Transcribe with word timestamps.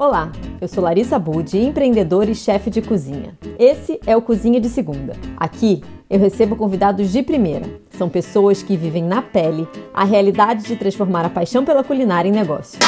Olá, 0.00 0.32
eu 0.62 0.66
sou 0.66 0.82
Larissa 0.82 1.18
Budi, 1.18 1.58
empreendedora 1.58 2.30
e 2.30 2.34
chefe 2.34 2.70
de 2.70 2.80
cozinha. 2.80 3.36
Esse 3.58 4.00
é 4.06 4.16
o 4.16 4.22
Cozinha 4.22 4.58
de 4.58 4.70
Segunda. 4.70 5.12
Aqui 5.36 5.82
eu 6.08 6.18
recebo 6.18 6.56
convidados 6.56 7.12
de 7.12 7.22
primeira. 7.22 7.66
São 7.90 8.08
pessoas 8.08 8.62
que 8.62 8.78
vivem 8.78 9.04
na 9.04 9.20
pele 9.20 9.68
a 9.92 10.02
realidade 10.04 10.62
de 10.62 10.74
transformar 10.74 11.26
a 11.26 11.28
paixão 11.28 11.66
pela 11.66 11.84
culinária 11.84 12.30
em 12.30 12.32
negócio. 12.32 12.78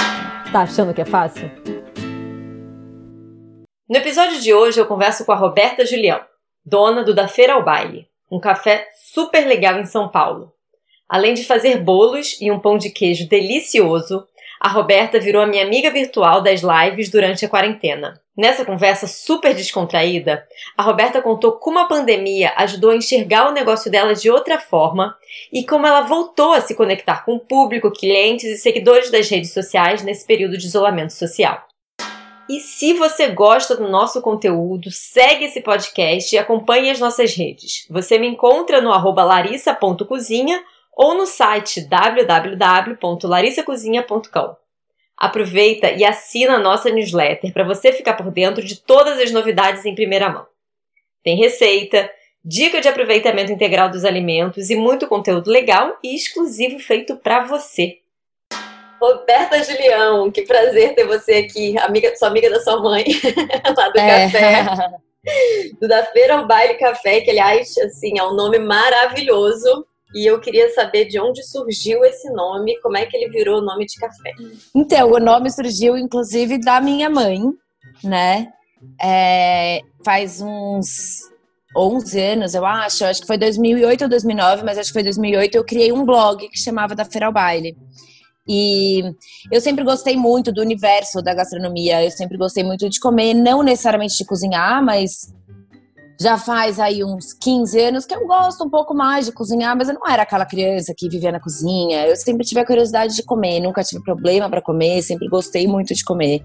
Tá 0.51 0.63
achando 0.63 0.95
que 0.95 1.03
é 1.03 1.05
fácil? 1.05 1.51
No 3.87 3.99
episódio 3.99 4.41
de 4.41 4.55
hoje 4.55 4.81
eu 4.81 4.87
converso 4.87 5.27
com 5.27 5.33
a 5.33 5.37
Roberta 5.37 5.85
Julião, 5.85 6.23
dona 6.65 7.05
do 7.05 7.15
Da 7.15 7.29
Feira 7.29 7.53
ao 7.53 7.63
Baile, 7.63 8.09
um 8.31 8.41
café 8.41 8.89
super 9.13 9.47
legal 9.47 9.79
em 9.79 9.85
São 9.85 10.09
Paulo. 10.09 10.55
Além 11.07 11.35
de 11.35 11.45
fazer 11.45 11.77
bolos 11.77 12.41
e 12.41 12.51
um 12.51 12.59
pão 12.59 12.79
de 12.79 12.89
queijo 12.89 13.29
delicioso, 13.29 14.27
a 14.65 14.69
Roberta 14.69 15.19
virou 15.19 15.43
a 15.43 15.47
minha 15.47 15.65
amiga 15.65 15.91
virtual 15.91 16.41
das 16.41 16.63
lives 16.63 17.11
durante 17.11 17.45
a 17.45 17.49
quarentena. 17.49 18.23
Nessa 18.37 18.65
conversa 18.65 19.09
super 19.09 19.53
descontraída, 19.53 20.47
a 20.79 20.85
Roberta 20.85 21.21
contou 21.21 21.59
como 21.59 21.81
a 21.81 21.89
pandemia 21.89 22.53
ajudou 22.57 22.91
a 22.91 22.97
enxergar 22.97 23.49
o 23.49 23.53
negócio 23.53 23.91
dela 23.91 24.15
de 24.15 24.31
outra 24.31 24.61
forma 24.61 25.17
e 25.53 25.67
como 25.67 25.85
ela 25.85 26.03
voltou 26.03 26.53
a 26.53 26.61
se 26.61 26.77
conectar 26.77 27.25
com 27.25 27.35
o 27.35 27.41
público, 27.41 27.91
clientes 27.91 28.45
e 28.45 28.57
seguidores 28.57 29.11
das 29.11 29.29
redes 29.29 29.53
sociais 29.53 30.05
nesse 30.05 30.25
período 30.25 30.57
de 30.57 30.65
isolamento 30.65 31.13
social. 31.13 31.67
E 32.49 32.61
se 32.61 32.93
você 32.93 33.29
gosta 33.31 33.75
do 33.77 33.89
nosso 33.89 34.23
conteúdo, 34.23 34.93
segue 34.93 35.47
esse 35.47 35.61
podcast 35.61 36.33
e 36.33 36.39
acompanhe 36.39 36.89
as 36.89 37.01
nossas 37.01 37.35
redes. 37.35 37.85
Você 37.91 38.17
me 38.17 38.29
encontra 38.29 38.81
no 38.81 38.93
arroba 38.93 39.25
larissa.cozinha 39.25 40.63
ou 40.93 41.15
no 41.15 41.27
site 41.27 41.81
www.larissacozinha.com. 41.81 44.57
Aproveita 45.17 45.91
e 45.93 46.05
assina 46.05 46.55
a 46.55 46.59
nossa 46.59 46.91
newsletter 46.91 47.53
para 47.53 47.65
você 47.65 47.93
ficar 47.93 48.15
por 48.15 48.31
dentro 48.31 48.65
de 48.65 48.77
todas 48.77 49.19
as 49.19 49.31
novidades 49.31 49.85
em 49.85 49.95
primeira 49.95 50.29
mão. 50.29 50.47
Tem 51.23 51.37
receita, 51.37 52.11
dica 52.45 52.81
de 52.81 52.89
aproveitamento 52.89 53.53
integral 53.53 53.89
dos 53.89 54.05
alimentos 54.05 54.71
e 54.71 54.75
muito 54.75 55.07
conteúdo 55.07 55.51
legal 55.51 55.97
e 56.03 56.15
exclusivo 56.15 56.79
feito 56.79 57.17
para 57.17 57.45
você. 57.45 57.99
Roberta 59.01 59.63
Julião, 59.63 60.31
que 60.31 60.43
prazer 60.43 60.95
ter 60.95 61.07
você 61.07 61.35
aqui, 61.35 61.77
amiga, 61.79 62.15
sua 62.17 62.29
amiga 62.29 62.49
da 62.49 62.61
sua 62.61 62.81
mãe, 62.81 63.05
lá 63.77 63.89
do 63.89 63.99
é. 63.99 64.31
café. 64.31 64.67
Do 65.81 65.89
da 65.89 66.05
Feira 66.07 66.39
ao 66.39 66.47
Baile 66.47 66.75
Café, 66.75 67.21
que 67.21 67.31
aliás, 67.31 67.77
assim, 67.79 68.19
é 68.19 68.25
um 68.25 68.35
nome 68.35 68.59
maravilhoso. 68.59 69.87
E 70.15 70.27
eu 70.27 70.41
queria 70.41 70.73
saber 70.75 71.07
de 71.07 71.19
onde 71.19 71.43
surgiu 71.43 72.05
esse 72.05 72.31
nome, 72.31 72.79
como 72.81 72.97
é 72.97 73.07
que 73.07 73.17
ele 73.17 73.31
virou 73.31 73.61
o 73.61 73.65
nome 73.65 73.87
de 73.87 73.97
café. 73.99 74.33
Então, 74.75 75.11
o 75.11 75.19
nome 75.19 75.51
surgiu, 75.51 75.97
inclusive, 75.97 76.59
da 76.59 76.81
minha 76.81 77.09
mãe, 77.09 77.43
né? 78.05 78.53
É, 79.01 79.81
faz 80.05 80.41
uns 80.41 81.21
11 81.77 82.21
anos, 82.21 82.55
eu 82.55 82.67
acho. 82.67 83.05
Acho 83.05 83.21
que 83.23 83.27
foi 83.27 83.39
2008 83.39 84.03
ou 84.03 84.09
2009, 84.09 84.63
mas 84.65 84.79
acho 84.79 84.89
que 84.89 84.95
foi 84.95 85.03
2008. 85.03 85.55
Eu 85.55 85.65
criei 85.65 85.93
um 85.93 86.05
blog 86.05 86.49
que 86.49 86.59
chamava 86.59 86.95
Da 86.95 87.05
Feira 87.05 87.27
ao 87.27 87.33
Baile. 87.33 87.77
E 88.47 89.03
eu 89.53 89.61
sempre 89.61 89.85
gostei 89.85 90.17
muito 90.17 90.53
do 90.53 90.61
universo 90.61 91.23
da 91.23 91.33
gastronomia. 91.33 92.05
Eu 92.05 92.11
sempre 92.11 92.37
gostei 92.37 92.65
muito 92.65 92.89
de 92.89 92.99
comer, 92.99 93.35
não 93.35 93.63
necessariamente 93.63 94.19
de 94.19 94.25
cozinhar, 94.25 94.85
mas 94.85 95.33
já 96.23 96.39
faz 96.39 96.79
aí 96.79 97.05
uns 97.05 97.33
15 97.33 97.81
anos 97.81 98.07
que 98.07 98.15
eu 98.15 98.27
gosto 98.27 98.65
um 98.65 98.71
pouco 98.71 98.95
mais 98.95 99.27
de 99.27 99.33
cozinhar, 99.33 99.77
mas 99.77 99.89
eu 99.89 99.95
não 99.95 100.09
era 100.09 100.23
aquela 100.23 100.47
criança 100.47 100.95
que 100.97 101.09
vivia 101.09 101.33
na 101.33 101.41
cozinha. 101.41 102.07
Eu 102.07 102.17
sempre 102.17 102.47
tive 102.47 102.61
a 102.61 102.67
curiosidade 102.67 103.15
de 103.15 103.23
comer, 103.23 103.61
nunca 103.61 103.83
tive 103.83 104.03
problema 104.03 104.49
para 104.49 104.63
comer, 104.63 105.03
sempre 105.03 105.29
gostei 105.29 105.67
muito 105.67 105.95
de 105.95 106.05
comer. 106.05 106.45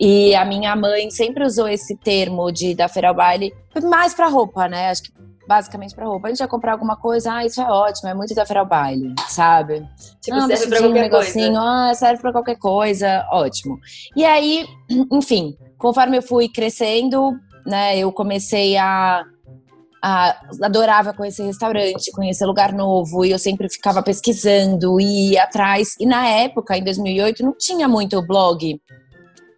E 0.00 0.34
a 0.34 0.44
minha 0.44 0.74
mãe 0.74 1.10
sempre 1.10 1.44
usou 1.44 1.68
esse 1.68 1.96
termo 1.96 2.50
de 2.50 2.74
da 2.74 2.88
feira 2.88 3.08
ao 3.08 3.14
baile 3.14 3.54
mais 3.84 4.12
para 4.12 4.26
roupa, 4.26 4.66
né? 4.66 4.90
Acho 4.90 5.04
que 5.04 5.12
basicamente 5.46 5.94
para 5.94 6.06
roupa. 6.06 6.26
A 6.26 6.30
gente 6.30 6.38
vai 6.38 6.48
comprar 6.48 6.72
alguma 6.72 6.96
coisa, 6.96 7.34
ah, 7.34 7.44
isso 7.44 7.60
é 7.60 7.70
ótimo, 7.70 8.08
é 8.08 8.14
muito 8.14 8.34
da 8.34 8.46
feira 8.46 8.60
ao 8.60 8.66
baile, 8.66 9.14
sabe? 9.28 9.86
Tipo, 10.20 10.36
ah, 10.36 10.46
serve 10.48 10.66
pra 10.66 10.78
qualquer 10.78 10.88
um 10.88 11.02
negocinho, 11.02 11.52
coisa. 11.52 11.90
ah, 11.90 11.94
serve 11.94 12.22
para 12.22 12.32
qualquer 12.32 12.56
coisa, 12.58 13.28
ótimo. 13.30 13.78
E 14.16 14.24
aí, 14.24 14.66
enfim, 15.12 15.56
conforme 15.78 16.18
eu 16.18 16.22
fui 16.22 16.48
crescendo, 16.48 17.32
né? 17.66 17.98
Eu 17.98 18.12
comecei 18.12 18.76
a, 18.76 19.24
a 20.02 20.36
adorava 20.62 21.12
conhecer 21.12 21.44
restaurante, 21.44 22.12
conhecer 22.12 22.44
lugar 22.46 22.72
novo, 22.72 23.24
e 23.24 23.30
eu 23.30 23.38
sempre 23.38 23.68
ficava 23.68 24.02
pesquisando 24.02 25.00
e 25.00 25.32
ia 25.32 25.44
atrás. 25.44 25.94
E 26.00 26.06
na 26.06 26.26
época, 26.26 26.76
em 26.76 26.84
2008, 26.84 27.44
não 27.44 27.54
tinha 27.56 27.88
muito 27.88 28.20
blog. 28.26 28.80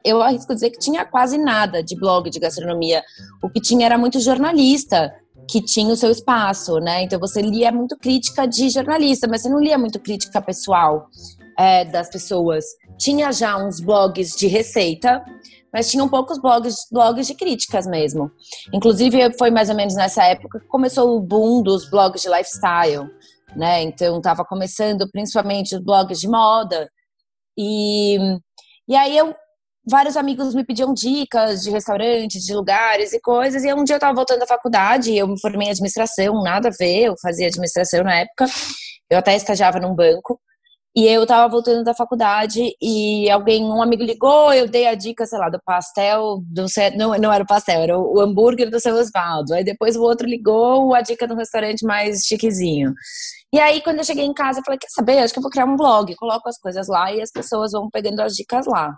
Eu 0.05 0.23
arrisco 0.23 0.55
dizer 0.55 0.71
que 0.71 0.79
tinha 0.79 1.05
quase 1.05 1.39
nada 1.39 1.83
de 1.83 1.97
blog 1.97 2.29
de 2.29 2.39
gastronomia. 2.39 3.03
O 3.43 3.49
que 3.49 3.61
tinha 3.61 3.87
era 3.87 3.97
muito 3.97 4.21
jornalista 4.21 5.15
que 5.49 5.61
tinha 5.61 5.93
o 5.93 5.97
seu 5.97 6.11
espaço, 6.11 6.79
né? 6.79 7.03
Então 7.03 7.19
você 7.19 7.41
lia 7.41 7.71
muito 7.71 7.97
crítica 7.97 8.47
de 8.47 8.71
jornalista, 8.71 9.27
mas 9.29 9.43
você 9.43 9.49
não 9.49 9.61
lia 9.61 9.79
muito 9.79 9.99
crítica 10.01 10.41
pessoal 10.41 11.09
é, 11.59 11.85
das 11.85 12.09
pessoas. 12.09 12.65
Tinha 12.99 13.33
já 13.33 13.57
uns 13.57 13.81
blogs 13.81 14.37
de 14.37 14.47
receita, 14.47 15.25
mas 15.75 15.91
tinham 15.91 16.09
poucos 16.09 16.39
blogs, 16.39 16.87
blogs 16.93 17.27
de 17.27 17.35
críticas 17.35 17.85
mesmo. 17.85 18.31
Inclusive, 18.73 19.37
foi 19.37 19.51
mais 19.51 19.69
ou 19.69 19.75
menos 19.75 19.97
nessa 19.97 20.23
época 20.23 20.61
que 20.61 20.69
começou 20.69 21.17
o 21.17 21.21
boom 21.21 21.65
dos 21.65 21.91
blogs 21.91 22.23
de 22.23 22.29
lifestyle, 22.29 23.11
né? 23.57 23.83
Então, 23.83 24.19
estava 24.19 24.45
começando 24.45 25.11
principalmente 25.11 25.75
os 25.75 25.83
blogs 25.83 26.21
de 26.21 26.29
moda. 26.29 26.89
E, 27.59 28.17
e 28.87 28.95
aí, 28.95 29.19
eu, 29.19 29.35
vários 29.85 30.17
amigos 30.17 30.55
me 30.55 30.65
pediam 30.65 30.95
dicas 30.95 31.63
de 31.63 31.71
restaurantes, 31.71 32.45
de 32.45 32.55
lugares 32.55 33.13
e 33.13 33.21
coisas. 33.21 33.65
E 33.65 33.75
um 33.75 33.83
dia 33.83 33.95
eu 33.95 33.99
estava 33.99 34.15
voltando 34.15 34.39
da 34.39 34.47
faculdade, 34.47 35.17
eu 35.17 35.27
me 35.27 35.41
formei 35.41 35.67
em 35.67 35.71
administração, 35.73 36.41
nada 36.41 36.69
a 36.69 36.73
ver, 36.79 37.07
eu 37.07 37.15
fazia 37.21 37.49
administração 37.49 38.05
na 38.05 38.15
época. 38.21 38.47
Eu 39.11 39.19
até 39.19 39.35
estagiava 39.35 39.81
num 39.81 39.95
banco. 39.95 40.41
E 40.97 41.09
eu 41.09 41.27
tava 41.27 41.51
voltando 41.51 41.83
da 41.83 41.93
faculdade 41.93 42.73
e 42.81 43.29
alguém, 43.29 43.65
um 43.65 43.83
amigo 43.83 44.05
ligou, 44.05 44.53
eu 44.53 44.69
dei 44.69 44.87
a 44.87 44.95
dica, 44.95 45.27
sei 45.27 45.41
lá, 45.41 45.51
do 45.51 45.59
pastel, 45.65 46.41
do, 46.47 46.67
não, 46.97 47.19
não 47.19 47.33
era 47.33 47.43
o 47.43 47.47
pastel, 47.47 47.83
era 47.83 47.99
o, 47.99 48.21
hambúrguer 48.21 48.71
do 48.71 48.79
seu 48.79 48.95
Osvaldo. 48.95 49.55
Aí 49.55 49.65
depois 49.65 49.97
o 49.97 50.03
outro 50.03 50.25
ligou, 50.25 50.95
a 50.95 51.01
dica 51.01 51.27
do 51.27 51.35
restaurante 51.35 51.85
mais 51.85 52.21
chiquezinho. 52.25 52.95
E 53.53 53.59
aí, 53.59 53.83
quando 53.83 53.99
eu 53.99 54.05
cheguei 54.05 54.25
em 54.25 54.33
casa, 54.33 54.61
eu 54.61 54.65
falei, 54.65 54.79
quer 54.79 54.89
saber, 54.91 55.19
acho 55.19 55.33
que 55.33 55.39
eu 55.41 55.43
vou 55.43 55.51
criar 55.51 55.65
um 55.65 55.77
blog, 55.77 56.15
coloco 56.15 56.49
as 56.49 56.59
coisas 56.59 56.87
lá 56.87 57.13
e 57.13 57.21
as 57.21 57.31
pessoas 57.33 57.73
vão 57.73 57.89
pegando 57.91 58.21
as 58.21 58.35
dicas 58.35 58.65
lá. 58.67 58.95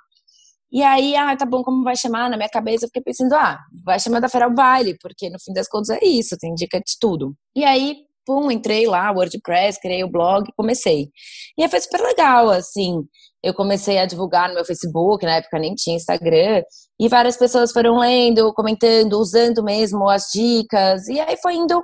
E 0.71 0.83
aí, 0.83 1.17
ah, 1.17 1.35
tá 1.37 1.47
bom, 1.47 1.63
como 1.63 1.83
vai 1.83 1.97
chamar? 1.97 2.29
Na 2.29 2.37
minha 2.37 2.49
cabeça 2.49 2.85
eu 2.85 2.89
fiquei 2.89 3.03
pensando, 3.03 3.35
ah, 3.35 3.59
vai 3.85 3.99
chamar 3.99 4.21
da 4.21 4.29
Feira 4.29 4.51
Baile, 4.51 4.97
porque 5.01 5.31
no 5.31 5.39
fim 5.41 5.53
das 5.55 5.69
contas 5.69 5.91
é 5.91 6.05
isso, 6.05 6.37
tem 6.39 6.55
dica 6.55 6.79
de 6.79 6.99
tudo. 7.01 7.35
E 7.55 7.65
aí, 7.65 7.97
pum, 8.27 8.51
entrei 8.51 8.87
lá, 8.87 9.11
WordPress, 9.13 9.81
criei 9.81 10.05
o 10.05 10.11
blog, 10.11 10.45
comecei. 10.57 11.09
E 11.57 11.63
aí 11.63 11.71
foi 11.71 11.81
super 11.81 12.01
legal, 12.01 12.51
assim. 12.51 13.03
Eu 13.43 13.55
comecei 13.55 13.99
a 13.99 14.07
divulgar 14.07 14.49
no 14.49 14.57
meu 14.57 14.65
Facebook, 14.65 15.25
na 15.25 15.37
época 15.37 15.59
nem 15.59 15.75
tinha 15.75 15.97
Instagram, 15.97 16.63
e 16.99 17.09
várias 17.09 17.37
pessoas 17.37 17.73
foram 17.73 17.99
lendo, 17.99 18.53
comentando, 18.55 19.15
usando 19.21 19.63
mesmo 19.63 20.09
as 20.09 20.27
dicas, 20.33 21.07
e 21.09 21.21
aí 21.21 21.37
foi 21.41 21.55
indo 21.55 21.83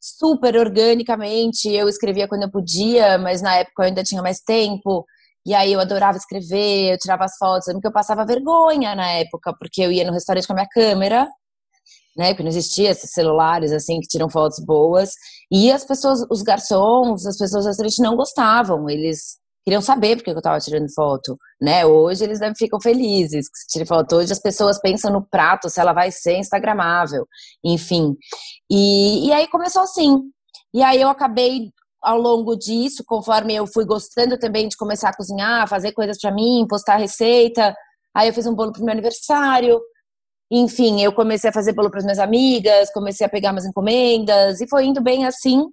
super 0.00 0.56
organicamente. 0.56 1.68
Eu 1.70 1.88
escrevia 1.88 2.28
quando 2.28 2.42
eu 2.42 2.50
podia, 2.50 3.18
mas 3.18 3.40
na 3.42 3.56
época 3.56 3.82
eu 3.82 3.86
ainda 3.86 4.02
tinha 4.02 4.22
mais 4.22 4.40
tempo. 4.40 5.04
E 5.46 5.54
aí 5.54 5.72
eu 5.72 5.80
adorava 5.80 6.16
escrever, 6.16 6.92
eu 6.92 6.98
tirava 6.98 7.24
as 7.24 7.36
fotos, 7.36 7.72
porque 7.72 7.86
eu 7.86 7.92
passava 7.92 8.24
vergonha 8.24 8.94
na 8.94 9.08
época, 9.12 9.54
porque 9.58 9.82
eu 9.82 9.90
ia 9.90 10.04
no 10.04 10.12
restaurante 10.12 10.46
com 10.46 10.52
a 10.52 10.56
minha 10.56 10.68
câmera, 10.68 11.28
né? 12.16 12.28
Porque 12.28 12.42
não 12.42 12.50
existia 12.50 12.90
esses 12.90 13.10
celulares 13.12 13.72
assim 13.72 14.00
que 14.00 14.08
tiram 14.08 14.28
fotos 14.28 14.58
boas. 14.64 15.12
E 15.50 15.70
as 15.70 15.84
pessoas, 15.84 16.24
os 16.30 16.42
garçons, 16.42 17.26
as 17.26 17.36
pessoas 17.36 17.64
do 17.64 17.68
restaurante 17.68 18.02
não 18.02 18.16
gostavam. 18.16 18.88
Eles 18.88 19.38
queriam 19.64 19.80
saber 19.80 20.16
porque 20.16 20.30
eu 20.30 20.36
estava 20.36 20.58
tirando 20.58 20.92
foto, 20.92 21.36
né? 21.60 21.86
Hoje 21.86 22.24
eles 22.24 22.40
ficam 22.56 22.80
felizes 22.80 23.48
que 23.48 23.58
se 23.58 23.66
tire 23.68 23.86
foto. 23.86 24.16
Hoje 24.16 24.32
as 24.32 24.40
pessoas 24.40 24.80
pensam 24.80 25.12
no 25.12 25.26
prato 25.26 25.70
se 25.70 25.80
ela 25.80 25.92
vai 25.92 26.10
ser 26.10 26.36
instagramável, 26.36 27.26
enfim. 27.64 28.16
E, 28.70 29.28
e 29.28 29.32
aí 29.32 29.48
começou 29.48 29.82
assim. 29.82 30.18
E 30.74 30.82
aí 30.82 31.00
eu 31.00 31.08
acabei 31.08 31.70
ao 32.02 32.18
longo 32.18 32.56
disso, 32.56 33.04
conforme 33.06 33.54
eu 33.54 33.66
fui 33.66 33.84
gostando 33.84 34.36
também 34.36 34.66
de 34.66 34.76
começar 34.76 35.10
a 35.10 35.16
cozinhar, 35.16 35.68
fazer 35.68 35.92
coisas 35.92 36.18
para 36.20 36.32
mim, 36.32 36.66
postar 36.68 36.96
receita. 36.96 37.74
Aí 38.14 38.28
eu 38.28 38.34
fiz 38.34 38.46
um 38.46 38.54
bolo 38.54 38.72
pro 38.72 38.82
meu 38.82 38.92
aniversário, 38.92 39.80
enfim, 40.54 41.02
eu 41.02 41.12
comecei 41.14 41.48
a 41.48 41.52
fazer 41.52 41.72
bolo 41.72 41.90
para 41.90 42.00
as 42.00 42.04
minhas 42.04 42.18
amigas, 42.18 42.92
comecei 42.92 43.26
a 43.26 43.30
pegar 43.30 43.52
umas 43.52 43.64
encomendas 43.64 44.60
e 44.60 44.68
foi 44.68 44.84
indo 44.84 45.00
bem 45.00 45.24
assim. 45.24 45.64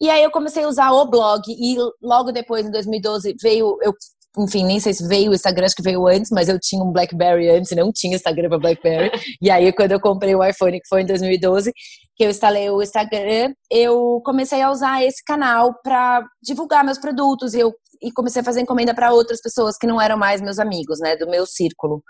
E 0.00 0.08
aí 0.08 0.22
eu 0.22 0.30
comecei 0.30 0.64
a 0.64 0.68
usar 0.68 0.90
o 0.92 1.06
blog 1.06 1.42
e 1.46 1.76
logo 2.02 2.32
depois, 2.32 2.66
em 2.66 2.70
2012, 2.70 3.36
veio, 3.42 3.76
eu, 3.82 3.92
enfim, 4.38 4.64
nem 4.64 4.80
sei 4.80 4.94
se 4.94 5.06
veio 5.06 5.30
o 5.30 5.34
Instagram, 5.34 5.66
acho 5.66 5.76
que 5.76 5.82
veio 5.82 6.06
antes, 6.06 6.30
mas 6.30 6.48
eu 6.48 6.58
tinha 6.58 6.82
um 6.82 6.90
BlackBerry 6.90 7.50
antes, 7.50 7.76
não 7.76 7.92
tinha 7.92 8.16
Instagram 8.16 8.48
para 8.48 8.58
BlackBerry. 8.58 9.10
e 9.40 9.50
aí 9.50 9.70
quando 9.70 9.92
eu 9.92 10.00
comprei 10.00 10.34
o 10.34 10.42
iPhone, 10.42 10.80
que 10.80 10.88
foi 10.88 11.02
em 11.02 11.06
2012, 11.06 11.70
que 12.16 12.24
eu 12.24 12.30
instalei 12.30 12.70
o 12.70 12.82
Instagram, 12.82 13.52
eu 13.70 14.22
comecei 14.24 14.62
a 14.62 14.70
usar 14.70 15.04
esse 15.04 15.22
canal 15.22 15.74
para 15.84 16.24
divulgar 16.42 16.82
meus 16.82 16.98
produtos 16.98 17.52
e 17.52 17.60
eu 17.60 17.74
e 18.02 18.10
comecei 18.10 18.42
a 18.42 18.44
fazer 18.44 18.60
encomenda 18.60 18.92
para 18.92 19.12
outras 19.12 19.40
pessoas 19.40 19.76
que 19.78 19.86
não 19.86 20.00
eram 20.00 20.16
mais 20.16 20.40
meus 20.40 20.58
amigos, 20.58 20.98
né, 20.98 21.16
do 21.16 21.28
meu 21.30 21.46
círculo. 21.46 22.02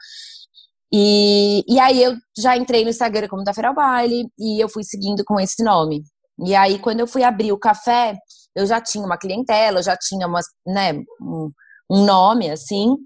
E, 0.93 1.65
e 1.67 1.81
aí 1.81 2.03
eu 2.03 2.15
já 2.37 2.57
entrei 2.57 2.85
no 2.85 2.91
Instagram 2.91 3.27
como 3.29 3.45
da 3.45 3.55
Feral 3.55 3.75
Baile 3.75 4.29
e 4.39 4.63
eu 4.63 4.69
fui 4.69 4.85
seguindo 4.85 5.25
com 5.25 5.41
esse 5.41 5.65
nome. 5.65 6.03
E 6.45 6.55
aí, 6.55 6.79
quando 6.79 7.01
eu 7.01 7.07
fui 7.07 7.23
abrir 7.23 7.53
o 7.53 7.59
café, 7.59 8.17
eu 8.55 8.67
já 8.67 8.81
tinha 8.81 9.05
uma 9.05 9.19
clientela, 9.19 9.79
eu 9.79 9.83
já 9.83 9.97
tinha 9.97 10.27
uma, 10.27 10.41
né, 10.67 10.93
um, 11.21 11.51
um 11.91 12.05
nome 12.05 12.51
assim. 12.51 12.97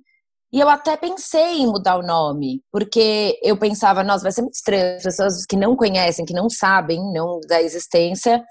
E 0.53 0.61
eu 0.61 0.69
até 0.69 0.97
pensei 0.97 1.59
em 1.59 1.67
mudar 1.67 1.97
o 1.99 2.06
nome, 2.06 2.62
porque 2.73 3.38
eu 3.43 3.59
pensava, 3.59 4.03
nossa, 4.03 4.23
vai 4.23 4.33
ser 4.33 4.43
muito 4.43 4.55
estranho, 4.55 4.97
as 4.97 5.03
pessoas 5.03 5.44
que 5.47 5.56
não 5.56 5.77
conhecem, 5.77 6.25
que 6.25 6.33
não 6.33 6.49
sabem 6.49 7.00
não 7.12 7.41
da 7.49 7.61
existência, 7.61 8.43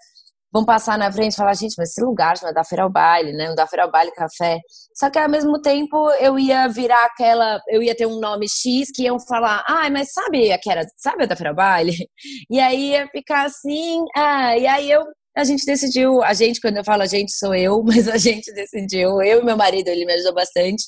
vão 0.56 0.64
passar 0.64 0.98
na 0.98 1.12
frente 1.12 1.34
e 1.34 1.36
falar, 1.36 1.54
gente, 1.54 1.76
mas 1.78 1.90
esse 1.90 2.02
lugar 2.02 2.38
chama 2.38 2.54
da 2.54 2.64
Feira 2.64 2.84
ao 2.84 2.90
Baile, 2.90 3.34
né? 3.34 3.52
O 3.52 3.56
da 3.56 3.68
Feira 3.68 3.84
ao 3.84 3.92
Baile 3.92 4.12
Café. 4.14 4.62
Só 4.98 5.10
que 5.10 5.20
ao 5.20 5.28
mesmo 5.28 5.60
tempo 5.60 6.10
eu 6.12 6.40
ia 6.40 6.70
virar 6.70 7.04
aquela, 7.04 7.60
eu 7.68 7.84
ia 7.84 7.94
ter 7.94 8.06
um 8.06 8.22
nome 8.22 8.48
X 8.48 8.90
que 8.90 9.04
iam 9.04 9.20
falar, 9.20 9.66
ah, 9.68 9.90
mas 9.90 10.14
sabe 10.14 10.58
que 10.60 10.72
era, 10.72 10.86
sabe 10.96 11.24
a 11.24 11.26
da 11.26 11.36
Feira 11.36 11.50
ao 11.50 11.56
Baile? 11.56 11.92
E 12.50 12.60
aí 12.60 12.92
ia 12.92 13.08
ficar 13.08 13.46
assim, 13.46 14.06
ah, 14.16 14.58
e 14.58 14.66
aí 14.66 14.90
eu 14.90 15.04
a 15.36 15.44
gente 15.44 15.66
decidiu, 15.66 16.24
a 16.24 16.34
gente, 16.34 16.62
quando 16.62 16.78
eu 16.78 16.86
falo 16.86 17.02
a 17.02 17.06
gente, 17.06 17.34
sou 17.34 17.54
eu, 17.54 17.84
mas 17.86 18.08
a 18.08 18.18
gente 18.18 18.54
decidiu, 18.54 19.22
eu 19.22 19.42
e 19.42 19.44
meu 19.44 19.58
marido, 19.58 19.90
ele 19.90 20.06
me 20.06 20.14
ajudou 20.14 20.34
bastante, 20.34 20.86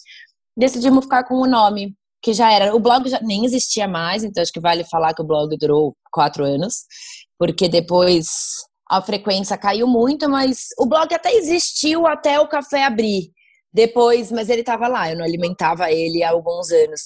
decidimos 0.56 1.04
ficar 1.04 1.26
com 1.26 1.36
o 1.36 1.48
nome, 1.48 1.94
que 2.22 2.34
já 2.34 2.54
era, 2.54 2.74
o 2.74 2.80
blog 2.80 3.10
já 3.10 3.20
nem 3.22 3.46
existia 3.46 3.88
mais, 3.88 4.24
então 4.24 4.42
acho 4.42 4.54
que 4.54 4.62
vale 4.62 4.86
falar 4.86 5.14
que 5.14 5.22
o 5.22 5.26
blog 5.26 5.58
durou 5.58 5.94
quatro 6.12 6.46
anos, 6.46 6.86
porque 7.38 7.68
depois 7.68 8.28
a 8.90 9.02
frequência 9.02 9.58
caiu 9.58 9.88
muito, 9.88 10.30
mas 10.30 10.68
o 10.78 10.86
blog 10.86 11.14
até 11.14 11.34
existiu 11.34 12.08
até 12.08 12.40
o 12.40 12.48
café 12.48 12.84
abrir, 12.84 13.32
depois, 13.72 14.32
mas 14.32 14.50
ele 14.50 14.62
estava 14.62 14.88
lá, 14.88 15.12
eu 15.12 15.18
não 15.18 15.26
alimentava 15.26 15.92
ele 15.92 16.24
há 16.24 16.32
alguns 16.32 16.72
anos. 16.72 17.02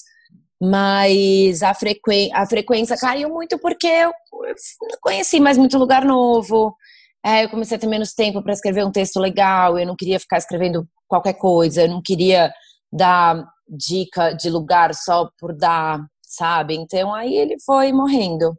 Mas 0.60 1.62
a, 1.62 1.74
frequ... 1.74 2.30
a 2.32 2.46
frequência 2.46 2.96
caiu 2.96 3.28
muito 3.28 3.58
porque 3.58 3.88
eu 3.88 4.12
não 4.32 4.98
conheci 5.00 5.40
mais 5.40 5.58
muito 5.58 5.76
lugar 5.76 6.04
novo, 6.04 6.76
é, 7.24 7.44
eu 7.44 7.50
comecei 7.50 7.76
a 7.76 7.80
ter 7.80 7.86
menos 7.86 8.12
tempo 8.14 8.42
para 8.42 8.52
escrever 8.52 8.84
um 8.84 8.90
texto 8.92 9.18
legal, 9.18 9.78
eu 9.78 9.86
não 9.86 9.96
queria 9.96 10.18
ficar 10.20 10.38
escrevendo 10.38 10.86
qualquer 11.08 11.34
coisa, 11.34 11.82
eu 11.82 11.88
não 11.88 12.02
queria 12.02 12.52
dar 12.92 13.44
dica 13.68 14.32
de 14.32 14.50
lugar 14.50 14.94
só 14.94 15.30
por 15.38 15.56
dar, 15.56 16.00
sabe? 16.22 16.74
Então 16.74 17.14
aí 17.14 17.34
ele 17.36 17.56
foi 17.64 17.92
morrendo. 17.92 18.56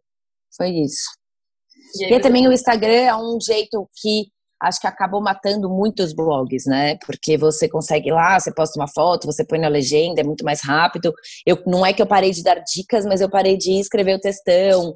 Foi 0.56 0.70
isso. 0.70 1.10
E, 2.02 2.20
também 2.20 2.48
o 2.48 2.54
Instagram 2.54 2.92
é 2.92 3.16
um 3.16 3.38
jeito 3.42 3.88
que 4.02 4.28
acho 4.62 4.80
que 4.80 4.88
acabou 4.88 5.22
matando 5.22 5.70
muitos 5.70 6.14
blogs, 6.14 6.66
né? 6.66 6.98
Porque 7.06 7.38
você 7.38 7.68
consegue 7.68 8.12
lá, 8.12 8.40
você 8.40 8.54
posta 8.54 8.80
uma 8.80 8.88
foto, 8.88 9.26
você 9.26 9.46
põe 9.46 9.60
na 9.60 9.68
legenda, 9.68 10.22
é 10.22 10.24
muito 10.24 10.46
mais 10.46 10.62
rápido. 10.62 11.14
Eu 11.46 11.62
não 11.66 11.86
é 11.86 11.92
que 11.92 12.02
eu 12.02 12.08
parei 12.08 12.32
de 12.32 12.44
dar 12.44 12.60
dicas, 12.60 13.06
mas 13.06 13.20
eu 13.20 13.30
parei 13.30 13.58
de 13.58 13.74
escrever 13.74 14.16
o 14.16 14.20
textão, 14.20 14.96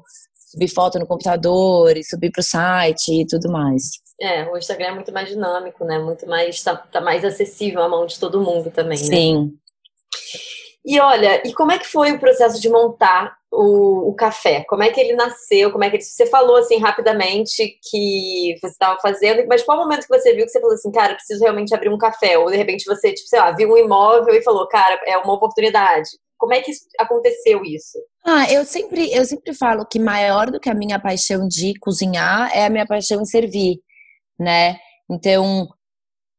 subir 0.50 0.68
foto 0.68 0.98
no 0.98 1.06
computador 1.06 1.96
e 1.96 2.02
subir 2.02 2.30
para 2.30 2.40
o 2.40 2.44
site 2.44 3.20
e 3.20 3.26
tudo 3.26 3.52
mais. 3.52 3.90
É, 4.20 4.44
o 4.50 4.56
Instagram 4.56 4.86
é 4.86 4.94
muito 4.94 5.12
mais 5.12 5.28
dinâmico, 5.28 5.84
né? 5.84 5.98
Muito 5.98 6.26
mais, 6.26 6.62
tá, 6.62 6.76
tá 6.76 7.00
mais 7.00 7.24
acessível 7.24 7.82
à 7.82 7.88
mão 7.88 8.06
de 8.06 8.18
todo 8.18 8.40
mundo 8.40 8.70
também, 8.70 8.98
né? 8.98 9.04
Sim. 9.04 9.52
E 10.84 10.98
olha, 10.98 11.42
e 11.46 11.52
como 11.52 11.70
é 11.70 11.78
que 11.78 11.86
foi 11.86 12.12
o 12.12 12.18
processo 12.18 12.60
de 12.60 12.68
montar 12.68 13.37
o, 13.50 14.10
o, 14.10 14.14
café? 14.14 14.64
Como 14.68 14.82
é 14.82 14.90
que 14.90 15.00
ele 15.00 15.14
nasceu? 15.14 15.70
Como 15.70 15.84
é 15.84 15.90
que 15.90 15.96
ele, 15.96 16.04
você 16.04 16.26
falou 16.26 16.56
assim 16.56 16.78
rapidamente 16.78 17.78
que 17.90 18.54
você 18.60 18.68
estava 18.68 18.98
fazendo, 19.00 19.46
mas 19.48 19.62
qual 19.62 19.78
o 19.78 19.82
momento 19.82 20.06
que 20.06 20.18
você 20.18 20.34
viu 20.34 20.44
que 20.44 20.50
você 20.50 20.60
falou 20.60 20.74
assim, 20.74 20.92
cara, 20.92 21.14
preciso 21.14 21.42
realmente 21.42 21.74
abrir 21.74 21.88
um 21.88 21.98
café? 21.98 22.38
Ou 22.38 22.50
de 22.50 22.56
repente 22.56 22.84
você, 22.84 23.12
tipo, 23.12 23.28
sei 23.28 23.40
lá, 23.40 23.52
viu 23.52 23.70
um 23.70 23.76
imóvel 23.76 24.34
e 24.34 24.42
falou, 24.42 24.66
cara, 24.68 25.00
é 25.06 25.16
uma 25.18 25.34
oportunidade. 25.34 26.10
Como 26.36 26.54
é 26.54 26.60
que 26.60 26.70
aconteceu 27.00 27.64
isso? 27.64 27.98
Ah, 28.24 28.50
eu 28.52 28.64
sempre, 28.64 29.12
eu 29.12 29.24
sempre 29.24 29.52
falo 29.52 29.84
que 29.84 29.98
maior 29.98 30.50
do 30.50 30.60
que 30.60 30.70
a 30.70 30.74
minha 30.74 31.00
paixão 31.00 31.48
de 31.48 31.74
cozinhar 31.80 32.50
é 32.54 32.66
a 32.66 32.70
minha 32.70 32.86
paixão 32.86 33.20
em 33.20 33.24
servir, 33.24 33.80
né? 34.38 34.76
Então, 35.10 35.66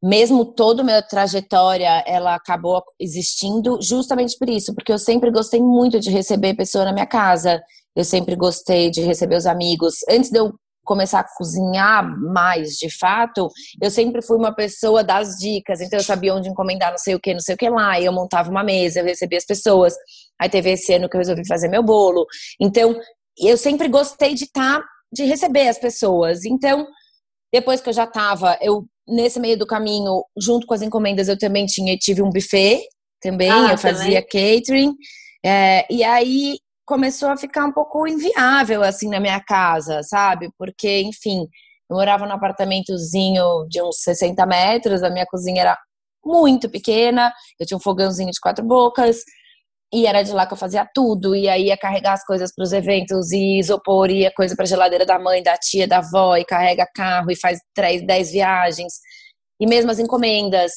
mesmo 0.01 0.45
toda 0.45 0.81
a 0.81 0.85
minha 0.85 1.01
trajetória, 1.01 2.03
ela 2.07 2.35
acabou 2.35 2.83
existindo 2.99 3.79
justamente 3.81 4.37
por 4.37 4.49
isso, 4.49 4.73
porque 4.73 4.91
eu 4.91 4.99
sempre 4.99 5.29
gostei 5.29 5.61
muito 5.61 5.99
de 5.99 6.09
receber 6.09 6.55
pessoa 6.55 6.85
na 6.85 6.93
minha 6.93 7.05
casa, 7.05 7.61
eu 7.95 8.05
sempre 8.05 8.35
gostei 8.35 8.89
de 8.89 9.01
receber 9.01 9.35
os 9.35 9.45
amigos. 9.45 9.95
Antes 10.09 10.29
de 10.29 10.39
eu 10.39 10.53
começar 10.85 11.19
a 11.19 11.35
cozinhar 11.37 12.03
mais 12.33 12.71
de 12.77 12.89
fato, 12.89 13.49
eu 13.81 13.91
sempre 13.91 14.21
fui 14.23 14.37
uma 14.37 14.55
pessoa 14.55 15.03
das 15.03 15.35
dicas, 15.35 15.81
então 15.81 15.99
eu 15.99 16.03
sabia 16.03 16.33
onde 16.33 16.49
encomendar 16.49 16.91
não 16.91 16.97
sei 16.97 17.13
o 17.13 17.19
que, 17.19 17.33
não 17.33 17.41
sei 17.41 17.55
o 17.55 17.57
que 17.57 17.69
lá, 17.69 17.99
e 17.99 18.05
eu 18.05 18.13
montava 18.13 18.49
uma 18.49 18.63
mesa, 18.63 18.99
eu 18.99 19.05
recebia 19.05 19.37
as 19.37 19.45
pessoas. 19.45 19.93
Aí 20.39 20.49
teve 20.49 20.71
esse 20.71 20.93
ano 20.93 21.07
que 21.07 21.15
eu 21.15 21.19
resolvi 21.19 21.45
fazer 21.45 21.67
meu 21.67 21.83
bolo. 21.83 22.25
Então, 22.59 22.95
eu 23.37 23.57
sempre 23.57 23.87
gostei 23.87 24.33
de 24.33 24.45
estar, 24.45 24.79
tá, 24.79 24.85
de 25.11 25.25
receber 25.25 25.67
as 25.67 25.77
pessoas. 25.77 26.43
Então, 26.45 26.87
depois 27.53 27.81
que 27.81 27.89
eu 27.89 27.93
já 27.93 28.05
estava, 28.05 28.57
eu 28.61 28.85
nesse 29.09 29.39
meio 29.39 29.57
do 29.57 29.67
caminho, 29.67 30.23
junto 30.37 30.65
com 30.65 30.73
as 30.73 30.81
encomendas, 30.81 31.27
eu 31.27 31.37
também 31.37 31.65
tinha 31.65 31.97
tive 31.97 32.21
um 32.21 32.29
buffet 32.29 32.81
também, 33.21 33.51
ah, 33.51 33.71
eu 33.71 33.77
fazia 33.77 34.21
também? 34.21 34.61
catering. 34.61 34.95
É, 35.45 35.85
e 35.89 36.03
aí 36.03 36.57
começou 36.85 37.29
a 37.29 37.37
ficar 37.37 37.65
um 37.65 37.71
pouco 37.71 38.07
inviável, 38.07 38.83
assim, 38.83 39.09
na 39.09 39.19
minha 39.19 39.39
casa, 39.39 40.01
sabe? 40.03 40.49
Porque, 40.57 41.01
enfim, 41.01 41.47
eu 41.89 41.95
morava 41.95 42.25
num 42.25 42.33
apartamentozinho 42.33 43.67
de 43.69 43.81
uns 43.81 43.97
60 44.01 44.45
metros, 44.45 45.03
a 45.03 45.09
minha 45.09 45.25
cozinha 45.25 45.61
era 45.61 45.77
muito 46.25 46.69
pequena, 46.69 47.33
eu 47.59 47.65
tinha 47.65 47.77
um 47.77 47.81
fogãozinho 47.81 48.31
de 48.31 48.39
quatro 48.39 48.65
bocas, 48.65 49.23
e 49.91 50.05
era 50.05 50.21
de 50.21 50.31
lá 50.31 50.45
que 50.45 50.53
eu 50.53 50.57
fazia 50.57 50.87
tudo, 50.93 51.35
e 51.35 51.49
aí 51.49 51.65
ia 51.67 51.77
carregar 51.77 52.13
as 52.13 52.23
coisas 52.23 52.53
para 52.53 52.63
os 52.63 52.71
eventos, 52.71 53.31
e 53.31 53.57
isopor, 53.59 54.11
ia 54.11 54.31
coisa 54.31 54.55
para 54.55 54.65
geladeira 54.65 55.05
da 55.05 55.17
mãe, 55.17 55.41
da 55.41 55.57
tia, 55.57 55.87
da 55.87 55.97
avó, 55.97 56.37
e 56.37 56.45
carrega 56.45 56.87
carro, 56.93 57.31
e 57.31 57.35
faz 57.35 57.59
três, 57.73 58.05
dez 58.05 58.31
viagens. 58.31 58.93
E 59.59 59.65
mesmo 59.65 59.89
as 59.89 59.97
encomendas, 59.97 60.71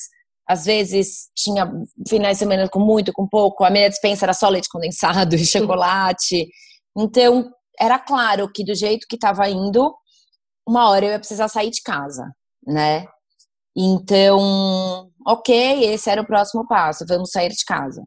às 0.48 0.64
vezes 0.64 1.28
tinha 1.36 1.70
finais 2.08 2.36
de 2.36 2.40
semana 2.40 2.68
com 2.68 2.80
muito, 2.80 3.12
com 3.12 3.28
pouco. 3.28 3.64
A 3.64 3.70
minha 3.70 3.88
dispensa 3.88 4.24
era 4.24 4.32
só 4.32 4.48
leite 4.48 4.68
condensado 4.70 5.34
e 5.36 5.44
chocolate. 5.44 6.48
Então, 6.96 7.50
era 7.78 7.98
claro 7.98 8.50
que 8.50 8.64
do 8.64 8.74
jeito 8.74 9.06
que 9.08 9.16
estava 9.16 9.48
indo, 9.48 9.94
uma 10.66 10.88
hora 10.88 11.04
eu 11.04 11.10
ia 11.10 11.18
precisar 11.18 11.48
sair 11.48 11.70
de 11.70 11.82
casa, 11.82 12.32
né? 12.66 13.06
Então, 13.76 15.10
ok, 15.26 15.84
esse 15.84 16.08
era 16.10 16.22
o 16.22 16.26
próximo 16.26 16.66
passo, 16.66 17.04
vamos 17.06 17.30
sair 17.30 17.50
de 17.50 17.64
casa 17.66 18.02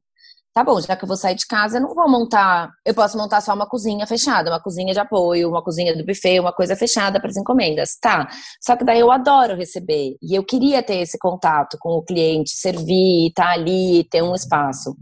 tá 0.56 0.64
bom, 0.64 0.80
já 0.80 0.96
que 0.96 1.04
eu 1.04 1.08
vou 1.08 1.18
sair 1.18 1.36
de 1.36 1.46
casa, 1.46 1.78
eu 1.78 1.82
não 1.82 1.94
vou 1.94 2.10
montar. 2.10 2.72
Eu 2.86 2.94
posso 2.94 3.18
montar 3.18 3.42
só 3.42 3.54
uma 3.54 3.68
cozinha 3.68 4.08
fechada, 4.08 4.50
uma 4.50 4.62
cozinha 4.62 4.94
de 4.94 5.00
apoio, 5.00 5.50
uma 5.50 5.62
cozinha 5.62 5.94
do 5.94 6.06
buffet, 6.06 6.40
uma 6.40 6.54
coisa 6.54 6.78
fechada 6.78 7.20
para 7.20 7.30
as 7.30 7.36
encomendas. 7.36 7.98
Tá. 8.02 8.26
Só 8.62 8.78
que 8.78 8.86
daí 8.86 9.02
eu 9.02 9.12
adoro 9.12 9.58
receber. 9.58 10.16
E 10.24 10.34
eu 10.34 10.46
queria 10.46 10.82
ter 10.82 10.96
esse 10.96 11.20
contato 11.20 11.78
com 11.78 11.90
o 11.90 12.02
cliente, 12.02 12.52
servir, 12.52 13.28
estar 13.28 13.48
tá 13.48 13.52
ali, 13.52 14.06
ter 14.10 14.24
um 14.24 14.34
espaço. 14.34 14.96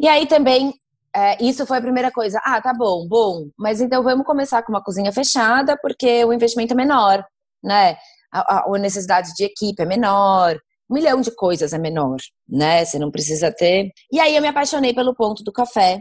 E 0.00 0.08
aí 0.08 0.26
também. 0.26 0.74
É, 1.16 1.40
isso 1.44 1.64
foi 1.64 1.78
a 1.78 1.80
primeira 1.80 2.10
coisa. 2.10 2.40
Ah, 2.44 2.60
tá 2.60 2.74
bom, 2.74 3.06
bom. 3.06 3.46
Mas 3.56 3.80
então 3.80 4.02
vamos 4.02 4.26
começar 4.26 4.64
com 4.64 4.72
uma 4.72 4.82
cozinha 4.82 5.12
fechada, 5.12 5.78
porque 5.80 6.24
o 6.24 6.32
investimento 6.32 6.72
é 6.74 6.76
menor, 6.76 7.24
né? 7.62 7.96
a, 8.34 8.64
a 8.66 8.78
necessidade 8.78 9.32
de 9.34 9.44
equipe 9.44 9.80
é 9.80 9.86
menor, 9.86 10.58
um 10.94 11.00
milhão 11.00 11.20
de 11.20 11.34
coisas 11.34 11.72
é 11.72 11.78
menor, 11.78 12.16
né? 12.48 12.84
Você 12.84 12.98
não 12.98 13.10
precisa 13.10 13.50
ter. 13.50 13.90
E 14.12 14.20
aí 14.20 14.36
eu 14.36 14.40
me 14.40 14.46
apaixonei 14.46 14.94
pelo 14.94 15.14
ponto 15.14 15.42
do 15.42 15.52
café, 15.52 16.00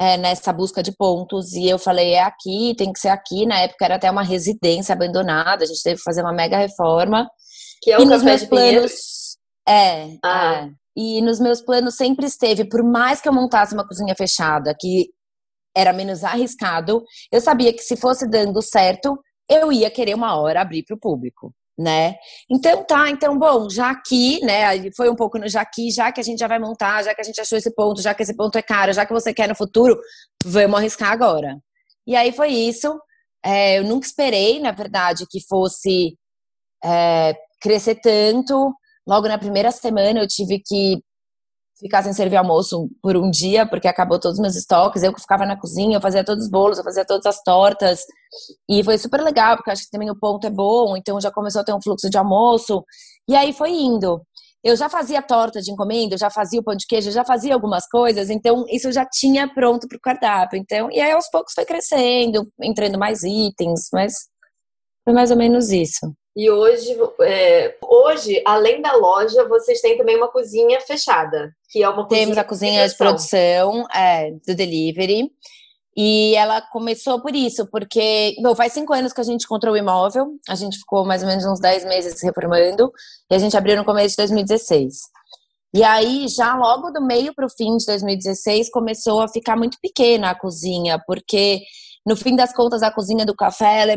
é, 0.00 0.16
nessa 0.16 0.52
busca 0.52 0.82
de 0.82 0.96
pontos, 0.96 1.52
e 1.52 1.68
eu 1.68 1.78
falei, 1.78 2.14
é 2.14 2.22
aqui, 2.22 2.74
tem 2.76 2.90
que 2.90 2.98
ser 2.98 3.08
aqui. 3.08 3.44
Na 3.44 3.60
época 3.60 3.84
era 3.84 3.96
até 3.96 4.10
uma 4.10 4.22
residência 4.22 4.94
abandonada, 4.94 5.64
a 5.64 5.66
gente 5.66 5.82
teve 5.82 5.96
que 5.96 6.02
fazer 6.02 6.22
uma 6.22 6.32
mega 6.32 6.56
reforma. 6.56 7.28
Que 7.82 7.92
é 7.92 7.98
o 7.98 8.02
e 8.02 8.04
nos 8.06 8.22
meus 8.22 8.44
planos. 8.44 9.36
É, 9.68 10.16
ah. 10.24 10.66
é. 10.66 10.70
E 10.96 11.20
nos 11.20 11.38
meus 11.38 11.60
planos 11.60 11.96
sempre 11.96 12.26
esteve, 12.26 12.64
por 12.64 12.82
mais 12.82 13.20
que 13.20 13.28
eu 13.28 13.32
montasse 13.32 13.74
uma 13.74 13.86
cozinha 13.86 14.14
fechada, 14.16 14.74
que 14.78 15.08
era 15.76 15.92
menos 15.92 16.22
arriscado, 16.22 17.02
eu 17.32 17.40
sabia 17.40 17.72
que 17.72 17.82
se 17.82 17.96
fosse 17.96 18.28
dando 18.28 18.62
certo, 18.62 19.18
eu 19.48 19.72
ia 19.72 19.90
querer 19.90 20.14
uma 20.14 20.36
hora 20.36 20.62
abrir 20.62 20.84
para 20.84 20.94
o 20.94 21.00
público 21.00 21.52
né? 21.78 22.14
Então 22.50 22.84
tá, 22.84 23.10
então 23.10 23.38
bom, 23.38 23.68
já 23.68 23.90
aqui, 23.90 24.40
né? 24.44 24.90
Foi 24.96 25.10
um 25.10 25.16
pouco 25.16 25.38
no 25.38 25.48
já 25.48 25.60
aqui, 25.62 25.90
já 25.90 26.12
que 26.12 26.20
a 26.20 26.24
gente 26.24 26.38
já 26.38 26.46
vai 26.46 26.58
montar, 26.58 27.02
já 27.02 27.14
que 27.14 27.20
a 27.20 27.24
gente 27.24 27.40
achou 27.40 27.58
esse 27.58 27.74
ponto, 27.74 28.00
já 28.00 28.14
que 28.14 28.22
esse 28.22 28.36
ponto 28.36 28.56
é 28.56 28.62
caro, 28.62 28.92
já 28.92 29.04
que 29.04 29.12
você 29.12 29.34
quer 29.34 29.48
no 29.48 29.56
futuro, 29.56 29.98
vamos 30.44 30.78
arriscar 30.78 31.10
agora. 31.10 31.58
E 32.06 32.14
aí 32.14 32.32
foi 32.32 32.48
isso. 32.48 32.98
É, 33.44 33.78
eu 33.78 33.84
nunca 33.84 34.06
esperei, 34.06 34.60
na 34.60 34.72
verdade, 34.72 35.26
que 35.28 35.40
fosse 35.46 36.16
é, 36.84 37.34
crescer 37.60 37.96
tanto. 37.96 38.72
Logo 39.06 39.28
na 39.28 39.38
primeira 39.38 39.70
semana 39.70 40.20
eu 40.20 40.28
tive 40.28 40.60
que 40.64 41.02
ficar 41.78 42.02
sem 42.02 42.12
servir 42.12 42.36
almoço 42.36 42.88
por 43.02 43.16
um 43.16 43.30
dia, 43.30 43.66
porque 43.66 43.88
acabou 43.88 44.18
todos 44.18 44.38
os 44.38 44.42
meus 44.42 44.56
estoques. 44.56 45.02
Eu 45.02 45.12
que 45.12 45.20
ficava 45.20 45.44
na 45.44 45.56
cozinha, 45.56 45.96
eu 45.96 46.00
fazia 46.00 46.24
todos 46.24 46.44
os 46.44 46.50
bolos, 46.50 46.78
eu 46.78 46.84
fazia 46.84 47.04
todas 47.04 47.26
as 47.26 47.42
tortas. 47.42 48.00
E 48.68 48.82
foi 48.84 48.98
super 48.98 49.20
legal, 49.22 49.56
porque 49.56 49.70
acho 49.70 49.84
que 49.84 49.90
também 49.90 50.10
o 50.10 50.18
ponto 50.18 50.46
é 50.46 50.50
bom, 50.50 50.96
então 50.96 51.20
já 51.20 51.30
começou 51.30 51.62
a 51.62 51.64
ter 51.64 51.74
um 51.74 51.82
fluxo 51.82 52.08
de 52.08 52.16
almoço. 52.18 52.84
E 53.28 53.34
aí 53.34 53.52
foi 53.52 53.70
indo. 53.72 54.22
eu 54.62 54.76
já 54.76 54.88
fazia 54.88 55.20
torta 55.22 55.60
de 55.60 55.70
encomenda, 55.70 56.14
eu 56.14 56.18
já 56.18 56.30
fazia 56.30 56.60
o 56.60 56.64
pão 56.64 56.74
de 56.74 56.86
queijo, 56.86 57.08
eu 57.10 57.12
já 57.12 57.24
fazia 57.24 57.54
algumas 57.54 57.86
coisas, 57.88 58.30
então 58.30 58.64
isso 58.70 58.88
eu 58.88 58.92
já 58.92 59.04
tinha 59.06 59.46
pronto 59.52 59.86
para 59.88 59.96
o 59.98 60.00
cardápio. 60.00 60.58
Então, 60.58 60.90
e 60.90 61.00
aí 61.00 61.12
aos 61.12 61.28
poucos 61.30 61.52
foi 61.54 61.64
crescendo, 61.66 62.50
entrando 62.62 62.98
mais 62.98 63.22
itens, 63.24 63.88
mas 63.92 64.14
foi 65.04 65.12
mais 65.12 65.30
ou 65.30 65.36
menos 65.36 65.70
isso. 65.70 66.14
E 66.36 66.50
hoje, 66.50 66.96
é, 67.22 67.76
hoje, 67.80 68.42
além 68.44 68.82
da 68.82 68.92
loja, 68.96 69.46
vocês 69.46 69.80
têm 69.80 69.96
também 69.96 70.16
uma 70.16 70.28
cozinha 70.28 70.80
fechada, 70.80 71.54
que 71.70 71.82
é 71.82 71.88
uma 71.88 72.08
Temos 72.08 72.36
a 72.36 72.42
cozinha 72.42 72.88
de 72.88 72.96
produção, 72.96 73.86
é, 73.94 74.32
do 74.46 74.54
delivery. 74.54 75.30
E 75.96 76.34
ela 76.34 76.60
começou 76.60 77.22
por 77.22 77.36
isso, 77.36 77.68
porque 77.70 78.34
bom, 78.42 78.52
faz 78.56 78.72
cinco 78.72 78.92
anos 78.92 79.12
que 79.12 79.20
a 79.20 79.24
gente 79.24 79.44
encontrou 79.44 79.74
o 79.74 79.76
imóvel, 79.76 80.26
a 80.48 80.56
gente 80.56 80.76
ficou 80.76 81.04
mais 81.04 81.22
ou 81.22 81.28
menos 81.28 81.44
uns 81.44 81.60
dez 81.60 81.84
meses 81.84 82.20
reformando, 82.20 82.90
e 83.30 83.34
a 83.34 83.38
gente 83.38 83.56
abriu 83.56 83.76
no 83.76 83.84
começo 83.84 84.10
de 84.10 84.16
2016. 84.16 84.94
E 85.72 85.84
aí, 85.84 86.26
já 86.26 86.56
logo 86.56 86.90
do 86.90 87.00
meio 87.00 87.32
para 87.32 87.46
o 87.46 87.50
fim 87.50 87.76
de 87.76 87.86
2016, 87.86 88.70
começou 88.70 89.20
a 89.20 89.28
ficar 89.28 89.56
muito 89.56 89.78
pequena 89.80 90.30
a 90.30 90.34
cozinha, 90.34 91.00
porque 91.06 91.60
no 92.04 92.16
fim 92.16 92.34
das 92.34 92.52
contas, 92.52 92.82
a 92.82 92.90
cozinha 92.90 93.24
do 93.24 93.34
café 93.34 93.92
é, 93.92 93.96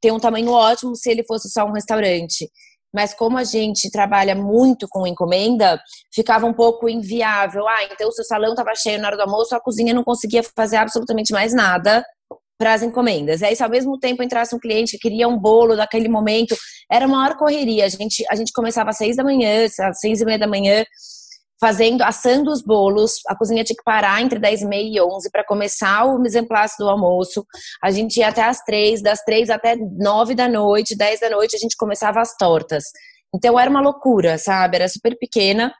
tem 0.00 0.12
um 0.12 0.20
tamanho 0.20 0.50
ótimo 0.50 0.94
se 0.96 1.10
ele 1.10 1.24
fosse 1.24 1.50
só 1.50 1.64
um 1.64 1.72
restaurante 1.72 2.48
mas 2.92 3.12
como 3.14 3.36
a 3.36 3.44
gente 3.44 3.90
trabalha 3.90 4.34
muito 4.34 4.88
com 4.88 5.06
encomenda, 5.06 5.80
ficava 6.12 6.46
um 6.46 6.54
pouco 6.54 6.88
inviável. 6.88 7.66
Ah, 7.68 7.84
então 7.84 8.08
o 8.08 8.12
seu 8.12 8.24
salão 8.24 8.50
estava 8.50 8.74
cheio 8.74 9.00
na 9.00 9.08
hora 9.08 9.16
do 9.16 9.22
almoço, 9.22 9.54
a 9.54 9.60
cozinha 9.60 9.92
não 9.92 10.02
conseguia 10.02 10.42
fazer 10.42 10.76
absolutamente 10.76 11.32
mais 11.32 11.52
nada 11.52 12.04
para 12.58 12.74
as 12.74 12.82
encomendas. 12.82 13.42
Aí, 13.42 13.54
se 13.54 13.62
ao 13.62 13.70
mesmo 13.70 13.98
tempo 13.98 14.22
entrasse 14.22 14.54
um 14.54 14.58
cliente 14.58 14.92
que 14.92 14.98
queria 14.98 15.28
um 15.28 15.38
bolo 15.38 15.76
naquele 15.76 16.08
momento, 16.08 16.56
era 16.90 17.06
uma 17.06 17.18
maior 17.18 17.36
correria. 17.36 17.84
A 17.84 17.88
gente, 17.88 18.24
a 18.28 18.34
gente 18.34 18.52
começava 18.52 18.90
às 18.90 18.96
seis 18.96 19.16
da 19.16 19.22
manhã, 19.22 19.66
às 19.80 20.00
seis 20.00 20.20
e 20.20 20.24
meia 20.24 20.38
da 20.38 20.48
manhã, 20.48 20.84
fazendo, 21.60 22.02
assando 22.02 22.50
os 22.50 22.62
bolos. 22.62 23.14
A 23.26 23.36
cozinha 23.36 23.64
tinha 23.64 23.76
que 23.76 23.82
parar 23.82 24.20
entre 24.22 24.38
10 24.38 24.62
e 24.62 24.66
meia 24.66 24.98
e 24.98 25.00
11 25.00 25.30
para 25.30 25.44
começar 25.44 26.04
o 26.04 26.18
mise 26.18 26.40
do 26.78 26.88
almoço. 26.88 27.44
A 27.82 27.90
gente 27.90 28.18
ia 28.18 28.28
até 28.28 28.42
as 28.42 28.60
três, 28.60 29.02
das 29.02 29.20
três 29.22 29.50
até 29.50 29.76
nove 29.76 30.34
da 30.34 30.48
noite, 30.48 30.96
10 30.96 31.20
da 31.20 31.30
noite 31.30 31.56
a 31.56 31.58
gente 31.58 31.76
começava 31.76 32.20
as 32.20 32.36
tortas. 32.36 32.84
Então 33.34 33.58
era 33.58 33.70
uma 33.70 33.80
loucura, 33.80 34.38
sabe? 34.38 34.76
Era 34.76 34.88
super 34.88 35.16
pequena. 35.18 35.72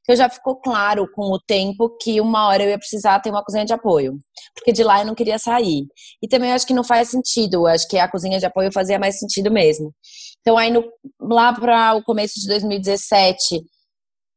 Então 0.00 0.16
já 0.16 0.30
ficou 0.30 0.56
claro 0.56 1.06
com 1.14 1.30
o 1.30 1.38
tempo 1.38 1.94
que 2.00 2.18
uma 2.20 2.48
hora 2.48 2.62
eu 2.62 2.70
ia 2.70 2.78
precisar 2.78 3.20
ter 3.20 3.30
uma 3.30 3.44
cozinha 3.44 3.66
de 3.66 3.74
apoio, 3.74 4.16
porque 4.54 4.72
de 4.72 4.82
lá 4.82 5.00
eu 5.00 5.06
não 5.06 5.14
queria 5.14 5.38
sair. 5.38 5.84
E 6.22 6.28
também 6.28 6.52
acho 6.52 6.66
que 6.66 6.72
não 6.72 6.82
faz 6.82 7.10
sentido, 7.10 7.66
acho 7.66 7.86
que 7.86 7.98
a 7.98 8.10
cozinha 8.10 8.38
de 8.38 8.46
apoio 8.46 8.72
fazia 8.72 8.98
mais 8.98 9.18
sentido 9.18 9.50
mesmo. 9.50 9.92
Então 10.40 10.56
aí 10.56 10.70
no, 10.70 10.84
lá 11.20 11.52
para 11.52 11.94
o 11.96 12.02
começo 12.02 12.40
de 12.40 12.46
2017 12.48 13.62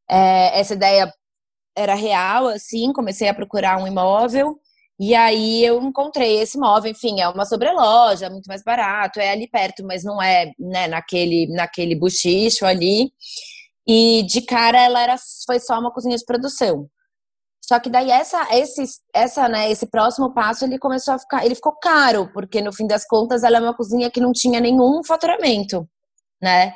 é, 0.09 0.59
essa 0.59 0.73
ideia 0.73 1.11
era 1.75 1.93
real, 1.95 2.47
assim, 2.47 2.91
comecei 2.93 3.27
a 3.29 3.33
procurar 3.33 3.81
um 3.81 3.87
imóvel. 3.87 4.59
E 4.99 5.13
aí 5.13 5.63
eu 5.63 5.81
encontrei 5.81 6.39
esse 6.39 6.57
imóvel, 6.57 6.91
enfim, 6.91 7.21
é 7.21 7.29
uma 7.29 7.45
sobreloja, 7.45 8.29
muito 8.29 8.47
mais 8.47 8.63
barato, 8.63 9.19
é 9.19 9.29
ali 9.31 9.47
perto, 9.47 9.85
mas 9.85 10.03
não 10.03 10.21
é, 10.21 10.51
né, 10.59 10.87
naquele, 10.87 11.47
naquele 11.53 11.95
buchicho 11.95 12.65
ali. 12.65 13.11
E 13.87 14.23
de 14.23 14.41
cara 14.41 14.81
ela 14.81 15.01
era, 15.01 15.15
foi 15.45 15.59
só 15.59 15.79
uma 15.79 15.91
cozinha 15.93 16.17
de 16.17 16.25
produção. 16.25 16.89
Só 17.67 17.79
que 17.79 17.89
daí 17.89 18.09
essa, 18.09 18.47
esse, 18.55 18.83
essa, 19.13 19.49
né, 19.49 19.69
esse 19.69 19.85
próximo 19.87 20.33
passo 20.33 20.65
ele 20.65 20.79
começou 20.79 21.13
a 21.13 21.19
ficar, 21.19 21.45
ele 21.45 21.53
ficou 21.53 21.73
caro, 21.79 22.31
porque 22.33 22.61
no 22.61 22.73
fim 22.73 22.87
das 22.87 23.05
contas 23.05 23.43
ela 23.43 23.57
é 23.57 23.61
uma 23.61 23.75
cozinha 23.75 24.09
que 24.09 24.21
não 24.21 24.31
tinha 24.31 24.59
nenhum 24.61 25.03
faturamento, 25.03 25.87
né? 26.41 26.73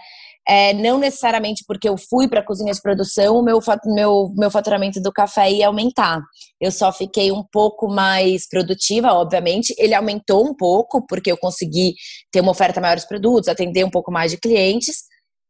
É, 0.47 0.73
não 0.73 0.97
necessariamente 0.97 1.63
porque 1.67 1.87
eu 1.87 1.95
fui 1.97 2.27
para 2.27 2.39
a 2.39 2.45
cozinha 2.45 2.73
de 2.73 2.81
produção, 2.81 3.37
o 3.37 3.43
meu, 3.43 3.59
meu, 3.85 4.33
meu 4.35 4.49
faturamento 4.49 4.99
do 4.99 5.11
café 5.11 5.51
ia 5.51 5.67
aumentar. 5.67 6.19
Eu 6.59 6.71
só 6.71 6.91
fiquei 6.91 7.31
um 7.31 7.43
pouco 7.43 7.87
mais 7.87 8.47
produtiva, 8.49 9.13
obviamente. 9.13 9.73
Ele 9.77 9.93
aumentou 9.93 10.45
um 10.45 10.55
pouco, 10.55 11.05
porque 11.05 11.31
eu 11.31 11.37
consegui 11.37 11.93
ter 12.31 12.41
uma 12.41 12.51
oferta 12.51 12.81
maior 12.81 12.97
de 12.97 13.07
produtos, 13.07 13.47
atender 13.47 13.85
um 13.85 13.91
pouco 13.91 14.11
mais 14.11 14.31
de 14.31 14.37
clientes, 14.37 15.03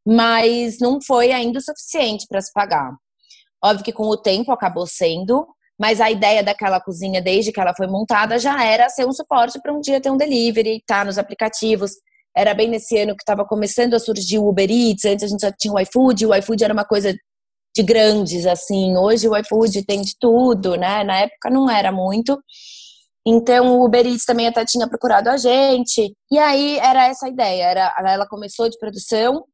mas 0.05 0.77
não 0.79 0.99
foi 1.01 1.31
ainda 1.31 1.59
o 1.59 1.61
suficiente 1.61 2.25
para 2.27 2.41
se 2.41 2.51
pagar. 2.53 2.91
Óbvio 3.63 3.85
que 3.85 3.93
com 3.93 4.07
o 4.07 4.17
tempo 4.17 4.51
acabou 4.51 4.87
sendo, 4.87 5.47
mas 5.79 6.01
a 6.01 6.11
ideia 6.11 6.43
daquela 6.43 6.81
cozinha, 6.81 7.21
desde 7.21 7.51
que 7.51 7.59
ela 7.59 7.73
foi 7.75 7.87
montada, 7.87 8.37
já 8.37 8.63
era 8.63 8.89
ser 8.89 9.05
um 9.05 9.13
suporte 9.13 9.59
para 9.61 9.73
um 9.73 9.79
dia 9.79 10.01
ter 10.01 10.11
um 10.11 10.17
delivery, 10.17 10.77
estar 10.77 10.99
tá 10.99 11.05
nos 11.05 11.17
aplicativos, 11.17 11.91
era 12.35 12.53
bem 12.53 12.69
nesse 12.69 12.97
ano 12.97 13.15
que 13.15 13.23
estava 13.23 13.45
começando 13.45 13.93
a 13.93 13.99
surgir 13.99 14.39
o 14.39 14.47
Uber 14.47 14.69
Eats, 14.69 15.05
antes 15.05 15.25
a 15.25 15.27
gente 15.27 15.41
já 15.41 15.51
tinha 15.51 15.73
o 15.73 15.79
iFood, 15.79 16.25
o 16.25 16.35
iFood 16.35 16.63
era 16.63 16.73
uma 16.73 16.85
coisa 16.85 17.13
de 17.75 17.83
grandes, 17.83 18.45
assim. 18.45 18.97
Hoje 18.97 19.27
o 19.27 19.37
iFood 19.37 19.85
tem 19.85 20.01
de 20.01 20.15
tudo, 20.19 20.75
né? 20.75 21.03
Na 21.03 21.19
época 21.19 21.49
não 21.49 21.69
era 21.69 21.91
muito. 21.91 22.41
Então 23.25 23.77
o 23.77 23.85
Uber 23.85 24.05
Eats 24.05 24.25
também 24.25 24.47
até 24.47 24.65
tinha 24.65 24.87
procurado 24.87 25.29
a 25.29 25.37
gente. 25.37 26.13
E 26.31 26.39
aí 26.39 26.79
era 26.79 27.07
essa 27.07 27.27
a 27.27 27.29
ideia, 27.29 27.63
era 27.63 27.93
ela 27.99 28.27
começou 28.27 28.69
de 28.69 28.77
produção, 28.77 29.45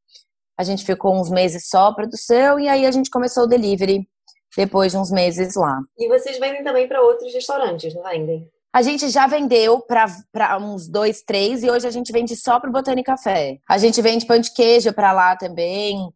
a 0.57 0.63
gente 0.63 0.86
ficou 0.86 1.15
uns 1.19 1.29
meses 1.29 1.67
só 1.67 1.93
produção 1.93 2.60
e 2.60 2.67
aí 2.67 2.86
a 2.86 2.91
gente 2.91 3.10
começou 3.10 3.43
o 3.43 3.48
delivery 3.48 4.07
depois 4.55 4.91
de 4.91 4.98
uns 4.98 5.12
meses 5.12 5.55
lá. 5.55 5.79
E 5.98 6.07
vocês 6.07 6.39
vendem 6.39 6.63
também 6.63 6.88
para 6.88 7.01
outros 7.01 7.34
restaurantes, 7.34 7.93
não 7.93 8.03
vendem? 8.03 8.50
A 8.74 8.81
gente 8.81 9.09
já 9.09 9.25
vendeu 9.27 9.79
para 9.81 10.57
uns 10.59 10.88
dois, 10.88 11.21
três, 11.21 11.63
e 11.63 11.69
hoje 11.69 11.88
a 11.88 11.91
gente 11.91 12.12
vende 12.12 12.36
só 12.36 12.59
para 12.59 12.69
o 12.69 12.74
Botânica 12.74 13.13
Café. 13.13 13.57
A 13.67 13.77
gente 13.77 14.01
vende 14.01 14.25
pão 14.25 14.39
de 14.39 14.53
queijo 14.53 14.93
para 14.93 15.12
lá 15.12 15.36
também. 15.36 16.09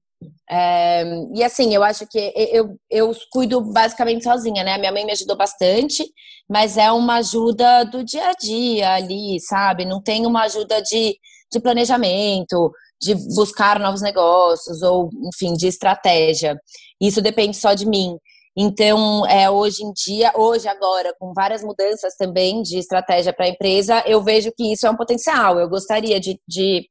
É, 0.50 1.04
e 1.34 1.44
assim, 1.44 1.74
eu 1.74 1.82
acho 1.82 2.06
que 2.06 2.32
eu, 2.36 2.78
eu 2.90 3.12
cuido 3.32 3.62
basicamente 3.62 4.24
sozinha, 4.24 4.64
né? 4.64 4.78
Minha 4.78 4.92
mãe 4.92 5.06
me 5.06 5.14
ajudou 5.14 5.36
bastante, 5.36 6.04
mas 6.48 6.78
é 6.78 6.92
uma 6.92 7.16
ajuda 7.16 7.84
do 7.86 8.04
dia 8.04 8.30
a 8.30 8.34
dia 8.34 8.94
ali, 8.94 9.40
sabe? 9.40 9.86
Não 9.86 10.02
tem 10.02 10.26
uma 10.26 10.44
ajuda 10.44 10.82
de, 10.82 11.18
de 11.52 11.60
planejamento, 11.60 12.72
de 13.02 13.16
buscar 13.34 13.80
novos 13.80 14.02
negócios, 14.02 14.84
ou, 14.84 15.10
enfim, 15.34 15.54
de 15.54 15.68
estratégia. 15.68 16.60
Isso 17.02 17.22
depende 17.22 17.58
só 17.58 17.74
de 17.74 17.88
mim. 17.88 18.18
Então, 18.56 19.26
é, 19.28 19.50
hoje 19.50 19.84
em 19.84 19.94
dia, 19.94 20.32
hoje 20.36 20.68
agora, 20.68 21.16
com 21.18 21.34
várias 21.34 21.64
mudanças 21.64 22.16
também 22.16 22.62
de 22.62 22.78
estratégia 22.78 23.32
para 23.32 23.46
a 23.46 23.50
empresa, 23.50 24.04
eu 24.06 24.22
vejo 24.22 24.52
que 24.56 24.74
isso 24.74 24.86
é 24.86 24.90
um 24.90 24.98
potencial. 24.98 25.58
Eu 25.58 25.70
gostaria 25.70 26.20
de, 26.20 26.40
de, 26.48 26.86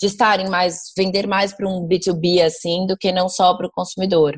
de 0.00 0.06
estar 0.06 0.40
em 0.40 0.48
mais, 0.48 0.92
vender 0.96 1.26
mais 1.26 1.52
para 1.52 1.68
um 1.68 1.86
B2B 1.86 2.44
assim, 2.44 2.86
do 2.86 2.96
que 2.96 3.12
não 3.12 3.28
só 3.28 3.56
para 3.56 3.68
o 3.68 3.72
consumidor. 3.72 4.36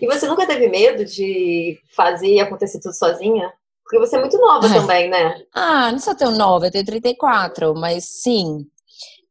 E 0.00 0.06
você 0.06 0.26
nunca 0.26 0.46
teve 0.46 0.68
medo 0.68 1.04
de 1.04 1.78
fazer 1.94 2.40
acontecer 2.40 2.80
tudo 2.80 2.94
sozinha? 2.94 3.52
Porque 3.84 3.98
você 3.98 4.16
é 4.16 4.20
muito 4.20 4.38
nova 4.38 4.66
é. 4.66 4.72
também, 4.72 5.08
né? 5.08 5.42
Ah, 5.54 5.92
não 5.92 5.98
sou 5.98 6.16
tão 6.16 6.32
nova, 6.32 6.66
eu 6.66 6.70
tenho 6.70 6.84
34, 6.84 7.74
mas 7.74 8.04
sim, 8.22 8.66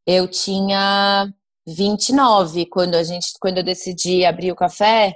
eu 0.05 0.27
tinha 0.27 1.27
29 1.67 2.65
quando 2.67 2.95
a 2.95 3.03
gente, 3.03 3.27
quando 3.39 3.57
eu 3.57 3.63
decidi 3.63 4.25
abrir 4.25 4.51
o 4.51 4.55
café. 4.55 5.15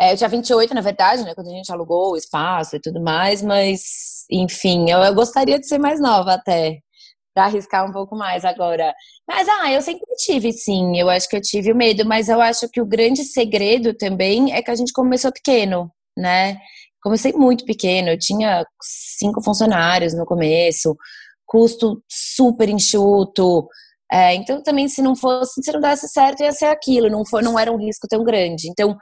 É, 0.00 0.12
eu 0.12 0.16
tinha 0.16 0.28
28, 0.28 0.74
na 0.74 0.80
verdade, 0.80 1.22
né? 1.24 1.34
Quando 1.34 1.48
a 1.48 1.52
gente 1.54 1.70
alugou 1.72 2.12
o 2.12 2.16
espaço 2.16 2.76
e 2.76 2.80
tudo 2.80 3.00
mais, 3.00 3.42
mas, 3.42 4.24
enfim, 4.30 4.90
eu, 4.90 4.98
eu 4.98 5.14
gostaria 5.14 5.58
de 5.58 5.66
ser 5.66 5.78
mais 5.78 6.00
nova 6.00 6.34
até, 6.34 6.80
para 7.34 7.44
arriscar 7.44 7.88
um 7.88 7.92
pouco 7.92 8.16
mais 8.16 8.44
agora. 8.44 8.94
Mas, 9.28 9.48
ah, 9.48 9.70
eu 9.72 9.80
sempre 9.80 10.04
tive, 10.16 10.52
sim, 10.52 10.98
eu 10.98 11.08
acho 11.08 11.28
que 11.28 11.36
eu 11.36 11.40
tive 11.40 11.72
o 11.72 11.76
medo, 11.76 12.04
mas 12.04 12.28
eu 12.28 12.40
acho 12.40 12.68
que 12.68 12.80
o 12.80 12.86
grande 12.86 13.24
segredo 13.24 13.94
também 13.94 14.52
é 14.52 14.62
que 14.62 14.70
a 14.70 14.74
gente 14.74 14.92
começou 14.92 15.32
pequeno, 15.32 15.90
né? 16.16 16.58
Comecei 17.02 17.32
muito 17.32 17.64
pequeno, 17.64 18.10
eu 18.10 18.18
tinha 18.18 18.64
cinco 19.18 19.42
funcionários 19.42 20.14
no 20.14 20.24
começo, 20.24 20.96
custo 21.46 22.02
super 22.08 22.68
enxuto. 22.68 23.68
É, 24.10 24.34
então, 24.34 24.62
também, 24.62 24.88
se 24.88 25.02
não 25.02 25.16
fosse, 25.16 25.62
se 25.62 25.72
não 25.72 25.80
desse 25.80 26.08
certo, 26.08 26.42
ia 26.42 26.52
ser 26.52 26.66
aquilo, 26.66 27.08
não, 27.10 27.24
foi, 27.24 27.42
não 27.42 27.58
era 27.58 27.72
um 27.72 27.78
risco 27.78 28.06
tão 28.08 28.22
grande. 28.24 28.68
Então, 28.68 28.96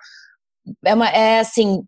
é, 0.85 0.95
uma, 0.95 1.09
é 1.09 1.41
assim, 1.41 1.83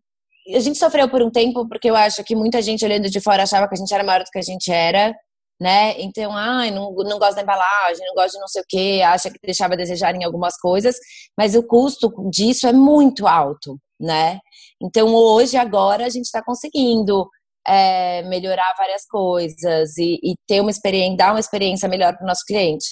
a 0.55 0.61
gente 0.61 0.79
sofreu 0.79 1.09
por 1.09 1.23
um 1.23 1.31
tempo 1.31 1.69
porque 1.69 1.89
eu 1.89 1.97
acho 1.97 2.25
que 2.25 2.35
muita 2.35 2.61
gente 2.63 2.85
olhando 2.85 3.09
de 3.09 3.21
fora 3.21 3.43
achava 3.43 3.69
que 3.69 3.75
a 3.75 3.79
gente 3.79 3.93
era 3.95 4.05
maior 4.05 4.25
do 4.25 4.31
que 4.31 4.39
a 4.39 4.43
gente 4.43 4.71
era, 4.71 5.15
né? 5.61 5.95
Então, 6.01 6.33
ai, 6.33 6.71
não, 6.71 6.93
não 6.93 7.19
gosta 7.19 7.37
da 7.37 7.43
embalagem, 7.43 8.07
não 8.07 8.15
gosta 8.15 8.33
de 8.33 8.41
não 8.41 8.49
sei 8.49 8.63
o 8.63 8.65
quê, 8.69 9.03
acha 9.05 9.31
que 9.31 9.39
deixava 9.43 9.75
a 9.75 9.77
desejar 9.77 10.15
em 10.15 10.25
algumas 10.25 10.57
coisas, 10.57 10.97
mas 11.39 11.55
o 11.55 11.63
custo 11.63 12.11
disso 12.31 12.67
é 12.67 12.73
muito 12.73 13.27
alto, 13.27 13.79
né? 14.01 14.39
Então, 14.83 15.15
hoje, 15.15 15.57
agora, 15.57 16.05
a 16.07 16.09
gente 16.09 16.25
está 16.25 16.43
conseguindo 16.43 17.29
é, 17.67 18.23
melhorar 18.23 18.75
várias 18.77 19.07
coisas 19.07 19.97
e, 19.97 20.19
e, 20.23 20.35
ter 20.47 20.61
uma 20.61 20.71
experiência, 20.71 21.17
dar 21.17 21.33
uma 21.33 21.41
experiência 21.41 21.89
melhor 21.89 22.17
para 22.17 22.25
o 22.25 22.27
nosso 22.27 22.45
cliente. 22.45 22.87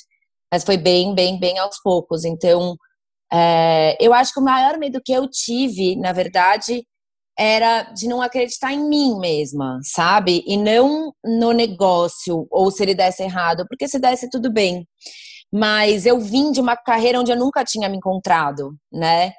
Mas 0.53 0.65
foi 0.65 0.77
bem, 0.77 1.15
bem, 1.15 1.39
bem 1.39 1.59
aos 1.59 1.81
poucos. 1.83 2.25
Então, 2.25 2.77
é, 3.33 3.97
eu 4.01 4.13
acho 4.13 4.33
que 4.33 4.41
o 4.41 4.45
maior 4.45 4.79
medo 4.79 5.01
que 5.05 5.13
eu 5.13 5.29
tive, 5.29 5.97
na 5.97 6.13
verdade, 6.13 6.85
era 7.39 7.85
de 7.85 8.07
não 8.09 8.21
acreditar 8.21 8.73
em 8.73 8.89
mim 8.89 9.19
mesma, 9.19 9.81
sabe? 9.83 10.45
E 10.47 10.57
não 10.57 11.13
no 11.25 11.53
negócio, 11.53 12.47
ou 12.51 12.71
se 12.71 12.83
ele 12.83 12.95
desse 12.95 13.23
errado, 13.23 13.65
porque 13.69 13.89
se 13.89 13.99
desse 13.99 14.29
tudo 14.29 14.53
bem. 14.53 14.87
Mas 15.53 16.07
eu 16.07 16.21
vim 16.21 16.53
de 16.53 16.61
uma 16.61 16.77
carreira 16.77 17.21
onde 17.21 17.33
eu 17.33 17.37
nunca 17.37 17.65
tinha 17.65 17.89
me 17.89 17.97
encontrado, 17.97 18.77
né? 18.93 19.33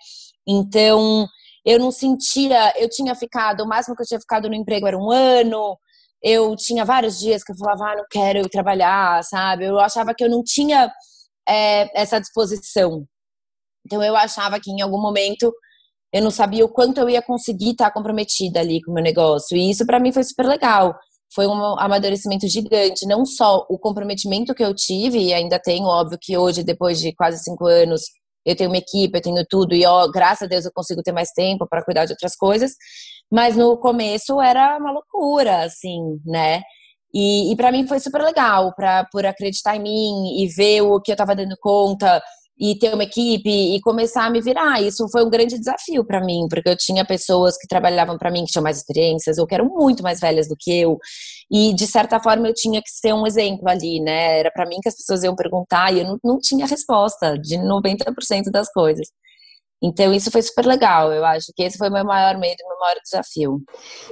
Então, 0.48 1.28
eu 1.66 1.80
não 1.80 1.92
sentia, 1.92 2.74
eu 2.78 2.90
tinha 2.90 3.14
ficado, 3.16 3.62
o 3.64 3.68
máximo 3.68 3.96
que 3.96 4.02
eu 4.02 4.08
tinha 4.08 4.20
ficado 4.20 4.50
no 4.50 4.56
emprego 4.56 4.88
era 4.88 4.98
um 4.98 5.12
ano, 5.12 5.78
eu 6.24 6.56
tinha 6.56 6.86
vários 6.86 7.20
dias 7.20 7.44
que 7.44 7.52
eu 7.52 7.58
falava, 7.58 7.92
ah, 7.92 7.96
não 7.98 8.06
quero 8.10 8.48
trabalhar, 8.50 9.24
sabe? 9.24 9.66
Eu 9.66 9.80
achava 9.80 10.14
que 10.14 10.24
eu 10.24 10.30
não 10.30 10.44
tinha 10.44 10.92
é, 11.48 12.02
essa 12.02 12.20
disposição. 12.20 13.06
Então 13.86 14.04
eu 14.04 14.16
achava 14.16 14.60
que 14.60 14.72
em 14.72 14.82
algum 14.82 15.02
momento 15.02 15.52
eu 16.14 16.22
não 16.22 16.32
sabia 16.32 16.66
o 16.66 16.70
quanto 16.70 17.00
eu 17.00 17.10
ia 17.10 17.22
conseguir 17.22 17.72
estar 17.72 17.92
comprometida 17.92 18.60
ali 18.60 18.82
com 18.82 18.92
o 18.92 18.94
meu 18.94 19.04
negócio. 19.04 19.56
E 19.56 19.70
isso 19.70 19.86
para 19.86 20.00
mim 20.00 20.12
foi 20.12 20.24
super 20.24 20.46
legal. 20.46 20.94
Foi 21.34 21.48
um 21.48 21.80
amadurecimento 21.80 22.48
gigante. 22.48 23.06
Não 23.06 23.26
só 23.26 23.66
o 23.70 23.80
comprometimento 23.80 24.54
que 24.54 24.64
eu 24.64 24.76
tive, 24.76 25.20
e 25.20 25.34
ainda 25.34 25.58
tenho, 25.58 25.86
óbvio 25.86 26.18
que 26.22 26.38
hoje, 26.38 26.64
depois 26.64 27.00
de 27.00 27.14
quase 27.16 27.42
cinco 27.42 27.66
anos, 27.66 28.02
eu 28.46 28.56
tenho 28.56 28.70
uma 28.70 28.78
equipe, 28.78 29.18
eu 29.18 29.22
tenho 29.22 29.46
tudo, 29.50 29.74
e 29.74 29.86
ó, 29.86 30.08
graças 30.10 30.44
a 30.44 30.48
Deus 30.48 30.66
eu 30.66 30.72
consigo 30.74 31.02
ter 31.02 31.12
mais 31.14 31.30
tempo 31.32 31.68
para 31.70 31.84
cuidar 31.84 32.06
de 32.06 32.12
outras 32.14 32.36
coisas. 32.36 32.74
Mas 33.32 33.56
no 33.56 33.78
começo 33.78 34.42
era 34.42 34.78
uma 34.78 34.92
loucura, 34.92 35.64
assim, 35.64 36.20
né? 36.26 36.62
E, 37.14 37.52
e 37.52 37.56
para 37.56 37.72
mim 37.72 37.88
foi 37.88 38.00
super 38.00 38.22
legal, 38.22 38.74
pra, 38.76 39.06
por 39.12 39.26
acreditar 39.26 39.76
em 39.78 39.82
mim 39.82 40.44
e 40.44 40.48
ver 40.48 40.82
o 40.82 41.00
que 41.00 41.12
eu 41.12 41.14
estava 41.14 41.36
dando 41.36 41.56
conta 41.62 42.22
e 42.62 42.78
ter 42.78 42.94
uma 42.94 43.04
equipe 43.04 43.50
e 43.50 43.82
começar 43.82 44.26
a 44.26 44.30
me 44.30 44.40
virar. 44.40 44.80
Isso 44.80 45.10
foi 45.10 45.26
um 45.26 45.30
grande 45.32 45.58
desafio 45.58 46.06
para 46.06 46.24
mim, 46.24 46.46
porque 46.48 46.70
eu 46.70 46.78
tinha 46.78 47.04
pessoas 47.04 47.58
que 47.58 47.68
trabalhavam 47.68 48.20
para 48.20 48.30
mim 48.30 48.46
que 48.46 48.52
tinham 48.52 48.62
mais 48.62 48.78
experiências 48.78 49.40
ou 49.40 49.48
que 49.48 49.56
eram 49.56 49.66
muito 49.66 50.04
mais 50.04 50.20
velhas 50.20 50.48
do 50.48 50.56
que 50.56 50.80
eu. 50.80 51.00
E 51.50 51.74
de 51.74 51.88
certa 51.88 52.20
forma 52.20 52.48
eu 52.48 52.54
tinha 52.54 52.80
que 52.80 52.92
ser 52.92 53.14
um 53.14 53.26
exemplo 53.26 53.68
ali, 53.68 54.00
né? 54.00 54.40
Era 54.40 54.52
para 54.52 54.68
mim 54.68 54.78
que 54.80 54.88
as 54.88 54.96
pessoas 54.96 55.24
iam 55.24 55.36
perguntar 55.36 55.92
e 55.92 56.02
eu 56.02 56.06
não, 56.06 56.20
não 56.24 56.38
tinha 56.38 56.68
resposta 56.68 57.36
de 57.36 57.58
90% 57.58 58.52
das 58.52 58.72
coisas. 58.72 59.08
Então, 59.84 60.14
isso 60.14 60.30
foi 60.30 60.44
super 60.44 60.64
legal. 60.64 61.12
Eu 61.12 61.26
acho 61.26 61.48
que 61.56 61.64
esse 61.64 61.80
foi 61.80 61.90
meu 61.90 62.06
maior 62.06 62.38
medo, 62.38 62.58
meu 62.68 62.78
maior 62.78 62.98
desafio. 63.04 63.60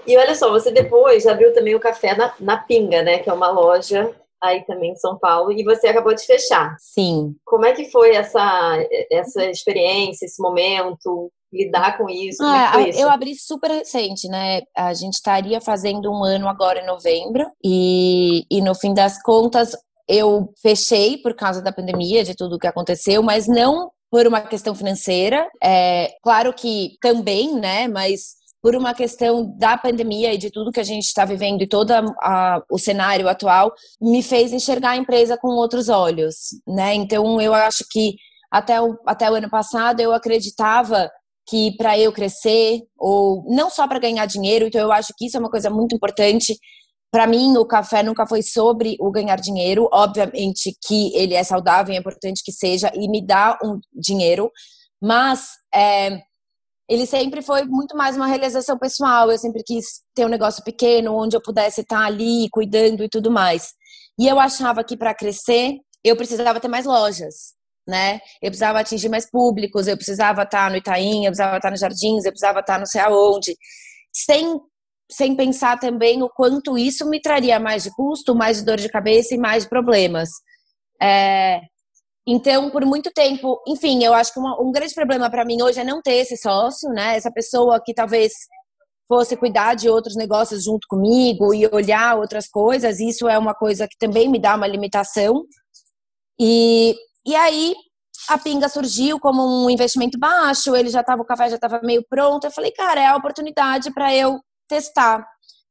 E 0.07 0.17
olha 0.17 0.33
só, 0.33 0.49
você 0.49 0.71
depois 0.71 1.27
abriu 1.27 1.53
também 1.53 1.75
o 1.75 1.79
café 1.79 2.15
na, 2.15 2.33
na 2.39 2.57
Pinga, 2.57 3.03
né? 3.03 3.19
Que 3.19 3.29
é 3.29 3.33
uma 3.33 3.51
loja 3.51 4.11
aí 4.41 4.65
também 4.65 4.91
em 4.91 4.95
São 4.95 5.17
Paulo, 5.17 5.51
e 5.51 5.63
você 5.63 5.87
acabou 5.87 6.13
de 6.13 6.25
fechar. 6.25 6.75
Sim. 6.79 7.35
Como 7.45 7.65
é 7.65 7.73
que 7.73 7.89
foi 7.91 8.15
essa, 8.15 8.77
essa 9.11 9.45
experiência, 9.45 10.25
esse 10.25 10.41
momento? 10.41 11.31
Lidar 11.51 11.97
com 11.97 12.07
isso? 12.07 12.43
Ah, 12.43 12.79
é 12.79 12.89
isso? 12.89 12.99
Eu 12.99 13.09
abri 13.09 13.33
super 13.35 13.71
recente, 13.71 14.27
né? 14.27 14.61
A 14.77 14.93
gente 14.93 15.15
estaria 15.15 15.59
fazendo 15.59 16.11
um 16.11 16.23
ano 16.23 16.47
agora 16.47 16.79
em 16.79 16.85
novembro, 16.85 17.43
e, 17.63 18.45
e 18.51 18.61
no 18.61 18.75
fim 18.75 18.93
das 18.93 19.21
contas, 19.21 19.75
eu 20.07 20.53
fechei 20.61 21.17
por 21.17 21.33
causa 21.35 21.61
da 21.61 21.71
pandemia, 21.71 22.23
de 22.23 22.35
tudo 22.35 22.59
que 22.59 22.67
aconteceu, 22.67 23.23
mas 23.23 23.47
não 23.47 23.91
por 24.11 24.25
uma 24.27 24.41
questão 24.41 24.73
financeira. 24.73 25.47
É, 25.61 26.11
claro 26.23 26.53
que 26.53 26.97
também, 27.01 27.55
né? 27.55 27.87
Mas 27.87 28.38
por 28.61 28.75
uma 28.75 28.93
questão 28.93 29.55
da 29.57 29.77
pandemia 29.77 30.33
e 30.33 30.37
de 30.37 30.51
tudo 30.51 30.71
que 30.71 30.79
a 30.79 30.83
gente 30.83 31.05
está 31.05 31.23
vivendo 31.25 31.61
e 31.61 31.67
todo 31.67 31.91
a, 31.91 32.61
o 32.69 32.77
cenário 32.77 33.27
atual, 33.29 33.73
me 34.01 34.21
fez 34.21 34.51
enxergar 34.51 34.91
a 34.91 34.97
empresa 34.97 35.37
com 35.37 35.49
outros 35.49 35.87
olhos, 35.87 36.35
né? 36.67 36.93
Então, 36.93 37.39
eu 37.39 37.53
acho 37.53 37.85
que 37.89 38.15
até 38.51 38.81
o, 38.81 38.97
até 39.05 39.29
o 39.29 39.35
ano 39.35 39.49
passado 39.49 39.99
eu 40.01 40.11
acreditava 40.11 41.09
que 41.47 41.75
para 41.77 41.97
eu 41.97 42.11
crescer, 42.11 42.81
ou 42.97 43.43
não 43.47 43.69
só 43.69 43.87
para 43.87 43.99
ganhar 43.99 44.25
dinheiro, 44.25 44.67
então 44.67 44.81
eu 44.81 44.91
acho 44.91 45.13
que 45.17 45.25
isso 45.25 45.37
é 45.37 45.39
uma 45.39 45.49
coisa 45.49 45.69
muito 45.69 45.95
importante. 45.95 46.55
Para 47.11 47.25
mim, 47.25 47.57
o 47.57 47.65
café 47.65 48.03
nunca 48.03 48.27
foi 48.27 48.43
sobre 48.43 48.95
o 48.99 49.09
ganhar 49.09 49.37
dinheiro. 49.37 49.89
Obviamente 49.91 50.77
que 50.85 51.11
ele 51.15 51.33
é 51.33 51.43
saudável, 51.43 51.95
é 51.95 51.97
importante 51.97 52.43
que 52.43 52.51
seja, 52.51 52.91
e 52.93 53.07
me 53.09 53.25
dá 53.25 53.57
um 53.63 53.79
dinheiro, 53.91 54.51
mas 55.01 55.47
é, 55.73 56.19
ele 56.89 57.05
sempre 57.05 57.43
foi 57.43 57.65
muito 57.65 57.95
mais 57.95 58.15
uma 58.15 58.25
realização 58.25 58.75
pessoal. 58.77 59.29
Eu 59.31 59.37
sempre 59.37 59.61
quis 59.63 59.85
ter 60.15 60.25
um 60.25 60.29
negócio 60.29 60.63
pequeno, 60.63 61.15
onde 61.15 61.37
eu 61.37 61.41
pudesse 61.41 61.81
estar 61.81 62.03
ali 62.03 62.49
cuidando 62.51 63.03
e 63.03 63.09
tudo 63.09 63.29
mais. 63.29 63.67
E 64.19 64.27
eu 64.27 64.39
achava 64.39 64.83
que 64.83 64.97
para 64.97 65.13
crescer, 65.13 65.75
eu 66.03 66.15
precisava 66.15 66.59
ter 66.59 66.67
mais 66.67 66.87
lojas, 66.87 67.53
né? 67.87 68.19
Eu 68.41 68.49
precisava 68.49 68.79
atingir 68.79 69.07
mais 69.07 69.29
públicos, 69.29 69.87
eu 69.87 69.95
precisava 69.95 70.41
estar 70.41 70.71
no 70.71 70.77
Itaim, 70.77 71.25
eu 71.25 71.31
precisava 71.31 71.57
estar 71.57 71.69
nos 71.69 71.79
Jardins, 71.79 72.25
eu 72.25 72.31
precisava 72.31 72.59
estar 72.61 72.79
não 72.79 72.87
sei 72.87 73.01
aonde. 73.01 73.55
Sem, 74.11 74.59
sem 75.11 75.35
pensar 75.35 75.79
também 75.79 76.23
o 76.23 76.29
quanto 76.29 76.75
isso 76.75 77.07
me 77.07 77.21
traria 77.21 77.59
mais 77.59 77.83
de 77.83 77.91
custo, 77.91 78.33
mais 78.33 78.57
de 78.57 78.65
dor 78.65 78.77
de 78.77 78.89
cabeça 78.89 79.35
e 79.35 79.37
mais 79.37 79.63
de 79.63 79.69
problemas. 79.69 80.27
É, 80.99 81.61
então, 82.31 82.69
por 82.69 82.85
muito 82.85 83.09
tempo, 83.11 83.59
enfim, 83.67 84.03
eu 84.03 84.13
acho 84.13 84.31
que 84.31 84.39
uma, 84.39 84.61
um 84.61 84.71
grande 84.71 84.93
problema 84.93 85.31
para 85.31 85.43
mim 85.43 85.63
hoje 85.63 85.79
é 85.79 85.83
não 85.83 85.99
ter 85.99 86.13
esse 86.13 86.37
sócio, 86.37 86.87
né? 86.91 87.17
Essa 87.17 87.31
pessoa 87.31 87.81
que 87.83 87.91
talvez 87.91 88.33
fosse 89.07 89.35
cuidar 89.35 89.73
de 89.73 89.89
outros 89.89 90.15
negócios 90.15 90.63
junto 90.63 90.87
comigo 90.87 91.51
e 91.55 91.65
olhar 91.73 92.15
outras 92.15 92.47
coisas. 92.47 92.99
Isso 92.99 93.27
é 93.27 93.35
uma 93.35 93.55
coisa 93.55 93.87
que 93.87 93.97
também 93.97 94.29
me 94.29 94.37
dá 94.37 94.53
uma 94.53 94.67
limitação. 94.67 95.43
E, 96.39 96.95
e 97.25 97.35
aí 97.35 97.75
a 98.29 98.37
Pinga 98.37 98.69
surgiu 98.69 99.19
como 99.19 99.65
um 99.65 99.67
investimento 99.67 100.19
baixo, 100.19 100.75
ele 100.75 100.89
já 100.89 101.01
estava 101.01 101.23
o 101.23 101.25
café 101.25 101.49
já 101.49 101.55
estava 101.55 101.81
meio 101.81 102.05
pronto. 102.07 102.45
Eu 102.45 102.51
falei, 102.51 102.69
cara, 102.69 103.01
é 103.01 103.07
a 103.07 103.15
oportunidade 103.15 103.91
para 103.91 104.15
eu 104.15 104.39
testar 104.67 105.27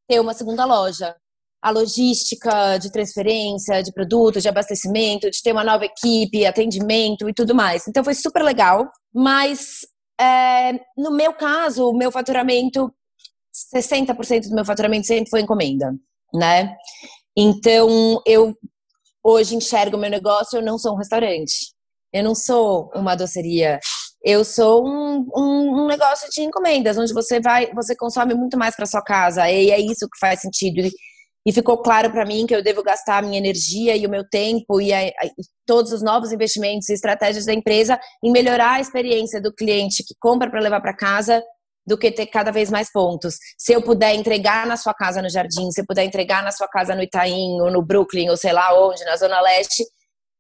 ter 0.09 0.19
uma 0.19 0.35
segunda 0.35 0.65
loja 0.65 1.15
a 1.61 1.71
logística 1.71 2.79
de 2.79 2.91
transferência 2.91 3.83
de 3.83 3.93
produtos, 3.93 4.43
de 4.43 4.49
abastecimento, 4.49 5.31
de 5.31 5.43
ter 5.43 5.53
uma 5.53 5.65
nova 5.65 5.85
equipe, 5.85 6.47
atendimento 6.47 7.29
e 7.29 7.35
tudo 7.35 7.55
mais. 7.55 7.87
Então 7.89 8.05
foi 8.05 8.15
super 8.15 8.43
legal, 8.43 8.89
mas 9.13 9.81
é, 10.21 10.73
no 10.97 11.11
meu 11.11 11.33
caso, 11.33 11.89
o 11.89 11.97
meu 11.97 12.13
faturamento, 12.13 12.93
60% 13.75 14.49
do 14.49 14.55
meu 14.55 14.65
faturamento 14.65 15.07
sempre 15.07 15.31
foi 15.31 15.41
encomenda, 15.41 15.95
né? 16.33 16.77
Então 17.37 18.21
eu 18.25 18.57
hoje 19.23 19.57
enxergo 19.57 19.99
meu 19.99 20.11
negócio, 20.11 20.59
eu 20.59 20.63
não 20.63 20.79
sou 20.79 20.95
um 20.95 20.99
restaurante, 20.99 21.73
eu 22.13 22.23
não 22.23 22.35
sou 22.35 22.91
uma 22.95 23.15
doceria, 23.15 23.79
eu 24.25 24.45
sou 24.45 24.87
um, 24.87 25.27
um, 25.37 25.83
um, 25.83 25.87
negócio 25.87 26.29
de 26.31 26.43
encomendas, 26.43 26.99
onde 26.99 27.13
você 27.13 27.41
vai, 27.41 27.73
você 27.75 27.97
consome 27.97 28.35
muito 28.35 28.57
mais 28.57 28.75
para 28.75 28.87
sua 28.87 29.03
casa, 29.03 29.49
e 29.51 29.71
é 29.71 29.79
isso 29.79 30.09
que 30.09 30.19
faz 30.19 30.41
sentido. 30.41 30.89
E 31.47 31.53
ficou 31.53 31.79
claro 31.79 32.11
para 32.11 32.27
mim 32.27 32.47
que 32.47 32.55
eu 32.55 32.63
devo 32.63 32.83
gastar 32.83 33.19
a 33.19 33.23
minha 33.23 33.39
energia 33.39 33.97
e 33.97 34.07
o 34.07 34.11
meu 34.11 34.29
tempo 34.29 34.81
e, 34.81 34.93
a, 34.93 34.99
a, 34.99 35.27
e, 35.27 35.45
todos 35.67 35.93
os 35.93 36.03
novos 36.03 36.33
investimentos 36.33 36.89
e 36.89 36.93
estratégias 36.93 37.47
da 37.47 37.55
empresa 37.55 37.99
em 38.23 38.31
melhorar 38.31 38.75
a 38.75 38.81
experiência 38.81 39.41
do 39.41 39.55
cliente 39.55 40.05
que 40.05 40.15
compra 40.21 40.51
para 40.51 40.61
levar 40.61 40.81
para 40.81 40.95
casa 40.95 41.43
do 41.87 41.97
que 41.97 42.13
ter 42.13 42.27
cada 42.27 42.51
vez 42.51 42.71
mais 42.71 42.93
pontos. 42.93 43.37
Se 43.57 43.73
eu 43.73 43.81
puder 43.81 44.15
entregar 44.15 44.67
na 44.67 44.77
sua 44.77 44.93
casa 44.93 45.23
no 45.23 45.31
Jardim, 45.31 45.71
se 45.71 45.81
eu 45.81 45.87
puder 45.87 46.05
entregar 46.05 46.43
na 46.43 46.53
sua 46.53 46.69
casa 46.69 46.95
no 46.95 47.03
Itaim 47.03 47.61
ou 47.63 47.71
no 47.71 47.83
Brooklyn 47.83 48.29
ou 48.29 48.37
sei 48.37 48.53
lá 48.53 48.79
onde, 48.79 49.03
na 49.05 49.17
Zona 49.17 49.41
Leste, 49.41 49.85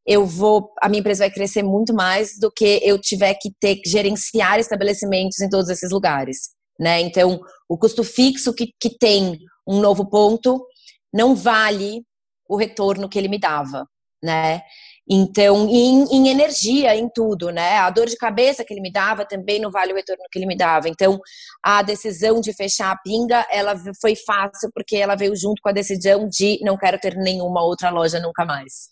eu 0.06 0.26
vou, 0.26 0.72
a 0.80 0.88
minha 0.88 1.00
empresa 1.00 1.24
vai 1.24 1.30
crescer 1.30 1.62
muito 1.62 1.94
mais 1.94 2.38
do 2.38 2.50
que 2.50 2.80
eu 2.82 2.98
tiver 2.98 3.34
que 3.34 3.50
ter 3.60 3.76
que 3.76 3.88
gerenciar 3.88 4.58
estabelecimentos 4.58 5.40
em 5.40 5.48
todos 5.48 5.68
esses 5.68 5.90
lugares, 5.90 6.50
né? 6.78 7.00
Então, 7.00 7.40
o 7.68 7.76
custo 7.76 8.04
fixo 8.04 8.54
que, 8.54 8.72
que 8.80 8.90
tem 8.98 9.38
um 9.66 9.80
novo 9.80 10.08
ponto 10.08 10.64
não 11.12 11.34
vale 11.34 12.02
o 12.48 12.56
retorno 12.56 13.08
que 13.08 13.18
ele 13.18 13.28
me 13.28 13.38
dava, 13.38 13.86
né? 14.22 14.62
Então, 15.10 15.66
em, 15.70 16.04
em, 16.12 16.28
energia, 16.28 16.94
em 16.94 17.08
tudo, 17.08 17.50
né? 17.50 17.78
A 17.78 17.88
dor 17.88 18.06
de 18.06 18.16
cabeça 18.16 18.62
que 18.62 18.74
ele 18.74 18.82
me 18.82 18.92
dava 18.92 19.24
também 19.24 19.58
não 19.58 19.70
vale 19.70 19.92
o 19.92 19.96
retorno 19.96 20.22
que 20.30 20.38
ele 20.38 20.46
me 20.46 20.56
dava. 20.56 20.88
Então, 20.88 21.18
a 21.62 21.80
decisão 21.80 22.40
de 22.42 22.52
fechar 22.52 22.92
a 22.92 22.98
pinga, 22.98 23.46
ela 23.50 23.74
foi 24.00 24.14
fácil 24.14 24.70
porque 24.74 24.96
ela 24.96 25.16
veio 25.16 25.34
junto 25.34 25.62
com 25.62 25.70
a 25.70 25.72
decisão 25.72 26.28
de 26.28 26.58
não 26.62 26.76
quero 26.76 26.98
ter 26.98 27.16
nenhuma 27.16 27.64
outra 27.64 27.88
loja 27.88 28.20
nunca 28.20 28.44
mais, 28.44 28.88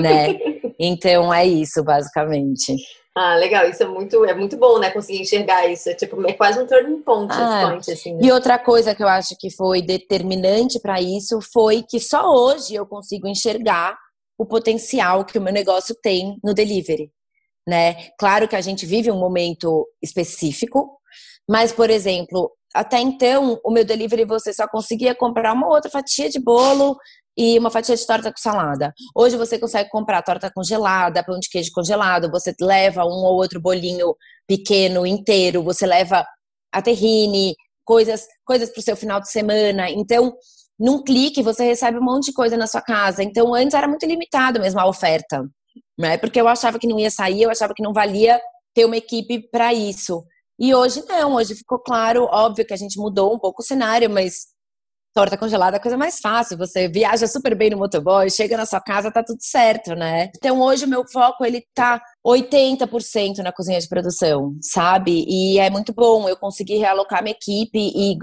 né? 0.00 0.38
Então, 0.80 1.34
é 1.34 1.44
isso, 1.44 1.82
basicamente. 1.82 2.76
Ah, 3.20 3.34
legal. 3.34 3.68
Isso 3.68 3.82
é 3.82 3.86
muito, 3.86 4.24
é 4.24 4.32
muito 4.32 4.56
bom, 4.56 4.78
né? 4.78 4.90
Conseguir 4.90 5.22
enxergar 5.22 5.66
isso. 5.66 5.90
É 5.90 5.94
tipo, 5.94 6.24
é 6.24 6.32
quase 6.34 6.60
um 6.60 6.66
turning 6.66 7.02
point, 7.02 7.32
ah, 7.32 7.66
point 7.68 7.90
assim. 7.90 8.14
Né? 8.14 8.20
E 8.22 8.30
outra 8.30 8.60
coisa 8.60 8.94
que 8.94 9.02
eu 9.02 9.08
acho 9.08 9.34
que 9.36 9.50
foi 9.50 9.82
determinante 9.82 10.78
para 10.78 11.00
isso 11.00 11.40
foi 11.52 11.82
que 11.82 11.98
só 11.98 12.32
hoje 12.32 12.76
eu 12.76 12.86
consigo 12.86 13.26
enxergar 13.26 13.98
o 14.38 14.46
potencial 14.46 15.24
que 15.24 15.36
o 15.36 15.42
meu 15.42 15.52
negócio 15.52 15.96
tem 16.00 16.38
no 16.44 16.54
delivery, 16.54 17.10
né? 17.66 18.10
Claro 18.20 18.46
que 18.46 18.54
a 18.54 18.60
gente 18.60 18.86
vive 18.86 19.10
um 19.10 19.18
momento 19.18 19.84
específico, 20.00 20.88
mas 21.50 21.72
por 21.72 21.90
exemplo, 21.90 22.52
até 22.72 23.00
então 23.00 23.58
o 23.64 23.70
meu 23.72 23.84
delivery 23.84 24.24
você 24.24 24.52
só 24.52 24.68
conseguia 24.68 25.12
comprar 25.12 25.54
uma 25.54 25.66
outra 25.66 25.90
fatia 25.90 26.30
de 26.30 26.38
bolo 26.38 26.96
e 27.38 27.56
uma 27.56 27.70
fatia 27.70 27.94
de 27.94 28.04
torta 28.04 28.32
com 28.32 28.38
salada. 28.38 28.92
Hoje 29.14 29.36
você 29.36 29.60
consegue 29.60 29.88
comprar 29.88 30.22
torta 30.22 30.50
congelada, 30.52 31.22
pão 31.22 31.38
de 31.38 31.48
queijo 31.48 31.70
congelado, 31.72 32.28
você 32.28 32.52
leva 32.60 33.04
um 33.04 33.24
ou 33.24 33.36
outro 33.36 33.60
bolinho 33.60 34.16
pequeno 34.44 35.06
inteiro, 35.06 35.62
você 35.62 35.86
leva 35.86 36.26
a 36.72 36.82
terrine, 36.82 37.54
coisas, 37.84 38.26
coisas 38.44 38.70
para 38.70 38.80
o 38.80 38.82
seu 38.82 38.96
final 38.96 39.20
de 39.20 39.30
semana. 39.30 39.88
Então, 39.88 40.34
num 40.76 41.00
clique 41.00 41.40
você 41.40 41.64
recebe 41.64 41.98
um 41.98 42.04
monte 42.04 42.26
de 42.26 42.32
coisa 42.32 42.56
na 42.56 42.66
sua 42.66 42.82
casa. 42.82 43.22
Então, 43.22 43.54
antes 43.54 43.74
era 43.74 43.86
muito 43.86 44.04
limitado 44.04 44.58
mesmo 44.58 44.80
a 44.80 44.86
oferta, 44.88 45.48
né? 45.96 46.18
Porque 46.18 46.40
eu 46.40 46.48
achava 46.48 46.76
que 46.76 46.88
não 46.88 46.98
ia 46.98 47.10
sair, 47.10 47.42
eu 47.42 47.50
achava 47.50 47.72
que 47.72 47.82
não 47.84 47.92
valia 47.92 48.40
ter 48.74 48.84
uma 48.84 48.96
equipe 48.96 49.48
para 49.48 49.72
isso. 49.72 50.24
E 50.58 50.74
hoje 50.74 51.04
não, 51.06 51.34
hoje 51.36 51.54
ficou 51.54 51.78
claro, 51.78 52.24
óbvio 52.24 52.66
que 52.66 52.74
a 52.74 52.76
gente 52.76 52.98
mudou 52.98 53.32
um 53.32 53.38
pouco 53.38 53.62
o 53.62 53.64
cenário, 53.64 54.10
mas 54.10 54.57
torta 55.18 55.36
congelada 55.36 55.76
é 55.76 55.78
a 55.78 55.82
coisa 55.82 55.96
mais 55.96 56.20
fácil. 56.20 56.56
Você 56.58 56.86
viaja 56.86 57.26
super 57.26 57.52
bem 57.56 57.70
no 57.70 57.76
motoboy, 57.76 58.30
chega 58.30 58.56
na 58.56 58.64
sua 58.64 58.80
casa, 58.80 59.10
tá 59.10 59.20
tudo 59.20 59.40
certo, 59.40 59.96
né? 59.96 60.30
Então 60.36 60.60
hoje 60.60 60.84
o 60.84 60.88
meu 60.88 61.04
foco 61.12 61.44
ele 61.44 61.60
tá 61.74 62.00
80% 62.24 63.38
na 63.38 63.50
cozinha 63.50 63.80
de 63.80 63.88
produção, 63.88 64.54
sabe? 64.62 65.24
E 65.28 65.58
é 65.58 65.70
muito 65.70 65.92
bom. 65.92 66.28
Eu 66.28 66.36
consegui 66.36 66.76
realocar 66.76 67.20
minha 67.20 67.34
equipe 67.34 67.80
e 67.80 68.16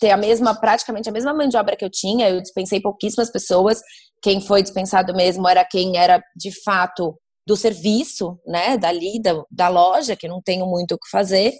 ter 0.00 0.10
a 0.10 0.16
mesma, 0.16 0.52
praticamente 0.52 1.08
a 1.08 1.12
mesma 1.12 1.32
mão 1.32 1.46
de 1.46 1.56
obra 1.56 1.76
que 1.76 1.84
eu 1.84 1.90
tinha. 1.90 2.28
Eu 2.28 2.40
dispensei 2.40 2.80
pouquíssimas 2.80 3.30
pessoas. 3.30 3.80
Quem 4.20 4.40
foi 4.40 4.60
dispensado 4.60 5.14
mesmo 5.14 5.46
era 5.46 5.64
quem 5.64 5.98
era 5.98 6.20
de 6.34 6.50
fato 6.64 7.16
do 7.46 7.56
serviço, 7.56 8.40
né? 8.44 8.76
Dali, 8.76 9.22
da, 9.22 9.40
da 9.48 9.68
loja, 9.68 10.16
que 10.16 10.26
não 10.26 10.42
tenho 10.42 10.66
muito 10.66 10.96
o 10.96 10.98
que 10.98 11.08
fazer. 11.08 11.52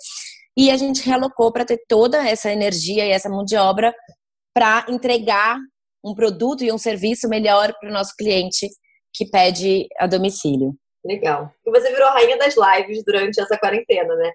E 0.56 0.68
a 0.68 0.76
gente 0.76 1.06
realocou 1.06 1.52
para 1.52 1.64
ter 1.64 1.78
toda 1.88 2.28
essa 2.28 2.50
energia 2.50 3.06
e 3.06 3.10
essa 3.10 3.28
mão 3.28 3.44
de 3.44 3.56
obra 3.56 3.94
para 4.54 4.86
entregar 4.88 5.58
um 6.04 6.14
produto 6.14 6.64
e 6.64 6.72
um 6.72 6.78
serviço 6.78 7.28
melhor 7.28 7.72
para 7.78 7.90
o 7.90 7.92
nosso 7.92 8.14
cliente 8.16 8.68
que 9.12 9.28
pede 9.28 9.86
a 9.98 10.06
domicílio. 10.06 10.74
Legal. 11.04 11.50
E 11.66 11.70
você 11.70 11.90
virou 11.90 12.08
a 12.08 12.12
rainha 12.12 12.36
das 12.36 12.54
lives 12.54 13.02
durante 13.04 13.40
essa 13.40 13.56
quarentena, 13.56 14.14
né? 14.16 14.32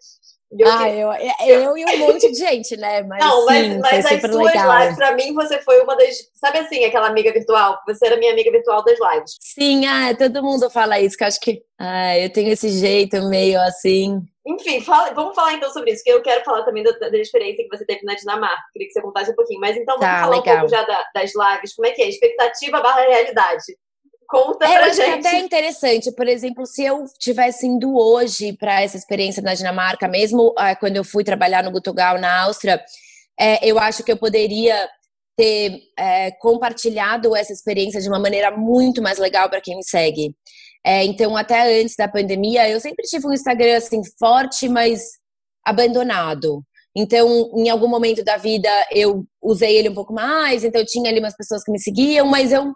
Eu 0.57 0.71
ah, 0.71 0.77
que... 0.83 1.49
eu, 1.49 1.61
eu 1.61 1.77
e 1.77 1.85
um 1.85 1.97
monte 1.97 2.31
de 2.31 2.37
gente, 2.37 2.77
né? 2.77 3.03
Mas, 3.03 3.19
Não, 3.19 3.45
mas, 3.45 3.65
sim, 3.65 3.79
mas 3.79 4.05
as 4.05 4.21
suas 4.21 4.45
legal. 4.45 4.79
lives, 4.79 4.95
pra 4.95 5.15
mim, 5.15 5.33
você 5.33 5.59
foi 5.59 5.81
uma 5.81 5.95
das. 5.97 6.15
Sabe 6.35 6.59
assim, 6.59 6.85
aquela 6.85 7.07
amiga 7.07 7.33
virtual? 7.33 7.81
Você 7.87 8.05
era 8.05 8.17
minha 8.17 8.31
amiga 8.31 8.51
virtual 8.51 8.83
das 8.83 8.97
lives. 8.97 9.35
Sim, 9.41 9.85
ah, 9.85 10.15
todo 10.15 10.43
mundo 10.43 10.69
fala 10.69 10.99
isso, 10.99 11.17
que 11.17 11.23
eu 11.23 11.27
acho 11.27 11.39
que. 11.41 11.61
Ah, 11.77 12.17
eu 12.17 12.31
tenho 12.31 12.51
esse 12.51 12.69
jeito 12.69 13.21
meio 13.23 13.59
assim. 13.61 14.21
Enfim, 14.47 14.79
fala, 14.79 15.11
vamos 15.13 15.35
falar 15.35 15.53
então 15.53 15.69
sobre 15.71 15.91
isso, 15.91 16.03
que 16.03 16.11
eu 16.11 16.21
quero 16.21 16.43
falar 16.45 16.63
também 16.63 16.83
da, 16.83 16.91
da, 16.91 17.17
experiência 17.17 17.63
que 17.63 17.77
você 17.77 17.83
teve 17.83 18.03
na 18.03 18.13
Dinamarca. 18.13 18.63
Queria 18.71 18.87
que 18.87 18.93
você 18.93 19.01
contasse 19.01 19.31
um 19.31 19.35
pouquinho. 19.35 19.59
Mas 19.59 19.75
então, 19.75 19.97
vamos 19.97 20.15
tá, 20.15 20.21
falar 20.21 20.37
legal. 20.37 20.55
um 20.55 20.59
pouco 20.59 20.75
já 20.75 20.83
da, 20.83 21.03
das 21.13 21.31
lives. 21.35 21.73
Como 21.73 21.87
é 21.87 21.91
que 21.91 22.01
é? 22.01 22.07
Expectativa 22.07 22.79
barra 22.79 23.01
realidade. 23.01 23.63
Conta 24.27 24.65
é, 24.65 24.77
pra 24.77 24.89
gente. 24.89 25.01
É 25.01 25.13
até 25.13 25.39
interessante, 25.39 26.11
por 26.11 26.27
exemplo, 26.27 26.65
se 26.65 26.83
eu 26.83 27.05
tivesse 27.19 27.67
indo 27.67 27.95
hoje 27.95 28.53
para 28.53 28.81
essa 28.81 28.97
experiência 28.97 29.41
na 29.41 29.53
Dinamarca, 29.53 30.07
mesmo 30.07 30.53
ah, 30.57 30.75
quando 30.75 30.97
eu 30.97 31.03
fui 31.03 31.23
trabalhar 31.23 31.63
no 31.63 31.71
Gutugal 31.71 32.17
na 32.17 32.41
Áustria, 32.43 32.83
é, 33.39 33.65
eu 33.67 33.77
acho 33.77 34.03
que 34.03 34.11
eu 34.11 34.17
poderia 34.17 34.89
ter 35.37 35.79
é, 35.97 36.31
compartilhado 36.31 37.35
essa 37.35 37.51
experiência 37.51 37.99
de 37.99 38.07
uma 38.07 38.19
maneira 38.19 38.51
muito 38.51 39.01
mais 39.01 39.19
legal 39.19 39.49
para 39.49 39.61
quem 39.61 39.75
me 39.75 39.83
segue. 39.83 40.33
É, 40.85 41.03
então, 41.03 41.35
até 41.35 41.81
antes 41.81 41.95
da 41.95 42.07
pandemia, 42.07 42.69
eu 42.69 42.79
sempre 42.79 43.05
tive 43.05 43.27
um 43.27 43.33
Instagram 43.33 43.77
assim 43.77 44.01
forte, 44.19 44.69
mas 44.69 45.01
abandonado. 45.65 46.63
Então, 46.95 47.51
em 47.57 47.69
algum 47.69 47.87
momento 47.87 48.23
da 48.23 48.37
vida, 48.37 48.69
eu 48.91 49.25
usei 49.41 49.77
ele 49.77 49.89
um 49.89 49.93
pouco 49.93 50.13
mais, 50.13 50.63
então 50.63 50.79
eu 50.79 50.85
tinha 50.85 51.09
ali 51.09 51.19
umas 51.19 51.35
pessoas 51.35 51.63
que 51.63 51.71
me 51.71 51.79
seguiam, 51.79 52.25
mas 52.27 52.53
eu, 52.53 52.71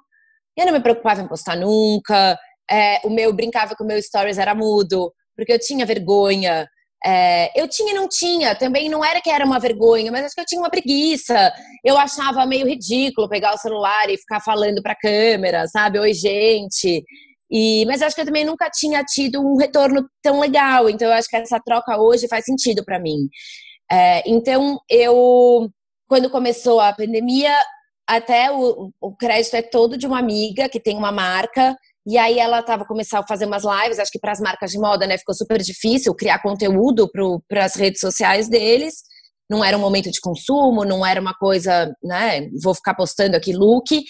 eu 0.59 0.65
não 0.67 0.73
me 0.73 0.81
preocupava 0.81 1.21
em 1.21 1.27
postar 1.27 1.55
nunca. 1.55 2.37
É, 2.69 2.99
o 3.03 3.09
meu 3.09 3.33
brincava 3.33 3.75
que 3.75 3.83
o 3.83 3.85
meu 3.85 4.01
stories 4.01 4.37
era 4.37 4.53
mudo, 4.53 5.11
porque 5.35 5.53
eu 5.53 5.59
tinha 5.59 5.85
vergonha. 5.85 6.67
É, 7.05 7.59
eu 7.59 7.67
tinha 7.67 7.91
e 7.91 7.95
não 7.95 8.09
tinha, 8.09 8.53
também 8.55 8.89
não 8.89 9.03
era 9.03 9.21
que 9.21 9.29
era 9.29 9.45
uma 9.45 9.57
vergonha, 9.57 10.11
mas 10.11 10.25
acho 10.25 10.35
que 10.35 10.41
eu 10.41 10.45
tinha 10.45 10.61
uma 10.61 10.69
preguiça. 10.69 11.53
Eu 11.83 11.97
achava 11.97 12.45
meio 12.45 12.67
ridículo 12.67 13.29
pegar 13.29 13.53
o 13.53 13.57
celular 13.57 14.09
e 14.09 14.17
ficar 14.17 14.41
falando 14.41 14.81
pra 14.81 14.95
câmera, 14.95 15.65
sabe? 15.67 15.97
Oi, 15.97 16.13
gente. 16.13 17.03
E, 17.49 17.85
mas 17.85 18.01
acho 18.01 18.15
que 18.15 18.21
eu 18.21 18.25
também 18.25 18.45
nunca 18.45 18.69
tinha 18.69 19.03
tido 19.03 19.41
um 19.41 19.57
retorno 19.57 20.07
tão 20.21 20.39
legal, 20.39 20.89
então 20.89 21.07
eu 21.07 21.13
acho 21.13 21.27
que 21.27 21.35
essa 21.35 21.59
troca 21.59 21.97
hoje 21.99 22.27
faz 22.27 22.45
sentido 22.45 22.83
para 22.85 22.99
mim. 22.99 23.27
É, 23.91 24.21
então 24.29 24.79
eu, 24.89 25.69
quando 26.07 26.29
começou 26.29 26.79
a 26.79 26.93
pandemia, 26.93 27.55
até 28.09 28.51
o, 28.51 28.91
o 28.99 29.15
crédito 29.15 29.53
é 29.53 29.61
todo 29.61 29.95
de 29.95 30.07
uma 30.07 30.17
amiga 30.17 30.67
que 30.67 30.79
tem 30.79 30.97
uma 30.97 31.11
marca 31.11 31.77
e 32.07 32.17
aí 32.17 32.39
ela 32.39 32.59
estava 32.59 32.83
começando 32.83 33.23
a 33.23 33.27
fazer 33.27 33.45
umas 33.45 33.63
lives, 33.63 33.99
acho 33.99 34.11
que 34.11 34.17
para 34.17 34.31
as 34.31 34.39
marcas 34.39 34.71
de 34.71 34.79
moda, 34.79 35.05
né, 35.05 35.15
ficou 35.15 35.35
super 35.35 35.61
difícil 35.61 36.15
criar 36.15 36.41
conteúdo 36.41 37.07
para 37.47 37.63
as 37.63 37.75
redes 37.75 37.99
sociais 37.99 38.49
deles. 38.49 38.95
Não 39.47 39.63
era 39.63 39.77
um 39.77 39.79
momento 39.79 40.09
de 40.09 40.19
consumo, 40.19 40.83
não 40.83 41.05
era 41.05 41.21
uma 41.21 41.35
coisa, 41.35 41.93
né, 42.03 42.49
vou 42.63 42.73
ficar 42.73 42.95
postando 42.95 43.37
aqui 43.37 43.53
look. 43.53 44.03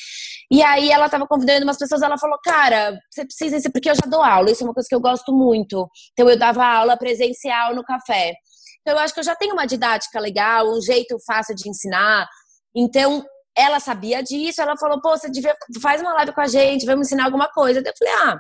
E 0.50 0.64
aí 0.64 0.90
ela 0.92 1.08
estava 1.08 1.28
convidando 1.28 1.66
umas 1.66 1.78
pessoas, 1.78 2.02
ela 2.02 2.18
falou, 2.18 2.40
cara, 2.42 2.98
você 3.12 3.26
precisa, 3.26 3.70
porque 3.70 3.90
eu 3.90 3.96
já 3.96 4.10
dou 4.10 4.24
aula, 4.24 4.50
isso 4.50 4.64
é 4.64 4.68
uma 4.68 4.74
coisa 4.74 4.88
que 4.88 4.96
eu 4.96 5.02
gosto 5.02 5.34
muito. 5.34 5.86
Então 6.14 6.30
eu 6.30 6.40
dava 6.40 6.66
aula 6.66 6.96
presencial 6.96 7.76
no 7.76 7.84
café. 7.84 8.34
Então 8.80 8.98
eu 8.98 9.00
acho 9.00 9.14
que 9.14 9.20
eu 9.20 9.26
já 9.26 9.36
tenho 9.36 9.54
uma 9.54 9.66
didática 9.66 10.22
legal, 10.22 10.72
um 10.72 10.82
jeito 10.82 11.18
fácil 11.28 11.54
de 11.54 11.70
ensinar. 11.70 12.26
Então 12.74 13.26
ela 13.60 13.80
sabia 13.80 14.24
disso, 14.24 14.62
ela 14.62 14.78
falou, 14.78 15.02
pô, 15.02 15.18
você 15.18 15.30
devia, 15.30 15.56
faz 15.82 16.02
uma 16.02 16.14
live 16.14 16.34
com 16.34 16.42
a 16.42 16.48
gente, 16.48 16.86
vamos 16.86 17.08
ensinar 17.08 17.26
alguma 17.26 17.50
coisa. 17.50 17.80
Eu 17.80 17.94
falei, 17.98 18.14
ah, 18.14 18.38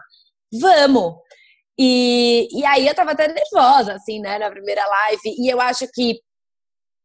vamos. 0.59 1.15
E, 1.77 2.47
e 2.51 2.65
aí 2.65 2.87
eu 2.87 2.95
tava 2.95 3.11
até 3.11 3.27
nervosa, 3.27 3.93
assim, 3.93 4.19
né, 4.19 4.37
na 4.37 4.49
primeira 4.49 4.85
live. 4.85 5.35
E 5.37 5.49
eu 5.51 5.61
acho 5.61 5.87
que 5.93 6.19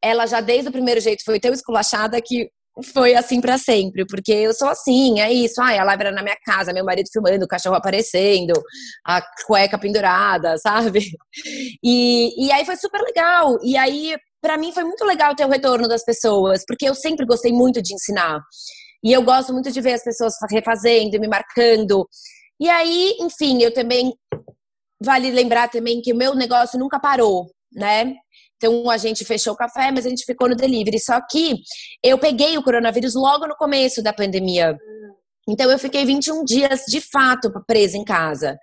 ela 0.02 0.26
já 0.26 0.40
desde 0.40 0.68
o 0.68 0.72
primeiro 0.72 1.00
jeito 1.00 1.24
foi 1.24 1.40
tão 1.40 1.52
esculachada 1.52 2.20
que 2.20 2.50
foi 2.92 3.14
assim 3.14 3.40
para 3.40 3.56
sempre, 3.56 4.04
porque 4.04 4.32
eu 4.32 4.52
sou 4.52 4.68
assim, 4.68 5.20
é 5.20 5.32
isso. 5.32 5.62
Ai, 5.62 5.78
a 5.78 5.84
live 5.84 6.02
era 6.02 6.12
na 6.12 6.22
minha 6.22 6.36
casa, 6.44 6.72
meu 6.72 6.84
marido 6.84 7.08
filmando, 7.12 7.44
o 7.44 7.48
cachorro 7.48 7.76
aparecendo, 7.76 8.52
a 9.06 9.22
cueca 9.46 9.78
pendurada, 9.78 10.56
sabe? 10.58 11.12
E, 11.82 12.46
e 12.46 12.52
aí 12.52 12.64
foi 12.64 12.76
super 12.76 13.00
legal. 13.00 13.58
E 13.62 13.76
aí, 13.76 14.16
para 14.44 14.58
mim, 14.58 14.72
foi 14.72 14.84
muito 14.84 15.02
legal 15.06 15.34
ter 15.34 15.46
o 15.46 15.48
retorno 15.48 15.88
das 15.88 16.04
pessoas, 16.04 16.64
porque 16.66 16.86
eu 16.86 16.94
sempre 16.94 17.24
gostei 17.24 17.50
muito 17.50 17.80
de 17.80 17.94
ensinar. 17.94 18.40
E 19.02 19.10
eu 19.10 19.22
gosto 19.22 19.54
muito 19.54 19.72
de 19.72 19.80
ver 19.80 19.94
as 19.94 20.04
pessoas 20.04 20.34
refazendo, 20.50 21.18
me 21.18 21.26
marcando. 21.26 22.06
E 22.60 22.68
aí, 22.68 23.16
enfim, 23.20 23.62
eu 23.62 23.72
também. 23.72 24.12
Vale 25.02 25.30
lembrar 25.30 25.68
também 25.70 26.02
que 26.02 26.12
o 26.12 26.16
meu 26.16 26.34
negócio 26.34 26.78
nunca 26.78 27.00
parou, 27.00 27.46
né? 27.72 28.14
Então 28.56 28.90
a 28.90 28.98
gente 28.98 29.24
fechou 29.24 29.54
o 29.54 29.56
café, 29.56 29.90
mas 29.90 30.04
a 30.04 30.10
gente 30.10 30.26
ficou 30.26 30.48
no 30.48 30.54
delivery. 30.54 31.00
Só 31.00 31.18
que 31.22 31.56
eu 32.02 32.18
peguei 32.18 32.58
o 32.58 32.62
coronavírus 32.62 33.14
logo 33.14 33.46
no 33.46 33.56
começo 33.56 34.02
da 34.02 34.12
pandemia. 34.12 34.76
Então 35.48 35.70
eu 35.70 35.78
fiquei 35.78 36.04
21 36.04 36.44
dias 36.44 36.82
de 36.86 37.00
fato 37.00 37.50
presa 37.66 37.96
em 37.96 38.04
casa. 38.04 38.58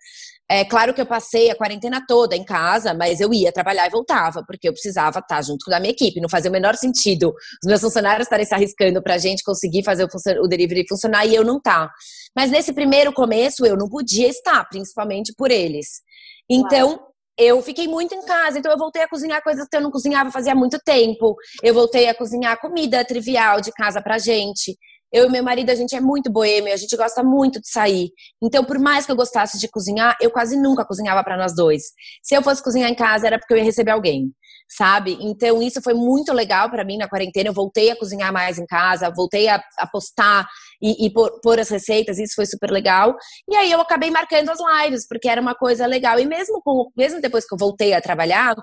É 0.52 0.66
claro 0.66 0.94
que 0.94 1.00
eu 1.00 1.06
passei 1.06 1.50
a 1.50 1.56
quarentena 1.56 2.04
toda 2.06 2.36
em 2.36 2.44
casa, 2.44 2.94
mas 2.94 3.22
eu 3.22 3.34
ia 3.34 3.54
trabalhar 3.54 3.88
e 3.88 3.90
voltava, 3.90 4.44
porque 4.46 4.68
eu 4.68 4.74
precisava 4.74 5.20
estar 5.20 5.42
junto 5.42 5.64
com 5.64 5.74
a 5.74 5.80
minha 5.80 5.92
equipe. 5.92 6.20
Não 6.20 6.28
fazia 6.28 6.50
o 6.50 6.52
menor 6.52 6.76
sentido 6.76 7.34
os 7.64 7.66
meus 7.66 7.80
funcionários 7.80 8.26
estarem 8.26 8.46
se 8.46 8.54
arriscando 8.54 9.02
para 9.02 9.14
a 9.14 9.18
gente 9.18 9.44
conseguir 9.46 9.82
fazer 9.82 10.06
o, 10.42 10.48
delivery 10.50 10.86
funcionar 10.90 11.26
e 11.26 11.34
eu 11.34 11.46
não 11.46 11.58
tá. 11.58 11.90
Mas 12.36 12.52
nesse 12.52 12.74
primeiro 12.74 13.14
começo 13.14 13.66
eu 13.66 13.78
não 13.78 13.88
podia 13.88 14.28
estar, 14.28 14.68
principalmente 14.68 15.34
por 15.38 15.52
eles. 15.52 16.02
Então, 16.50 17.00
eu 17.38 17.62
fiquei 17.62 17.88
muito 17.88 18.14
em 18.14 18.26
casa, 18.26 18.60
então 18.60 18.74
eu 18.74 18.78
voltei 18.78 19.04
a 19.04 19.08
cozinhar 19.08 19.42
coisas 19.42 19.66
que 19.70 19.78
eu 19.78 19.82
não 19.82 19.90
cozinhava 19.90 20.32
fazia 20.32 20.54
muito 20.54 20.78
tempo. 20.84 21.34
Eu 21.64 21.74
voltei 21.74 22.10
a 22.10 22.14
cozinhar 22.14 22.60
comida 22.60 23.06
trivial 23.06 23.62
de 23.62 23.72
casa 23.72 24.02
pra 24.02 24.18
gente. 24.18 24.78
Eu 25.12 25.26
e 25.26 25.30
meu 25.30 25.44
marido, 25.44 25.70
a 25.70 25.76
gente 25.76 25.96
é 25.96 26.00
muito 26.00 26.32
boêmio, 26.32 26.74
a 26.74 26.78
gente 26.78 26.96
gosta 26.96 27.22
muito 27.22 27.60
de 27.60 27.70
sair. 27.70 28.12
Então, 28.42 28.64
por 28.64 28.80
mais 28.80 29.06
que 29.06 29.12
eu 29.12 29.16
gostasse 29.16 29.60
de 29.60 29.68
cozinhar, 29.68 30.16
eu 30.22 30.32
quase 30.32 30.58
nunca 30.58 30.86
cozinhava 30.86 31.24
para 31.24 31.36
nós 31.36 31.54
dois. 31.54 31.92
Se 32.24 32.34
eu 32.34 32.42
fosse 32.42 32.64
cozinhar 32.64 32.90
em 32.90 32.96
casa, 32.96 33.28
era 33.28 33.38
porque 33.38 33.54
eu 33.54 33.58
ia 33.58 33.64
receber 33.64 33.92
alguém, 33.92 34.32
sabe? 34.70 35.18
Então, 35.20 35.62
isso 35.62 35.82
foi 35.82 35.94
muito 35.94 36.32
legal 36.32 36.70
para 36.70 36.86
mim 36.86 36.98
na 36.98 37.10
quarentena. 37.10 37.50
Eu 37.50 37.54
voltei 37.54 37.92
a 37.92 37.96
cozinhar 37.96 38.32
mais 38.32 38.58
em 38.58 38.66
casa, 38.66 39.12
voltei 39.14 39.50
a, 39.50 39.62
a 39.78 39.88
postar 39.88 40.48
e, 40.82 41.06
e 41.06 41.12
pôr, 41.12 41.60
as 41.60 41.70
receitas, 41.70 42.18
isso 42.18 42.36
foi 42.36 42.46
super 42.46 42.72
legal. 42.72 43.16
E 43.50 43.56
aí 43.56 43.72
eu 43.72 43.82
acabei 43.82 44.10
marcando 44.10 44.50
as 44.50 44.60
lives, 44.60 45.06
porque 45.08 45.28
era 45.28 45.42
uma 45.42 45.54
coisa 45.54 45.86
legal. 45.86 46.20
E 46.20 46.26
mesmo, 46.26 46.62
mesmo 46.96 47.20
depois 47.20 47.46
que 47.46 47.54
eu 47.54 47.58
voltei 47.58 47.94
a 47.94 48.02
trabalhar, 48.02 48.56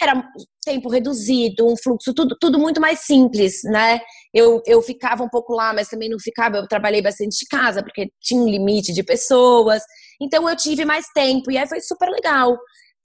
era 0.00 0.22
tempo 0.64 0.88
reduzido, 0.88 1.66
um 1.66 1.76
fluxo, 1.76 2.12
tudo, 2.12 2.36
tudo 2.40 2.58
muito 2.58 2.80
mais 2.80 3.00
simples, 3.00 3.62
né? 3.64 4.00
Eu, 4.34 4.60
eu 4.66 4.82
ficava 4.82 5.22
um 5.22 5.28
pouco 5.28 5.54
lá, 5.54 5.72
mas 5.72 5.88
também 5.88 6.08
não 6.08 6.18
ficava, 6.18 6.58
eu 6.58 6.68
trabalhei 6.68 7.00
bastante 7.00 7.38
de 7.38 7.46
casa, 7.46 7.82
porque 7.82 8.10
tinha 8.20 8.40
um 8.40 8.48
limite 8.48 8.92
de 8.92 9.02
pessoas, 9.02 9.82
então 10.20 10.48
eu 10.48 10.56
tive 10.56 10.84
mais 10.84 11.06
tempo, 11.14 11.50
e 11.50 11.56
aí 11.56 11.66
foi 11.68 11.80
super 11.80 12.08
legal. 12.10 12.56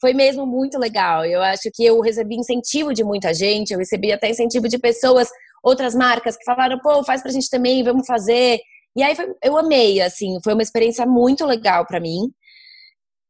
Foi 0.01 0.13
mesmo 0.13 0.47
muito 0.47 0.79
legal. 0.79 1.23
Eu 1.23 1.41
acho 1.43 1.69
que 1.73 1.85
eu 1.85 2.01
recebi 2.01 2.35
incentivo 2.35 2.91
de 2.91 3.03
muita 3.03 3.33
gente, 3.33 3.71
eu 3.71 3.77
recebi 3.77 4.11
até 4.11 4.29
incentivo 4.29 4.67
de 4.67 4.79
pessoas, 4.79 5.29
outras 5.63 5.93
marcas 5.93 6.35
que 6.35 6.43
falaram, 6.43 6.79
pô, 6.79 7.03
faz 7.03 7.21
pra 7.21 7.31
gente 7.31 7.49
também, 7.49 7.83
vamos 7.83 8.07
fazer. 8.07 8.59
E 8.95 9.03
aí 9.03 9.15
foi, 9.15 9.27
eu 9.43 9.55
amei, 9.55 10.01
assim, 10.01 10.39
foi 10.43 10.53
uma 10.53 10.63
experiência 10.63 11.05
muito 11.05 11.45
legal 11.45 11.85
para 11.85 11.99
mim. 11.99 12.31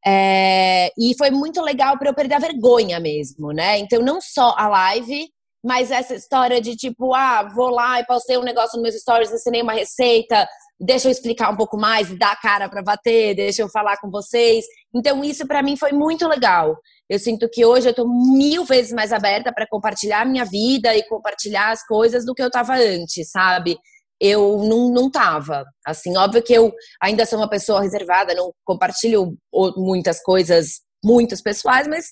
É, 0.06 0.92
e 0.98 1.16
foi 1.18 1.30
muito 1.30 1.62
legal 1.62 1.98
para 1.98 2.10
eu 2.10 2.14
perder 2.14 2.36
a 2.36 2.40
vergonha 2.40 3.00
mesmo, 3.00 3.52
né? 3.52 3.78
Então, 3.78 4.02
não 4.02 4.20
só 4.20 4.56
a 4.58 4.68
live, 4.68 5.30
mas 5.64 5.92
essa 5.92 6.16
história 6.16 6.60
de 6.60 6.76
tipo, 6.76 7.14
ah, 7.14 7.44
vou 7.44 7.70
lá 7.70 8.00
e 8.00 8.06
postei 8.06 8.38
um 8.38 8.44
negócio 8.44 8.78
nos 8.78 8.82
meus 8.82 9.02
stories, 9.02 9.32
ensinei 9.32 9.62
uma 9.62 9.74
receita, 9.74 10.48
deixa 10.80 11.08
eu 11.08 11.12
explicar 11.12 11.52
um 11.52 11.56
pouco 11.56 11.78
mais, 11.78 12.18
dar 12.18 12.36
cara 12.42 12.68
para 12.68 12.82
bater, 12.82 13.36
deixa 13.36 13.62
eu 13.62 13.70
falar 13.70 13.98
com 13.98 14.10
vocês. 14.10 14.66
Então 14.94 15.24
isso 15.24 15.46
para 15.46 15.62
mim 15.62 15.78
foi 15.78 15.92
muito 15.92 16.28
legal. 16.28 16.76
Eu 17.08 17.20
sinto 17.20 17.48
que 17.48 17.64
hoje 17.64 17.90
eu 17.90 17.94
tô 17.94 18.08
mil 18.08 18.66
vezes 18.66 18.92
mais 18.92 19.14
aberta 19.14 19.54
para 19.54 19.68
compartilhar 19.68 20.26
minha 20.26 20.46
vida 20.46 20.96
e 20.96 21.08
compartilhar 21.08 21.72
as 21.72 21.86
coisas 21.86 22.26
do 22.26 22.34
que 22.34 22.42
eu 22.42 22.50
tava 22.50 22.74
antes, 22.74 23.30
sabe? 23.30 23.78
Eu 24.22 24.60
não, 24.60 24.90
não 24.90 25.10
tava. 25.10 25.66
Assim, 25.84 26.16
óbvio 26.16 26.44
que 26.44 26.54
eu 26.54 26.72
ainda 27.02 27.26
sou 27.26 27.40
uma 27.40 27.50
pessoa 27.50 27.82
reservada, 27.82 28.36
não 28.36 28.54
compartilho 28.64 29.36
muitas 29.76 30.22
coisas, 30.22 30.82
muitas 31.04 31.42
pessoais, 31.42 31.88
mas 31.88 32.06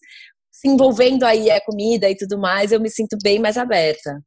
se 0.52 0.68
envolvendo 0.68 1.24
aí 1.24 1.52
a 1.52 1.62
comida 1.62 2.10
e 2.10 2.18
tudo 2.18 2.40
mais, 2.40 2.72
eu 2.72 2.80
me 2.80 2.90
sinto 2.90 3.16
bem 3.22 3.38
mais 3.38 3.58
aberta. 3.58 4.20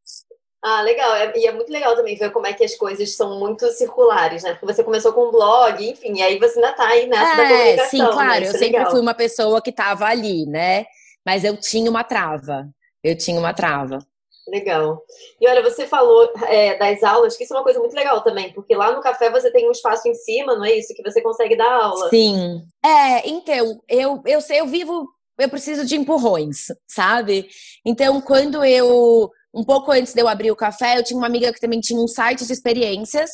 Ah, 0.64 0.80
legal. 0.82 1.12
É, 1.16 1.32
e 1.36 1.44
é 1.44 1.52
muito 1.52 1.72
legal 1.72 1.96
também 1.96 2.16
ver 2.16 2.30
como 2.30 2.46
é 2.46 2.52
que 2.52 2.64
as 2.64 2.76
coisas 2.76 3.16
são 3.16 3.38
muito 3.40 3.68
circulares, 3.72 4.44
né? 4.44 4.52
Porque 4.52 4.72
você 4.72 4.84
começou 4.84 5.12
com 5.12 5.26
um 5.26 5.30
blog, 5.32 5.84
enfim, 5.84 6.18
e 6.18 6.22
aí 6.22 6.38
você 6.38 6.60
ainda 6.60 6.72
tá 6.72 6.86
aí 6.86 7.08
nessa 7.08 7.32
é, 7.32 7.36
da 7.36 7.48
comunicação. 7.48 7.90
Sim, 7.90 8.12
claro. 8.12 8.40
Né? 8.40 8.46
Eu 8.46 8.50
é 8.50 8.52
sempre 8.52 8.78
legal. 8.78 8.90
fui 8.92 9.00
uma 9.00 9.14
pessoa 9.14 9.60
que 9.60 9.72
tava 9.72 10.06
ali, 10.06 10.46
né? 10.46 10.86
Mas 11.26 11.42
eu 11.42 11.56
tinha 11.56 11.90
uma 11.90 12.04
trava. 12.04 12.68
Eu 13.02 13.18
tinha 13.18 13.38
uma 13.40 13.52
trava. 13.52 13.98
Legal. 14.48 15.00
E 15.40 15.48
olha, 15.48 15.62
você 15.62 15.86
falou 15.86 16.28
é, 16.46 16.76
das 16.76 17.02
aulas, 17.02 17.36
que 17.36 17.44
isso 17.44 17.54
é 17.54 17.56
uma 17.56 17.62
coisa 17.62 17.78
muito 17.78 17.94
legal 17.94 18.22
também, 18.22 18.52
porque 18.52 18.74
lá 18.74 18.92
no 18.92 19.00
café 19.00 19.30
você 19.30 19.50
tem 19.52 19.68
um 19.68 19.72
espaço 19.72 20.08
em 20.08 20.14
cima, 20.14 20.56
não 20.56 20.64
é 20.64 20.76
isso? 20.76 20.94
Que 20.94 21.02
você 21.02 21.22
consegue 21.22 21.56
dar 21.56 21.70
aula. 21.70 22.08
Sim. 22.10 22.62
É, 22.84 23.28
então, 23.28 23.80
eu, 23.88 24.20
eu 24.26 24.40
sei, 24.40 24.60
eu 24.60 24.66
vivo, 24.66 25.08
eu 25.38 25.48
preciso 25.48 25.84
de 25.84 25.96
empurrões, 25.96 26.66
sabe? 26.88 27.48
Então, 27.86 28.20
quando 28.20 28.64
eu 28.64 29.30
um 29.54 29.64
pouco 29.64 29.92
antes 29.92 30.14
de 30.14 30.20
eu 30.20 30.28
abrir 30.28 30.50
o 30.50 30.56
café, 30.56 30.98
eu 30.98 31.04
tinha 31.04 31.18
uma 31.18 31.26
amiga 31.26 31.52
que 31.52 31.60
também 31.60 31.80
tinha 31.80 32.00
um 32.00 32.08
site 32.08 32.46
de 32.46 32.52
experiências. 32.52 33.30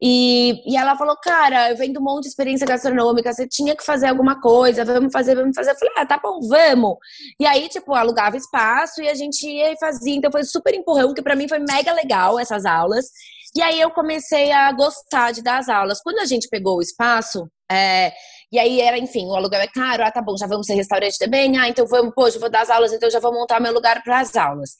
E, 0.00 0.62
e 0.64 0.76
ela 0.76 0.96
falou, 0.96 1.16
cara, 1.16 1.70
eu 1.70 1.76
vendo 1.76 1.98
um 1.98 2.02
monte 2.02 2.24
de 2.24 2.28
experiência 2.28 2.66
gastronômica, 2.66 3.32
você 3.32 3.48
tinha 3.48 3.74
que 3.74 3.84
fazer 3.84 4.06
alguma 4.06 4.40
coisa, 4.40 4.84
vamos 4.84 5.12
fazer, 5.12 5.34
vamos 5.34 5.54
fazer. 5.54 5.72
Eu 5.72 5.78
falei, 5.78 5.94
ah, 5.96 6.06
tá 6.06 6.20
bom, 6.22 6.40
vamos. 6.46 6.96
E 7.38 7.44
aí, 7.44 7.68
tipo, 7.68 7.94
alugava 7.94 8.36
espaço 8.36 9.02
e 9.02 9.08
a 9.08 9.14
gente 9.14 9.46
ia 9.46 9.72
e 9.72 9.78
fazia. 9.78 10.14
Então 10.14 10.30
foi 10.30 10.44
super 10.44 10.74
empurrão, 10.74 11.12
que 11.12 11.22
para 11.22 11.34
mim 11.34 11.48
foi 11.48 11.58
mega 11.58 11.92
legal 11.92 12.38
essas 12.38 12.64
aulas. 12.64 13.06
E 13.56 13.62
aí 13.62 13.80
eu 13.80 13.90
comecei 13.90 14.52
a 14.52 14.70
gostar 14.72 15.32
de 15.32 15.42
dar 15.42 15.58
as 15.58 15.68
aulas. 15.68 16.00
Quando 16.00 16.18
a 16.20 16.26
gente 16.26 16.48
pegou 16.48 16.76
o 16.76 16.82
espaço, 16.82 17.48
é, 17.70 18.12
e 18.52 18.58
aí 18.58 18.80
era, 18.80 18.98
enfim, 18.98 19.26
o 19.26 19.34
aluguel 19.34 19.60
é 19.60 19.66
caro, 19.66 20.04
ah, 20.04 20.10
tá 20.10 20.22
bom, 20.22 20.36
já 20.36 20.46
vamos 20.46 20.66
ser 20.66 20.74
restaurante 20.74 21.18
também, 21.18 21.58
ah, 21.58 21.68
então 21.68 21.86
vamos, 21.86 22.14
poxa, 22.14 22.38
vou 22.38 22.48
dar 22.48 22.62
as 22.62 22.70
aulas, 22.70 22.92
então 22.92 23.10
já 23.10 23.20
vou 23.20 23.32
montar 23.32 23.60
meu 23.60 23.72
lugar 23.72 24.02
para 24.02 24.20
as 24.20 24.36
aulas. 24.36 24.70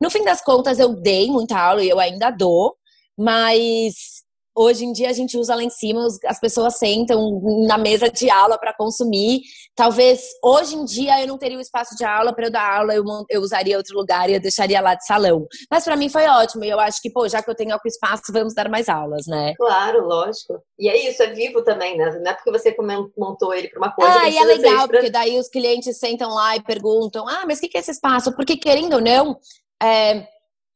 No 0.00 0.10
fim 0.10 0.24
das 0.24 0.40
contas, 0.42 0.78
eu 0.78 0.94
dei 0.94 1.28
muita 1.28 1.56
aula 1.58 1.84
e 1.84 1.88
eu 1.88 2.00
ainda 2.00 2.30
dou, 2.30 2.76
mas 3.16 4.22
Hoje 4.54 4.84
em 4.84 4.92
dia 4.92 5.08
a 5.08 5.12
gente 5.12 5.36
usa 5.38 5.54
lá 5.54 5.62
em 5.62 5.70
cima, 5.70 6.06
as 6.26 6.38
pessoas 6.38 6.76
sentam 6.76 7.40
na 7.66 7.78
mesa 7.78 8.10
de 8.10 8.30
aula 8.30 8.58
para 8.58 8.74
consumir. 8.74 9.40
Talvez 9.74 10.20
hoje 10.44 10.74
em 10.74 10.84
dia 10.84 11.20
eu 11.22 11.26
não 11.26 11.38
teria 11.38 11.56
o 11.56 11.60
espaço 11.60 11.96
de 11.96 12.04
aula 12.04 12.34
para 12.34 12.46
eu 12.46 12.50
dar 12.50 12.78
aula, 12.78 12.94
eu, 12.94 13.02
eu 13.30 13.40
usaria 13.40 13.78
outro 13.78 13.96
lugar 13.96 14.28
e 14.28 14.34
eu 14.34 14.40
deixaria 14.40 14.80
lá 14.80 14.94
de 14.94 15.06
salão. 15.06 15.46
Mas 15.70 15.84
para 15.84 15.96
mim 15.96 16.10
foi 16.10 16.26
ótimo 16.26 16.64
e 16.64 16.68
eu 16.68 16.78
acho 16.78 17.00
que, 17.00 17.10
pô, 17.10 17.26
já 17.28 17.42
que 17.42 17.50
eu 17.50 17.54
tenho 17.54 17.72
algum 17.72 17.88
espaço, 17.88 18.30
vamos 18.30 18.54
dar 18.54 18.68
mais 18.68 18.88
aulas, 18.88 19.26
né? 19.26 19.54
Claro, 19.56 20.06
lógico. 20.06 20.62
E 20.78 20.88
é 20.88 21.08
isso, 21.08 21.22
é 21.22 21.28
vivo 21.28 21.62
também, 21.62 21.96
né? 21.96 22.10
Não 22.22 22.30
é 22.30 22.34
porque 22.34 22.50
você 22.50 22.76
montou 23.16 23.54
ele 23.54 23.68
para 23.68 23.78
uma 23.78 23.92
coisa. 23.92 24.20
Ah, 24.20 24.28
e 24.28 24.36
é 24.36 24.44
legal, 24.44 24.86
pra... 24.86 24.98
porque 24.98 25.10
daí 25.10 25.38
os 25.38 25.48
clientes 25.48 25.98
sentam 25.98 26.34
lá 26.34 26.56
e 26.56 26.62
perguntam: 26.62 27.26
ah, 27.26 27.44
mas 27.46 27.58
o 27.58 27.62
que 27.62 27.76
é 27.76 27.80
esse 27.80 27.90
espaço? 27.90 28.34
Porque 28.36 28.56
querendo 28.56 28.94
ou 28.94 29.00
não. 29.00 29.38
É, 29.82 30.28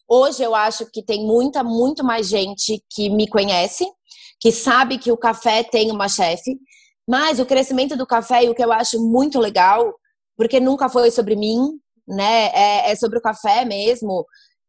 Hoje 0.09 0.43
eu 0.43 0.55
acho 0.55 0.87
que 0.91 1.03
tem 1.03 1.25
muita, 1.25 1.65
muito 1.65 2.05
mais 2.05 2.29
gente 2.29 2.83
que 2.91 3.11
me 3.11 3.27
conhece, 3.29 3.85
que 4.41 4.53
sabe 4.53 4.99
que 4.99 5.11
o 5.11 5.17
café 5.17 5.65
tem 5.65 5.91
uma 5.91 6.09
chefe, 6.09 6.59
mas 7.09 7.41
o 7.41 7.47
crescimento 7.47 7.97
do 7.97 8.07
café 8.07 8.45
e 8.45 8.49
o 8.49 8.55
que 8.55 8.65
eu 8.65 8.73
acho 8.73 9.01
muito 9.01 9.39
legal, 9.39 9.93
porque 10.37 10.61
nunca 10.61 10.89
foi 10.89 11.11
sobre 11.11 11.35
mim, 11.35 11.73
né? 12.07 12.51
É, 12.53 12.91
é 12.93 12.97
sobre 12.97 13.19
o 13.19 13.23
café 13.23 13.65
mesmo. 13.65 14.25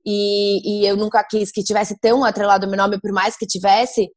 E, 0.06 0.84
e, 0.84 0.88
eu 0.88 0.96
nunca 0.96 1.24
quis 1.24 1.52
que 1.52 1.64
tivesse 1.64 1.98
tão 2.00 2.24
atrelado 2.24 2.66
o 2.66 2.70
meu 2.70 2.78
nome, 2.78 3.00
por 3.00 3.12
mais 3.12 3.36
que 3.36 3.46
tivesse, 3.46 4.10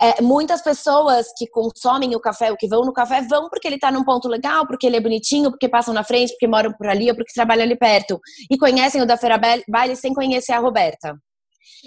é, 0.00 0.20
muitas 0.20 0.62
pessoas 0.62 1.26
que 1.36 1.46
consomem 1.48 2.14
o 2.14 2.20
café, 2.20 2.50
ou 2.50 2.56
que 2.56 2.68
vão 2.68 2.82
no 2.82 2.92
café, 2.92 3.22
vão 3.22 3.48
porque 3.48 3.66
ele 3.66 3.76
está 3.76 3.90
num 3.90 4.04
ponto 4.04 4.28
legal, 4.28 4.66
porque 4.66 4.86
ele 4.86 4.96
é 4.96 5.00
bonitinho, 5.00 5.50
porque 5.50 5.68
passam 5.68 5.94
na 5.94 6.04
frente, 6.04 6.32
porque 6.32 6.46
moram 6.46 6.72
por 6.72 6.86
ali, 6.86 7.08
ou 7.08 7.16
porque 7.16 7.32
trabalham 7.34 7.64
ali 7.64 7.76
perto. 7.76 8.20
E 8.50 8.58
conhecem 8.58 9.00
o 9.00 9.06
da 9.06 9.16
Feira 9.16 9.40
Baile 9.68 9.96
sem 9.96 10.12
conhecer 10.12 10.52
a 10.52 10.58
Roberta. 10.58 11.16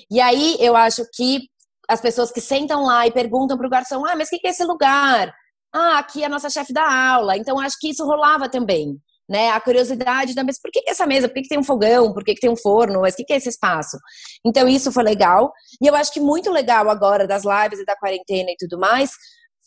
E 0.10 0.19
aí 0.19 0.58
eu 0.60 0.76
acho 0.76 1.04
que 1.13 1.41
as 1.88 2.02
pessoas 2.02 2.32
que 2.32 2.41
sentam 2.41 2.84
lá 2.84 3.06
e 3.06 3.12
perguntam 3.12 3.58
para 3.58 3.67
o 3.67 3.69
garçom: 3.69 4.06
ah, 4.06 4.15
mas 4.15 4.28
o 4.28 4.32
que 4.32 4.48
é 4.48 4.50
esse 4.50 4.63
lugar? 4.63 5.34
Ah, 5.74 6.00
aqui 6.00 6.24
é 6.24 6.26
a 6.26 6.30
nossa 6.30 6.50
chefe 6.50 6.74
da 6.74 7.13
aula. 7.13 7.38
Então 7.38 7.60
acho 7.60 7.78
que 7.80 7.89
isso 7.89 8.06
rolava 8.06 8.50
também 8.50 9.00
né? 9.30 9.52
A 9.52 9.62
curiosidade 9.62 10.34
da 10.34 10.44
mesa, 10.44 10.58
por 10.62 10.72
que, 10.72 10.82
que 10.82 10.89
essa 10.89 11.06
mesa? 11.06 11.28
Por 11.28 11.36
que, 11.36 11.44
que, 11.44 11.50
tem 11.50 11.60
um 11.60 11.63
fogão? 11.63 12.12
Por 12.13 12.24
que, 12.24 12.34
que 12.34 12.42
tem 12.42 12.50
um 12.50 12.58
forno? 12.58 13.02
Mas 13.02 13.13
o 13.13 13.18
que, 13.18 13.24
que 13.26 13.34
é 13.34 13.38
esse 13.38 13.50
espaço? 13.50 13.98
Então, 14.44 14.68
isso 14.68 14.92
foi 14.92 15.04
legal. 15.04 15.54
E 15.82 15.86
eu 15.86 15.96
acho 15.96 16.12
que 16.12 16.20
muito 16.20 16.50
legal 16.50 16.89
agora 16.89 17.28
das 17.28 17.44
lives 17.44 17.80
e 17.80 17.86
da 17.86 17.96
quarentena 17.96 18.50
e 18.50 18.56
tudo 18.58 18.80
mais, 18.80 19.12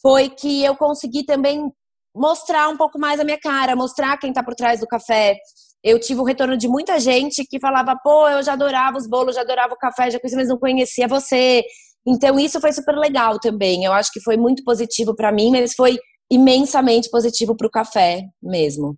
foi 0.03 0.29
que 0.29 0.64
eu 0.64 0.77
consegui 0.77 1.25
também 1.25 1.70
mostrar 2.14 2.68
um 2.68 2.77
pouco 2.77 2.98
mais 2.98 3.20
a 3.20 3.25
minha 3.25 3.38
cara, 3.38 3.77
mostrar 3.77 4.18
quem 4.18 4.33
tá 4.33 4.42
por 4.42 4.55
trás 4.55 4.81
do 4.81 4.87
café. 4.87 5.38
Eu 5.83 5.98
tive 5.98 6.20
o 6.20 6.25
retorno 6.25 6.57
de 6.57 6.68
muita 6.68 6.98
gente 6.98 7.44
que 7.44 7.61
falava, 7.61 7.96
pô, 8.03 8.29
eu 8.29 8.42
já 8.42 8.53
adorava 8.55 8.98
os 8.98 9.07
bolos, 9.09 9.37
já 9.37 9.42
adorava 9.42 9.75
o 9.75 9.79
café, 9.79 10.11
já 10.11 10.18
conhecia, 10.18 10.38
mas 10.38 10.48
não 10.48 10.59
conhecia 10.59 11.07
você. 11.07 11.64
Então, 12.07 12.38
isso 12.38 12.61
foi 12.61 12.72
super 12.72 12.96
legal 12.96 13.38
também. 13.38 13.85
Eu 13.85 13.92
acho 13.92 14.12
que 14.12 14.20
foi 14.20 14.37
muito 14.37 14.64
positivo 14.64 15.14
para 15.14 15.31
mim, 15.33 15.53
mas 15.53 15.72
foi 15.75 15.98
imensamente 16.31 17.09
positivo 17.11 17.57
para 17.57 17.66
o 17.66 17.70
café 17.70 18.25
mesmo. 18.42 18.96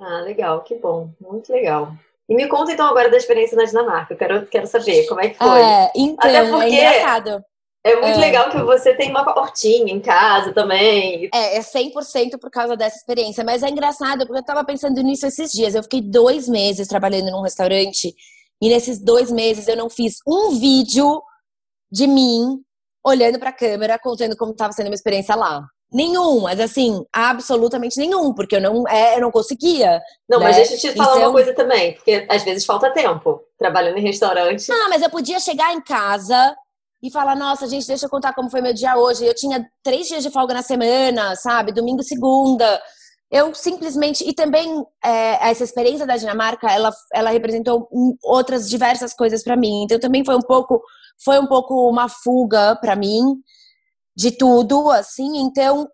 Ah, 0.00 0.20
legal, 0.20 0.62
que 0.62 0.74
bom, 0.76 1.10
muito 1.20 1.52
legal. 1.52 1.92
E 2.28 2.34
me 2.34 2.48
conta 2.48 2.72
então 2.72 2.86
agora 2.86 3.10
da 3.10 3.16
experiência 3.16 3.56
na 3.56 3.64
Dinamarca. 3.64 4.14
Eu 4.14 4.18
quero, 4.18 4.46
quero 4.46 4.66
saber 4.66 5.06
como 5.06 5.20
é 5.20 5.28
que 5.30 5.38
foi. 5.38 5.60
É, 5.60 5.92
então, 5.94 6.30
Até 6.30 6.36
é 6.36 6.50
porque 6.50 6.74
é 6.74 6.98
engraçado. 6.98 7.44
É 7.84 7.94
muito 7.94 8.18
é. 8.18 8.20
legal 8.20 8.50
que 8.50 8.60
você 8.62 8.94
tem 8.94 9.10
uma 9.10 9.22
hortinha 9.38 9.94
em 9.94 10.00
casa 10.00 10.52
também. 10.52 11.30
É, 11.32 11.56
é 11.56 11.60
100% 11.60 12.36
por 12.40 12.50
causa 12.50 12.76
dessa 12.76 12.96
experiência. 12.96 13.44
Mas 13.44 13.62
é 13.62 13.68
engraçado, 13.68 14.26
porque 14.26 14.40
eu 14.40 14.44
tava 14.44 14.64
pensando 14.64 15.00
nisso 15.02 15.24
esses 15.24 15.52
dias. 15.52 15.74
Eu 15.74 15.84
fiquei 15.84 16.00
dois 16.00 16.48
meses 16.48 16.88
trabalhando 16.88 17.30
num 17.30 17.42
restaurante. 17.42 18.12
E 18.60 18.68
nesses 18.68 18.98
dois 18.98 19.30
meses 19.30 19.68
eu 19.68 19.76
não 19.76 19.88
fiz 19.88 20.16
um 20.26 20.58
vídeo 20.58 21.22
de 21.88 22.08
mim 22.08 22.60
olhando 23.04 23.38
pra 23.38 23.52
câmera, 23.52 24.00
contando 24.00 24.36
como 24.36 24.52
tava 24.52 24.72
sendo 24.72 24.86
a 24.86 24.88
minha 24.88 24.96
experiência 24.96 25.36
lá. 25.36 25.64
Nenhum, 25.96 26.40
mas 26.40 26.60
assim, 26.60 27.02
absolutamente 27.10 27.98
nenhum, 27.98 28.34
porque 28.34 28.56
eu 28.56 28.60
não, 28.60 28.86
é, 28.86 29.16
eu 29.16 29.20
não 29.22 29.30
conseguia. 29.30 29.98
Não, 30.28 30.38
né? 30.38 30.44
mas 30.44 30.56
deixa 30.56 30.74
eu 30.74 30.92
te 30.92 30.94
falar 30.94 31.16
uma 31.16 31.32
coisa 31.32 31.54
também, 31.54 31.94
porque 31.94 32.26
às 32.28 32.42
vezes 32.42 32.66
falta 32.66 32.92
tempo 32.92 33.40
trabalhando 33.58 33.96
em 33.96 34.02
restaurante. 34.02 34.70
Ah, 34.70 34.88
mas 34.90 35.00
eu 35.00 35.08
podia 35.08 35.40
chegar 35.40 35.72
em 35.72 35.80
casa 35.80 36.54
e 37.02 37.10
falar, 37.10 37.34
nossa, 37.34 37.66
gente, 37.66 37.86
deixa 37.86 38.04
eu 38.04 38.10
contar 38.10 38.34
como 38.34 38.50
foi 38.50 38.60
meu 38.60 38.74
dia 38.74 38.94
hoje. 38.98 39.24
Eu 39.24 39.34
tinha 39.34 39.66
três 39.82 40.06
dias 40.06 40.22
de 40.22 40.30
folga 40.30 40.52
na 40.52 40.60
semana, 40.60 41.34
sabe? 41.34 41.72
Domingo, 41.72 42.02
segunda. 42.02 42.78
Eu 43.30 43.54
simplesmente. 43.54 44.22
E 44.28 44.34
também, 44.34 44.84
é, 45.02 45.48
essa 45.48 45.64
experiência 45.64 46.06
da 46.06 46.18
Dinamarca, 46.18 46.70
ela, 46.70 46.92
ela 47.14 47.30
representou 47.30 47.88
outras 48.22 48.68
diversas 48.68 49.14
coisas 49.14 49.42
para 49.42 49.56
mim. 49.56 49.84
Então, 49.84 49.98
também 49.98 50.22
foi 50.22 50.36
um 50.36 50.42
pouco. 50.42 50.78
Foi 51.24 51.38
um 51.38 51.46
pouco 51.46 51.88
uma 51.88 52.06
fuga 52.10 52.76
para 52.76 52.94
mim 52.94 53.40
de 54.16 54.30
tudo, 54.30 54.90
assim. 54.90 55.38
Então, 55.38 55.88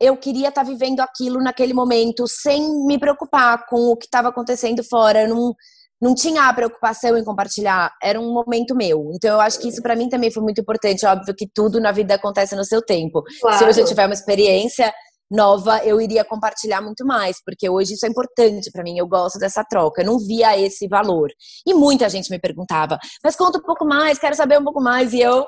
eu 0.00 0.16
queria 0.16 0.48
estar 0.48 0.64
tá 0.64 0.68
vivendo 0.68 1.00
aquilo 1.00 1.40
naquele 1.40 1.74
momento 1.74 2.26
sem 2.26 2.86
me 2.86 2.98
preocupar 2.98 3.66
com 3.66 3.90
o 3.90 3.96
que 3.96 4.06
estava 4.06 4.28
acontecendo 4.28 4.82
fora. 4.84 5.22
Eu 5.22 5.28
não, 5.28 5.54
não 6.00 6.14
tinha 6.14 6.48
a 6.48 6.52
preocupação 6.52 7.16
em 7.16 7.24
compartilhar, 7.24 7.92
era 8.02 8.18
um 8.20 8.32
momento 8.32 8.74
meu. 8.74 9.10
Então, 9.12 9.34
eu 9.34 9.40
acho 9.40 9.58
que 9.58 9.68
isso 9.68 9.82
para 9.82 9.96
mim 9.96 10.08
também 10.08 10.30
foi 10.30 10.42
muito 10.42 10.60
importante. 10.60 11.04
Óbvio 11.04 11.34
que 11.34 11.48
tudo 11.52 11.80
na 11.80 11.92
vida 11.92 12.14
acontece 12.14 12.56
no 12.56 12.64
seu 12.64 12.80
tempo. 12.80 13.22
Claro. 13.40 13.58
Se 13.58 13.64
hoje 13.64 13.80
eu 13.80 13.86
tiver 13.86 14.06
uma 14.06 14.14
experiência 14.14 14.92
nova, 15.30 15.84
eu 15.84 16.00
iria 16.00 16.24
compartilhar 16.24 16.80
muito 16.80 17.04
mais, 17.04 17.36
porque 17.44 17.68
hoje 17.68 17.94
isso 17.94 18.06
é 18.06 18.08
importante 18.08 18.70
para 18.72 18.82
mim, 18.82 18.96
eu 18.98 19.06
gosto 19.06 19.38
dessa 19.38 19.62
troca, 19.62 20.00
eu 20.00 20.06
não 20.06 20.18
via 20.18 20.58
esse 20.58 20.88
valor. 20.88 21.28
E 21.66 21.74
muita 21.74 22.08
gente 22.08 22.30
me 22.30 22.38
perguntava, 22.38 22.98
mas 23.22 23.36
conta 23.36 23.58
um 23.58 23.62
pouco 23.62 23.84
mais, 23.84 24.18
quero 24.18 24.34
saber 24.34 24.58
um 24.58 24.64
pouco 24.64 24.80
mais, 24.80 25.12
e 25.12 25.20
eu 25.20 25.46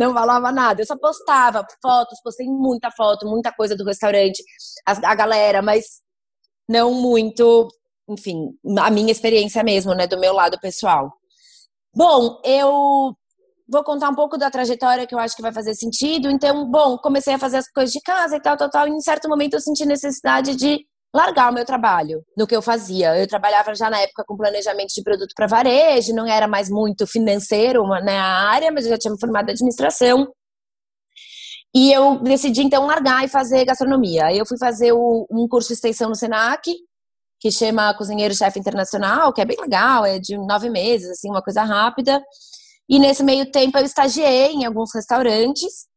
não 0.00 0.14
falava 0.14 0.50
nada. 0.50 0.80
Eu 0.80 0.86
só 0.86 0.96
postava 0.96 1.64
fotos, 1.82 2.20
postei 2.22 2.46
muita 2.46 2.90
foto, 2.90 3.28
muita 3.28 3.52
coisa 3.52 3.76
do 3.76 3.84
restaurante, 3.84 4.42
a, 4.86 4.92
a 5.10 5.14
galera, 5.14 5.60
mas 5.60 6.00
não 6.66 6.94
muito, 6.94 7.68
enfim, 8.08 8.58
a 8.78 8.90
minha 8.90 9.12
experiência 9.12 9.62
mesmo, 9.62 9.94
né, 9.94 10.06
do 10.06 10.18
meu 10.18 10.32
lado 10.32 10.58
pessoal. 10.58 11.12
Bom, 11.94 12.40
eu 12.44 13.14
vou 13.68 13.84
contar 13.84 14.08
um 14.08 14.14
pouco 14.14 14.38
da 14.38 14.50
trajetória 14.50 15.06
que 15.06 15.14
eu 15.14 15.18
acho 15.18 15.36
que 15.36 15.42
vai 15.42 15.52
fazer 15.52 15.74
sentido. 15.74 16.30
Então, 16.30 16.64
bom, 16.70 16.96
comecei 16.96 17.34
a 17.34 17.38
fazer 17.38 17.58
as 17.58 17.70
coisas 17.70 17.92
de 17.92 18.00
casa 18.00 18.36
e 18.36 18.40
tal, 18.40 18.56
tal, 18.56 18.70
tal. 18.70 18.88
E 18.88 18.90
em 18.90 19.00
certo 19.00 19.28
momento 19.28 19.54
eu 19.54 19.60
senti 19.60 19.84
necessidade 19.84 20.56
de 20.56 20.86
largar 21.14 21.50
o 21.50 21.54
meu 21.54 21.64
trabalho 21.64 22.24
no 22.36 22.46
que 22.46 22.54
eu 22.54 22.62
fazia. 22.62 23.16
Eu 23.18 23.26
trabalhava 23.26 23.74
já 23.74 23.90
na 23.90 24.00
época 24.00 24.24
com 24.26 24.36
planejamento 24.36 24.94
de 24.94 25.02
produto 25.02 25.32
para 25.34 25.46
varejo, 25.46 26.14
não 26.14 26.26
era 26.26 26.46
mais 26.46 26.70
muito 26.70 27.06
financeiro 27.06 27.86
né, 28.02 28.18
a 28.18 28.50
área, 28.50 28.70
mas 28.70 28.84
eu 28.84 28.90
já 28.92 28.98
tinha 28.98 29.12
me 29.12 29.20
formado 29.20 29.48
em 29.48 29.52
administração. 29.52 30.32
E 31.74 31.92
eu 31.92 32.18
decidi 32.18 32.62
então 32.62 32.86
largar 32.86 33.24
e 33.24 33.28
fazer 33.28 33.64
gastronomia. 33.64 34.34
Eu 34.34 34.44
fui 34.44 34.58
fazer 34.58 34.92
o, 34.92 35.26
um 35.30 35.46
curso 35.48 35.68
de 35.68 35.74
extensão 35.74 36.08
no 36.08 36.16
Senac, 36.16 36.72
que 37.38 37.50
chama 37.50 37.94
Cozinheiro-Chefe 37.94 38.58
Internacional, 38.58 39.32
que 39.32 39.40
é 39.40 39.44
bem 39.44 39.56
legal, 39.60 40.04
é 40.04 40.18
de 40.18 40.36
nove 40.36 40.68
meses, 40.68 41.10
assim, 41.10 41.30
uma 41.30 41.42
coisa 41.42 41.62
rápida. 41.62 42.22
E 42.88 42.98
nesse 42.98 43.22
meio 43.22 43.50
tempo 43.50 43.78
eu 43.78 43.84
estagiei 43.84 44.52
em 44.52 44.64
alguns 44.64 44.92
restaurantes 44.92 45.89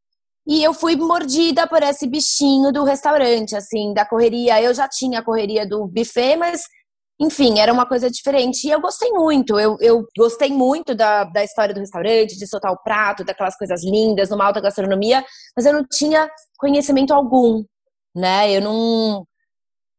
e 0.46 0.64
eu 0.64 0.74
fui 0.74 0.96
mordida 0.96 1.66
por 1.68 1.82
esse 1.82 2.06
bichinho 2.06 2.72
do 2.72 2.84
restaurante, 2.84 3.56
assim, 3.56 3.94
da 3.94 4.06
correria. 4.06 4.62
Eu 4.62 4.74
já 4.74 4.88
tinha 4.88 5.20
a 5.20 5.24
correria 5.24 5.68
do 5.68 5.88
buffet, 5.88 6.36
mas 6.36 6.64
enfim, 7.20 7.60
era 7.60 7.72
uma 7.72 7.86
coisa 7.86 8.10
diferente. 8.10 8.68
E 8.68 8.72
eu 8.72 8.82
gostei 8.82 9.12
muito. 9.12 9.60
Eu, 9.60 9.78
eu 9.80 10.06
gostei 10.18 10.50
muito 10.52 10.94
da, 10.94 11.24
da 11.24 11.44
história 11.44 11.74
do 11.74 11.80
restaurante, 11.80 12.38
de 12.38 12.48
soltar 12.48 12.72
o 12.72 12.82
prato, 12.84 13.24
daquelas 13.24 13.56
coisas 13.58 13.84
lindas, 13.84 14.30
numa 14.30 14.46
alta 14.46 14.60
gastronomia, 14.60 15.24
mas 15.56 15.66
eu 15.66 15.74
não 15.74 15.86
tinha 15.90 16.30
conhecimento 16.58 17.14
algum, 17.14 17.64
né? 18.16 18.52
Eu 18.52 18.62
não. 18.62 19.26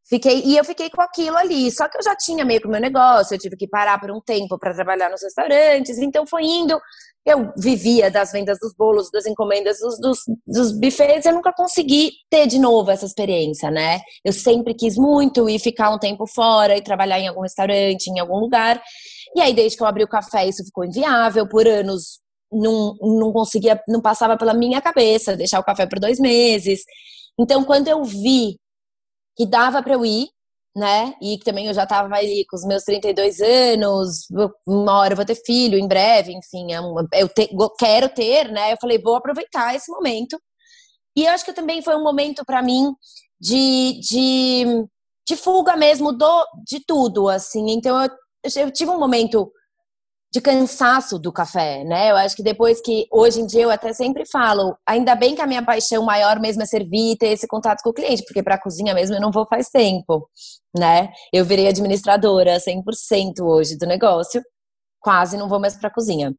Fiquei, 0.07 0.43
e 0.45 0.55
eu 0.55 0.63
fiquei 0.63 0.89
com 0.89 1.01
aquilo 1.01 1.35
ali. 1.35 1.71
Só 1.71 1.89
que 1.89 1.97
eu 1.97 2.03
já 2.03 2.15
tinha 2.15 2.45
meio 2.45 2.61
que 2.61 2.67
o 2.67 2.69
meu 2.69 2.79
negócio, 2.79 3.33
eu 3.33 3.39
tive 3.39 3.57
que 3.57 3.67
parar 3.67 3.99
por 3.99 4.11
um 4.11 4.21
tempo 4.21 4.57
para 4.59 4.73
trabalhar 4.73 5.09
nos 5.09 5.23
restaurantes, 5.23 5.97
então 5.97 6.27
foi 6.27 6.43
indo. 6.43 6.79
Eu 7.25 7.51
vivia 7.57 8.11
das 8.11 8.31
vendas 8.31 8.59
dos 8.59 8.71
bolos, 8.75 9.09
das 9.09 9.25
encomendas 9.25 9.79
dos, 9.79 9.99
dos, 9.99 10.19
dos 10.45 10.71
buffets, 10.71 11.25
eu 11.25 11.33
nunca 11.33 11.51
consegui 11.51 12.11
ter 12.29 12.45
de 12.45 12.59
novo 12.59 12.91
essa 12.91 13.03
experiência, 13.03 13.71
né? 13.71 13.99
Eu 14.23 14.31
sempre 14.31 14.75
quis 14.75 14.95
muito 14.95 15.49
ir 15.49 15.57
ficar 15.57 15.89
um 15.89 15.97
tempo 15.97 16.27
fora 16.27 16.77
e 16.77 16.83
trabalhar 16.83 17.19
em 17.19 17.27
algum 17.27 17.41
restaurante, 17.41 18.07
em 18.07 18.19
algum 18.19 18.37
lugar. 18.37 18.79
E 19.35 19.41
aí, 19.41 19.55
desde 19.55 19.75
que 19.75 19.81
eu 19.81 19.87
abri 19.87 20.03
o 20.03 20.07
café, 20.07 20.47
isso 20.47 20.63
ficou 20.63 20.85
inviável. 20.85 21.49
Por 21.49 21.67
anos, 21.67 22.19
não, 22.51 22.95
não 23.01 23.33
conseguia, 23.33 23.81
não 23.87 24.01
passava 24.01 24.37
pela 24.37 24.53
minha 24.53 24.79
cabeça 24.79 25.35
deixar 25.35 25.59
o 25.59 25.63
café 25.63 25.87
por 25.87 25.99
dois 25.99 26.19
meses. 26.19 26.83
Então, 27.39 27.63
quando 27.63 27.87
eu 27.87 28.03
vi 28.03 28.59
que 29.35 29.45
dava 29.45 29.81
para 29.83 29.93
eu 29.93 30.05
ir, 30.05 30.29
né? 30.75 31.15
E 31.21 31.37
que 31.37 31.45
também 31.45 31.67
eu 31.67 31.73
já 31.73 31.83
estava 31.83 32.13
ali 32.15 32.45
com 32.45 32.55
os 32.55 32.65
meus 32.65 32.83
32 32.83 33.39
anos, 33.39 34.27
uma 34.67 34.99
hora 34.99 35.13
eu 35.13 35.17
vou 35.17 35.25
ter 35.25 35.35
filho 35.35 35.77
em 35.77 35.87
breve, 35.87 36.33
enfim, 36.33 36.73
é 36.73 36.79
eu 37.21 37.29
te, 37.29 37.49
quero 37.77 38.09
ter, 38.09 38.51
né? 38.51 38.73
Eu 38.73 38.77
falei, 38.79 38.97
vou 38.99 39.15
aproveitar 39.15 39.75
esse 39.75 39.89
momento. 39.91 40.39
E 41.15 41.25
eu 41.25 41.31
acho 41.31 41.45
que 41.45 41.53
também 41.53 41.81
foi 41.81 41.95
um 41.95 42.03
momento 42.03 42.43
para 42.45 42.61
mim 42.61 42.93
de, 43.39 43.99
de, 44.01 44.85
de 45.25 45.35
fuga 45.37 45.77
mesmo 45.77 46.11
do, 46.11 46.45
de 46.65 46.83
tudo, 46.85 47.29
assim. 47.29 47.71
Então 47.71 48.03
eu, 48.03 48.09
eu 48.57 48.71
tive 48.71 48.91
um 48.91 48.99
momento 48.99 49.49
de 50.33 50.41
cansaço 50.41 51.17
do 51.17 51.31
café, 51.31 51.83
né? 51.83 52.11
Eu 52.11 52.17
acho 52.17 52.35
que 52.35 52.43
depois 52.43 52.81
que 52.81 53.07
hoje 53.11 53.39
em 53.39 53.45
dia 53.47 53.63
eu 53.63 53.71
até 53.71 53.93
sempre 53.93 54.25
falo, 54.29 54.77
ainda 54.85 55.15
bem 55.15 55.33
que 55.33 55.41
a 55.41 55.47
minha 55.47 55.63
paixão 55.63 56.03
maior 56.03 56.39
mesmo 56.39 56.61
é 56.61 56.65
servir 56.65 57.13
e 57.13 57.17
ter 57.17 57.29
esse 57.29 57.47
contato 57.47 57.81
com 57.81 57.89
o 57.89 57.93
cliente, 57.93 58.23
porque 58.25 58.43
para 58.43 58.59
cozinha 58.59 58.93
mesmo 58.93 59.15
eu 59.15 59.21
não 59.21 59.31
vou 59.31 59.47
faz 59.47 59.69
tempo, 59.69 60.29
né? 60.77 61.09
Eu 61.31 61.45
virei 61.45 61.67
administradora 61.67 62.59
100% 62.59 63.39
hoje 63.41 63.77
do 63.77 63.85
negócio, 63.85 64.43
quase 64.99 65.37
não 65.37 65.47
vou 65.47 65.59
mais 65.59 65.77
para 65.77 65.89
cozinha. 65.89 66.35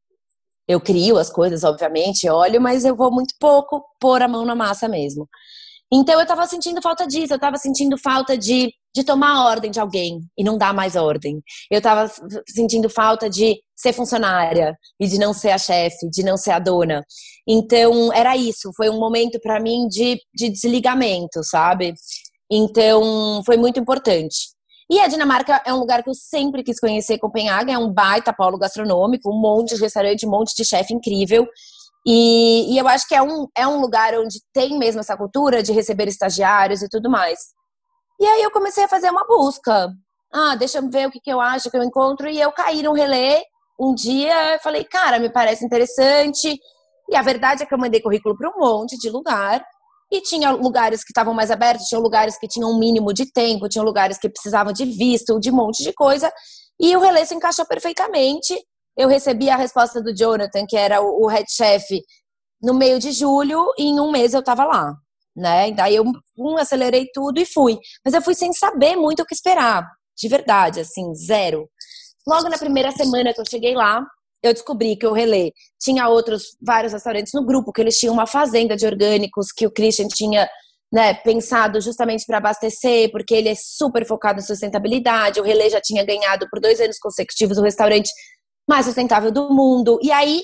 Eu 0.69 0.81
crio 0.81 1.17
as 1.17 1.31
coisas, 1.31 1.65
obviamente, 1.65 2.29
olho, 2.29 2.61
mas 2.61 2.85
eu 2.85 2.95
vou 2.97 3.11
muito 3.11 3.35
pouco 3.39 3.85
pôr 4.01 4.21
a 4.21 4.29
mão 4.29 4.45
na 4.45 4.55
massa 4.55 4.89
mesmo. 4.89 5.29
Então 5.93 6.19
eu 6.19 6.27
tava 6.27 6.47
sentindo 6.47 6.83
falta 6.83 7.07
disso, 7.07 7.33
eu 7.33 7.39
tava 7.39 7.57
sentindo 7.57 7.97
falta 7.97 8.37
de, 8.37 8.73
de 8.97 9.05
tomar 9.05 9.37
a 9.37 9.45
ordem 9.45 9.71
de 9.71 9.79
alguém 9.79 10.23
e 10.39 10.43
não 10.43 10.57
dar 10.57 10.73
mais 10.73 10.97
ordem. 10.97 11.43
Eu 11.71 11.83
tava 11.83 12.11
sentindo 12.49 12.89
falta 12.89 13.29
de 13.29 13.61
ser 13.77 13.93
funcionária 13.93 14.75
e 14.99 15.07
de 15.07 15.19
não 15.19 15.35
ser 15.35 15.51
a 15.51 15.59
chefe, 15.59 16.09
de 16.09 16.23
não 16.23 16.39
ser 16.39 16.53
a 16.53 16.59
dona. 16.59 17.05
Então 17.47 18.11
era 18.11 18.35
isso, 18.35 18.73
foi 18.75 18.89
um 18.89 18.99
momento 18.99 19.39
para 19.39 19.61
mim 19.61 19.87
de, 19.87 20.19
de 20.35 20.49
desligamento, 20.49 21.45
sabe? 21.45 21.93
Então 22.51 23.43
foi 23.45 23.59
muito 23.59 23.79
importante. 23.79 24.57
E 24.91 24.99
a 24.99 25.09
Dinamarca 25.09 25.61
é 25.67 25.75
um 25.75 25.81
lugar 25.81 26.03
que 26.03 26.09
eu 26.09 26.15
sempre 26.15 26.63
quis 26.63 26.81
conhecer. 26.81 27.19
Copenhague 27.19 27.73
é 27.73 27.77
um 27.77 27.93
baita 27.93 28.33
polo 28.33 28.57
gastronômico, 28.57 29.31
um 29.31 29.39
monte 29.39 29.75
de 29.75 29.83
restaurante, 29.83 30.27
um 30.27 30.31
monte 30.31 30.55
de 30.57 30.65
chefe 30.65 30.95
incrível. 30.95 31.47
E, 32.07 32.73
e, 32.73 32.79
eu 32.79 32.87
acho 32.87 33.07
que 33.07 33.17
é 33.17 33.21
um, 33.21 33.47
é 33.55 33.67
um 33.67 33.81
lugar 33.81 34.15
onde 34.15 34.41
tem 34.55 34.79
mesmo 34.79 35.01
essa 35.01 35.17
cultura 35.17 35.61
de 35.61 35.73
receber 35.73 36.07
estagiários 36.07 36.81
e 36.81 36.89
tudo 36.89 37.11
mais. 37.11 37.56
E 38.21 38.27
aí 38.27 38.43
eu 38.43 38.51
comecei 38.51 38.85
a 38.85 38.89
fazer 38.89 39.11
uma 39.11 39.27
busca. 39.27 39.91
Ah, 40.33 40.55
deixa 40.57 40.79
eu 40.79 40.91
ver 40.91 41.09
o 41.09 41.11
que, 41.11 41.21
que 41.21 41.31
eu 41.31 41.41
acho 41.41 41.71
que 41.71 41.77
eu 41.77 41.83
encontro. 41.83 42.29
E 42.29 42.41
eu 42.41 42.53
caí 42.53 42.83
no 42.83 42.93
relé 42.93 43.43
um 43.79 43.95
dia 43.95 44.59
falei, 44.63 44.85
cara, 44.85 45.19
me 45.19 45.31
parece 45.31 45.65
interessante. 45.65 46.59
E 47.09 47.17
a 47.17 47.23
verdade 47.23 47.63
é 47.63 47.67
que 47.67 47.75
eu 47.75 47.79
mandei 47.79 48.01
currículo 48.01 48.37
para 48.37 48.51
um 48.51 48.59
monte 48.59 48.97
de 48.99 49.11
lugar. 49.11 49.65
E 50.11 50.21
tinha 50.21 50.51
lugares 50.53 51.03
que 51.03 51.11
estavam 51.11 51.35
mais 51.35 51.51
abertos, 51.51 51.87
tinha 51.87 52.01
lugares 52.01 52.39
que 52.39 52.47
tinham 52.47 52.71
um 52.71 52.79
mínimo 52.79 53.13
de 53.13 53.31
tempo, 53.33 53.69
tinha 53.69 53.83
lugares 53.83 54.19
que 54.19 54.29
precisavam 54.29 54.73
de 54.73 54.85
visto, 54.85 55.39
de 55.41 55.51
um 55.51 55.55
monte 55.57 55.83
de 55.83 55.93
coisa. 55.93 56.33
E 56.81 56.97
o 56.97 57.01
relé 57.01 57.25
se 57.25 57.35
encaixou 57.35 57.67
perfeitamente 57.67 58.55
eu 58.97 59.09
recebi 59.09 59.51
a 59.51 59.57
resposta 59.57 60.03
do 60.03 60.15
Jonathan, 60.15 60.65
que 60.67 60.77
era 60.77 61.03
o, 61.03 61.27
head 61.27 61.45
chef, 61.51 61.85
no 62.63 62.73
meio 62.73 62.99
de 62.99 63.13
julho, 63.13 63.67
e 63.79 63.85
em 63.85 64.01
um 64.01 64.11
mês 64.11 64.33
eu 64.33 64.41
estava 64.41 64.65
lá, 64.65 64.95
né? 65.37 65.71
Daí 65.73 65.97
eu 65.97 66.05
um, 66.39 66.57
acelerei 66.57 67.07
tudo 67.13 67.39
e 67.39 67.45
fui. 67.45 67.79
Mas 68.05 68.15
eu 68.15 68.23
fui 68.23 68.35
sem 68.35 68.53
saber 68.53 68.97
muito 68.97 69.23
o 69.23 69.27
que 69.27 69.35
esperar, 69.35 69.87
de 70.17 70.29
verdade, 70.29 70.81
assim, 70.81 71.15
zero. 71.15 71.69
Logo 72.27 72.49
na 72.49 72.59
primeira 72.59 72.91
semana 72.91 73.35
que 73.35 73.41
eu 73.41 73.49
cheguei 73.49 73.75
lá, 73.75 74.03
eu 74.43 74.53
descobri 74.53 74.97
que 74.97 75.07
o 75.07 75.13
Relê 75.13 75.53
tinha 75.81 76.09
outros, 76.09 76.57
vários 76.61 76.93
restaurantes 76.93 77.33
no 77.35 77.45
grupo, 77.45 77.73
que 77.73 77.81
eles 77.81 77.99
tinham 77.99 78.15
uma 78.15 78.27
fazenda 78.27 78.77
de 78.77 78.87
orgânicos 78.87 79.53
que 79.53 79.67
o 79.67 79.71
Christian 79.71 80.09
tinha 80.09 80.49
né, 80.93 81.15
pensado 81.15 81.81
justamente 81.81 82.25
para 82.27 82.39
abastecer, 82.39 83.11
porque 83.11 83.35
ele 83.35 83.49
é 83.49 83.55
super 83.55 84.07
focado 84.07 84.39
em 84.39 84.43
sustentabilidade. 84.43 85.41
O 85.41 85.45
Relê 85.45 85.69
já 85.69 85.81
tinha 85.81 86.05
ganhado 86.05 86.47
por 86.51 86.61
dois 86.61 86.81
anos 86.81 86.99
consecutivos 86.99 87.59
o 87.59 87.63
restaurante 87.63 88.11
mais 88.69 88.87
sustentável 88.87 89.31
do 89.31 89.53
mundo. 89.53 89.99
E 90.03 90.11
aí, 90.11 90.43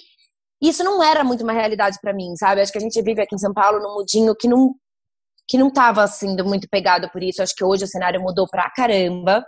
isso 0.61 0.85
não 0.85 1.03
era 1.03 1.25
muito 1.25 1.43
uma 1.43 1.53
realidade 1.53 1.99
para 2.01 2.13
mim, 2.13 2.37
sabe? 2.37 2.61
Acho 2.61 2.71
que 2.71 2.79
a 2.79 2.83
gente 2.83 3.01
vive 3.03 3.21
aqui 3.21 3.35
em 3.35 3.39
São 3.39 3.53
Paulo 3.53 3.81
num 3.81 3.95
mudinho 3.95 4.35
que 4.35 4.47
não 4.47 4.75
que 5.49 5.59
não 5.59 5.69
estava 5.69 6.03
assim 6.03 6.37
muito 6.43 6.69
pegado 6.69 7.09
por 7.11 7.23
isso. 7.23 7.43
Acho 7.43 7.55
que 7.55 7.65
hoje 7.65 7.85
o 7.85 7.89
cenário 7.89 8.21
mudou 8.21 8.47
pra 8.49 8.71
caramba. 8.71 9.45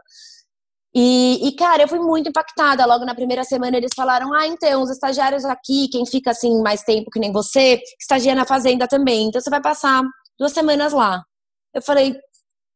E, 0.94 1.48
e, 1.48 1.56
cara, 1.56 1.82
eu 1.82 1.88
fui 1.88 1.98
muito 1.98 2.28
impactada. 2.28 2.86
Logo 2.86 3.04
na 3.04 3.14
primeira 3.14 3.42
semana 3.42 3.76
eles 3.76 3.90
falaram: 3.96 4.32
ah, 4.32 4.46
então, 4.46 4.82
os 4.82 4.90
estagiários 4.90 5.44
aqui, 5.44 5.88
quem 5.88 6.06
fica 6.06 6.30
assim 6.30 6.62
mais 6.62 6.82
tempo 6.82 7.10
que 7.10 7.18
nem 7.18 7.32
você, 7.32 7.80
estagia 8.00 8.34
na 8.34 8.46
fazenda 8.46 8.86
também. 8.86 9.28
Então 9.28 9.40
você 9.40 9.50
vai 9.50 9.60
passar 9.60 10.02
duas 10.38 10.52
semanas 10.52 10.92
lá. 10.92 11.22
Eu 11.74 11.82
falei, 11.82 12.16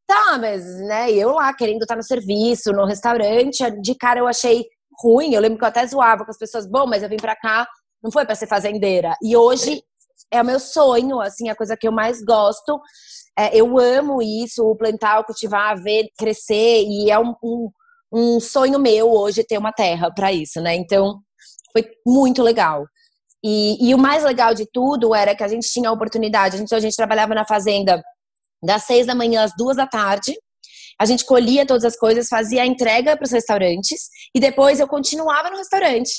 tá, 0.07 0.39
mas, 0.39 0.65
né, 0.81 1.13
eu 1.13 1.31
lá 1.31 1.55
querendo 1.55 1.83
estar 1.83 1.95
no 1.95 2.03
serviço, 2.03 2.73
no 2.73 2.85
restaurante, 2.85 3.71
de 3.81 3.95
cara 3.95 4.19
eu 4.19 4.27
achei 4.27 4.65
ruim. 5.01 5.35
Eu 5.35 5.41
lembro 5.41 5.59
que 5.59 5.65
eu 5.65 5.69
até 5.69 5.87
zoava 5.87 6.25
com 6.25 6.31
as 6.31 6.39
pessoas, 6.39 6.67
bom, 6.67 6.87
mas 6.87 7.03
eu 7.05 7.09
vim 7.09 7.17
pra 7.17 7.37
cá, 7.37 7.69
não 8.03 8.11
foi 8.11 8.25
para 8.25 8.35
ser 8.35 8.49
fazendeira. 8.49 9.15
E 9.23 9.37
hoje 9.37 9.83
é 10.31 10.43
o 10.43 10.45
meu 10.45 10.61
sonho, 10.61 11.21
assim, 11.21 11.49
a 11.49 11.57
coisa 11.57 11.77
que 11.77 11.87
eu 11.87 11.93
mais 11.93 12.23
gosto. 12.23 12.81
É, 13.39 13.57
eu 13.57 13.79
amo 13.79 14.21
isso, 14.23 14.75
plantar, 14.77 15.25
cultivar, 15.25 15.81
ver 15.81 16.09
crescer, 16.19 16.83
e 16.83 17.11
é 17.11 17.19
um, 17.19 17.35
um, 17.43 17.71
um 18.13 18.41
sonho 18.41 18.79
meu 18.79 19.11
hoje 19.11 19.45
ter 19.45 19.59
uma 19.59 19.73
terra 19.73 20.13
para 20.13 20.33
isso, 20.33 20.61
né? 20.61 20.75
Então, 20.75 21.21
foi 21.73 21.87
muito 22.07 22.43
legal. 22.43 22.85
E, 23.45 23.89
e, 23.89 23.95
o 23.95 23.99
mais 23.99 24.25
legal 24.25 24.53
de 24.53 24.67
tudo 24.73 25.15
era 25.15 25.35
que 25.35 25.45
a 25.45 25.49
gente 25.49 25.69
tinha 25.69 25.89
a 25.89 25.93
oportunidade, 25.93 26.57
a 26.57 26.59
gente, 26.59 26.75
a 26.75 26.81
gente 26.81 26.97
trabalhava 26.97 27.35
na 27.35 27.47
fazenda 27.47 28.03
das 28.63 28.83
seis 28.83 29.07
da 29.07 29.15
manhã 29.15 29.45
às 29.45 29.53
duas 29.57 29.77
da 29.77 29.87
tarde, 29.87 30.35
a 31.01 31.05
gente 31.07 31.25
colhia 31.25 31.65
todas 31.65 31.85
as 31.85 31.97
coisas, 31.97 32.27
fazia 32.29 32.63
a 32.63 32.67
entrega 32.67 33.17
para 33.17 33.25
os 33.25 33.31
restaurantes 33.31 34.09
e 34.35 34.41
depois 34.41 34.81
eu 34.81 34.89
continuava 34.89 35.49
no 35.49 35.57
restaurante 35.57 36.11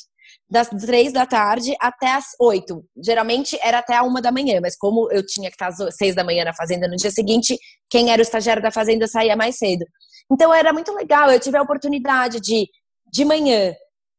das 0.49 0.67
três 0.69 1.13
da 1.13 1.25
tarde 1.25 1.75
até 1.79 2.11
as 2.13 2.25
oito. 2.39 2.83
Geralmente 3.03 3.57
era 3.61 3.79
até 3.79 3.95
a 3.95 4.03
uma 4.03 4.21
da 4.21 4.31
manhã, 4.31 4.59
mas 4.61 4.75
como 4.75 5.11
eu 5.11 5.23
tinha 5.25 5.49
que 5.49 5.55
estar 5.55 5.67
às 5.67 5.95
seis 5.95 6.15
da 6.15 6.23
manhã 6.23 6.43
na 6.43 6.53
fazenda 6.53 6.87
no 6.87 6.95
dia 6.95 7.11
seguinte, 7.11 7.57
quem 7.89 8.11
era 8.11 8.19
o 8.19 8.23
estagiário 8.23 8.61
da 8.61 8.71
fazenda 8.71 9.07
saía 9.07 9.35
mais 9.35 9.57
cedo. 9.57 9.85
Então 10.31 10.53
era 10.53 10.73
muito 10.73 10.91
legal. 10.93 11.31
Eu 11.31 11.39
tive 11.39 11.57
a 11.57 11.61
oportunidade 11.61 12.39
de, 12.39 12.67
de 13.11 13.25
manhã, 13.25 13.73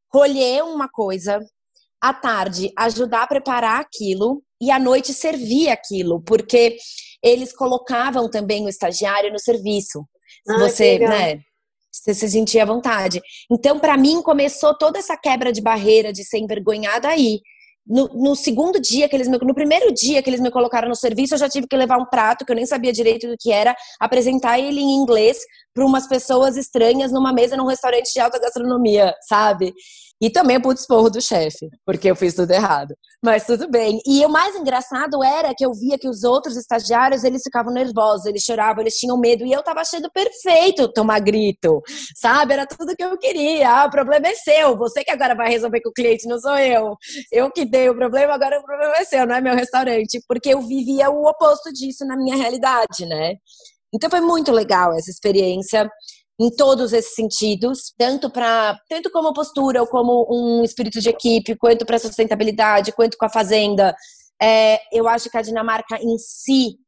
colher 0.08 0.62
uma 0.62 0.88
coisa, 0.88 1.40
à 2.00 2.14
tarde, 2.14 2.72
ajudar 2.78 3.24
a 3.24 3.26
preparar 3.26 3.80
aquilo 3.80 4.42
e 4.60 4.70
à 4.70 4.78
noite 4.78 5.12
servir 5.12 5.68
aquilo, 5.68 6.22
porque 6.22 6.76
eles 7.22 7.52
colocavam 7.52 8.30
também 8.30 8.64
o 8.64 8.68
estagiário 8.68 9.32
no 9.32 9.38
serviço. 9.38 10.04
Ah, 10.48 10.58
você, 10.58 10.98
né? 10.98 11.40
Você 11.90 12.14
se 12.14 12.28
sentia 12.28 12.62
à 12.62 12.66
vontade. 12.66 13.20
Então, 13.50 13.78
para 13.78 13.96
mim, 13.96 14.22
começou 14.22 14.76
toda 14.76 14.98
essa 14.98 15.16
quebra 15.16 15.52
de 15.52 15.60
barreira 15.60 16.12
de 16.12 16.24
ser 16.24 16.38
envergonhada 16.38 17.08
aí. 17.08 17.40
no, 17.86 18.08
no, 18.08 18.36
segundo 18.36 18.80
dia 18.80 19.08
que 19.08 19.16
eles 19.16 19.26
me, 19.26 19.38
no 19.38 19.54
primeiro 19.54 19.92
dia 19.92 20.22
que 20.22 20.30
eles 20.30 20.40
me 20.40 20.50
colocaram 20.50 20.88
no 20.88 20.94
serviço, 20.94 21.34
eu 21.34 21.38
já 21.38 21.48
tive 21.48 21.66
que 21.66 21.76
levar 21.76 21.98
um 21.98 22.06
prato 22.06 22.44
que 22.44 22.52
eu 22.52 22.56
nem 22.56 22.66
sabia 22.66 22.92
direito 22.92 23.26
do 23.26 23.36
que 23.38 23.50
era, 23.50 23.74
apresentar 23.98 24.58
ele 24.58 24.80
em 24.80 24.94
inglês 24.94 25.38
para 25.74 25.84
umas 25.84 26.06
pessoas 26.06 26.56
estranhas 26.56 27.10
numa 27.10 27.32
mesa 27.32 27.56
num 27.56 27.66
restaurante 27.66 28.12
de 28.12 28.20
alta 28.20 28.38
gastronomia, 28.38 29.12
sabe? 29.28 29.74
E 30.20 30.28
também 30.28 30.58
o 30.58 30.62
puto 30.62 30.80
esporro 30.80 31.08
do 31.08 31.20
chefe, 31.20 31.70
porque 31.84 32.10
eu 32.10 32.14
fiz 32.14 32.34
tudo 32.34 32.50
errado. 32.50 32.94
Mas 33.22 33.46
tudo 33.46 33.70
bem. 33.70 34.00
E 34.06 34.24
o 34.24 34.28
mais 34.28 34.54
engraçado 34.54 35.24
era 35.24 35.54
que 35.54 35.64
eu 35.64 35.72
via 35.72 35.98
que 35.98 36.08
os 36.08 36.24
outros 36.24 36.56
estagiários, 36.56 37.24
eles 37.24 37.42
ficavam 37.42 37.72
nervosos, 37.72 38.26
eles 38.26 38.42
choravam, 38.42 38.82
eles 38.82 38.96
tinham 38.96 39.18
medo. 39.18 39.46
E 39.46 39.52
eu 39.52 39.62
tava 39.62 39.80
achando 39.80 40.10
perfeito 40.10 40.92
tomar 40.92 41.20
grito, 41.20 41.82
sabe? 42.16 42.52
Era 42.52 42.66
tudo 42.66 42.94
que 42.94 43.02
eu 43.02 43.16
queria. 43.16 43.70
Ah, 43.70 43.86
o 43.86 43.90
problema 43.90 44.28
é 44.28 44.34
seu. 44.34 44.76
Você 44.76 45.02
que 45.02 45.10
agora 45.10 45.34
vai 45.34 45.48
resolver 45.48 45.80
com 45.80 45.88
o 45.88 45.92
cliente, 45.92 46.28
não 46.28 46.38
sou 46.38 46.56
eu. 46.58 46.96
Eu 47.32 47.50
que 47.50 47.64
dei 47.64 47.88
o 47.88 47.94
problema, 47.94 48.34
agora 48.34 48.58
o 48.58 48.62
problema 48.62 48.94
é 48.96 49.04
seu, 49.04 49.26
não 49.26 49.34
é 49.34 49.40
meu 49.40 49.54
restaurante. 49.54 50.22
Porque 50.28 50.50
eu 50.50 50.60
vivia 50.60 51.10
o 51.10 51.26
oposto 51.26 51.72
disso 51.72 52.04
na 52.04 52.16
minha 52.16 52.36
realidade, 52.36 53.06
né? 53.06 53.36
Então 53.92 54.08
foi 54.08 54.20
muito 54.20 54.52
legal 54.52 54.92
essa 54.92 55.10
experiência 55.10 55.90
em 56.40 56.50
todos 56.50 56.94
esses 56.94 57.14
sentidos, 57.14 57.92
tanto 57.98 58.30
para 58.30 58.78
tanto 58.88 59.10
como 59.10 59.34
postura, 59.34 59.82
ou 59.82 59.86
como 59.86 60.26
um 60.30 60.64
espírito 60.64 60.98
de 60.98 61.10
equipe, 61.10 61.54
quanto 61.54 61.84
para 61.84 61.98
sustentabilidade, 61.98 62.92
quanto 62.92 63.18
com 63.18 63.26
a 63.26 63.30
fazenda. 63.30 63.94
É, 64.40 64.80
eu 64.90 65.06
acho 65.06 65.28
que 65.28 65.36
a 65.36 65.42
Dinamarca 65.42 65.98
em 66.00 66.16
si 66.16 66.78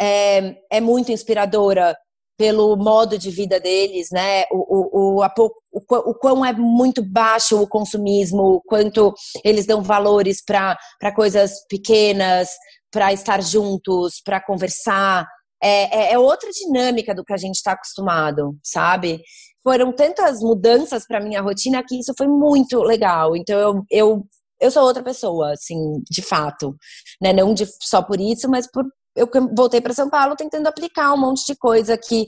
é, 0.00 0.56
é 0.72 0.80
muito 0.80 1.12
inspiradora 1.12 1.94
pelo 2.38 2.74
modo 2.76 3.18
de 3.18 3.30
vida 3.30 3.60
deles, 3.60 4.08
né? 4.10 4.44
O, 4.50 4.56
o, 4.56 5.16
o, 5.18 5.22
a, 5.22 5.32
o, 5.38 6.10
o 6.10 6.14
quão 6.14 6.44
é 6.44 6.52
muito 6.54 7.02
baixo 7.04 7.60
o 7.60 7.68
consumismo, 7.68 8.62
quanto 8.66 9.12
eles 9.44 9.66
dão 9.66 9.82
valores 9.82 10.42
para 10.42 10.76
coisas 11.14 11.64
pequenas, 11.68 12.48
para 12.90 13.12
estar 13.12 13.42
juntos, 13.42 14.20
para 14.24 14.40
conversar 14.40 15.26
é, 15.64 16.10
é, 16.10 16.12
é 16.12 16.18
outra 16.18 16.50
dinâmica 16.50 17.14
do 17.14 17.24
que 17.24 17.32
a 17.32 17.38
gente 17.38 17.56
está 17.56 17.72
acostumado, 17.72 18.56
sabe? 18.62 19.22
Foram 19.62 19.92
tantas 19.92 20.40
mudanças 20.40 21.06
para 21.06 21.20
minha 21.20 21.40
rotina 21.40 21.82
que 21.82 21.98
isso 21.98 22.12
foi 22.16 22.28
muito 22.28 22.80
legal. 22.82 23.34
Então 23.34 23.58
eu, 23.58 23.84
eu, 23.90 24.26
eu 24.60 24.70
sou 24.70 24.82
outra 24.82 25.02
pessoa, 25.02 25.52
assim, 25.52 26.02
de 26.10 26.20
fato, 26.20 26.76
né? 27.20 27.32
Não 27.32 27.54
de, 27.54 27.66
só 27.80 28.02
por 28.02 28.20
isso, 28.20 28.48
mas 28.48 28.70
por 28.70 28.84
eu 29.16 29.28
voltei 29.56 29.80
para 29.80 29.94
São 29.94 30.10
Paulo 30.10 30.34
tentando 30.34 30.66
aplicar 30.66 31.12
um 31.14 31.16
monte 31.16 31.46
de 31.46 31.56
coisa 31.56 31.96
que 31.96 32.26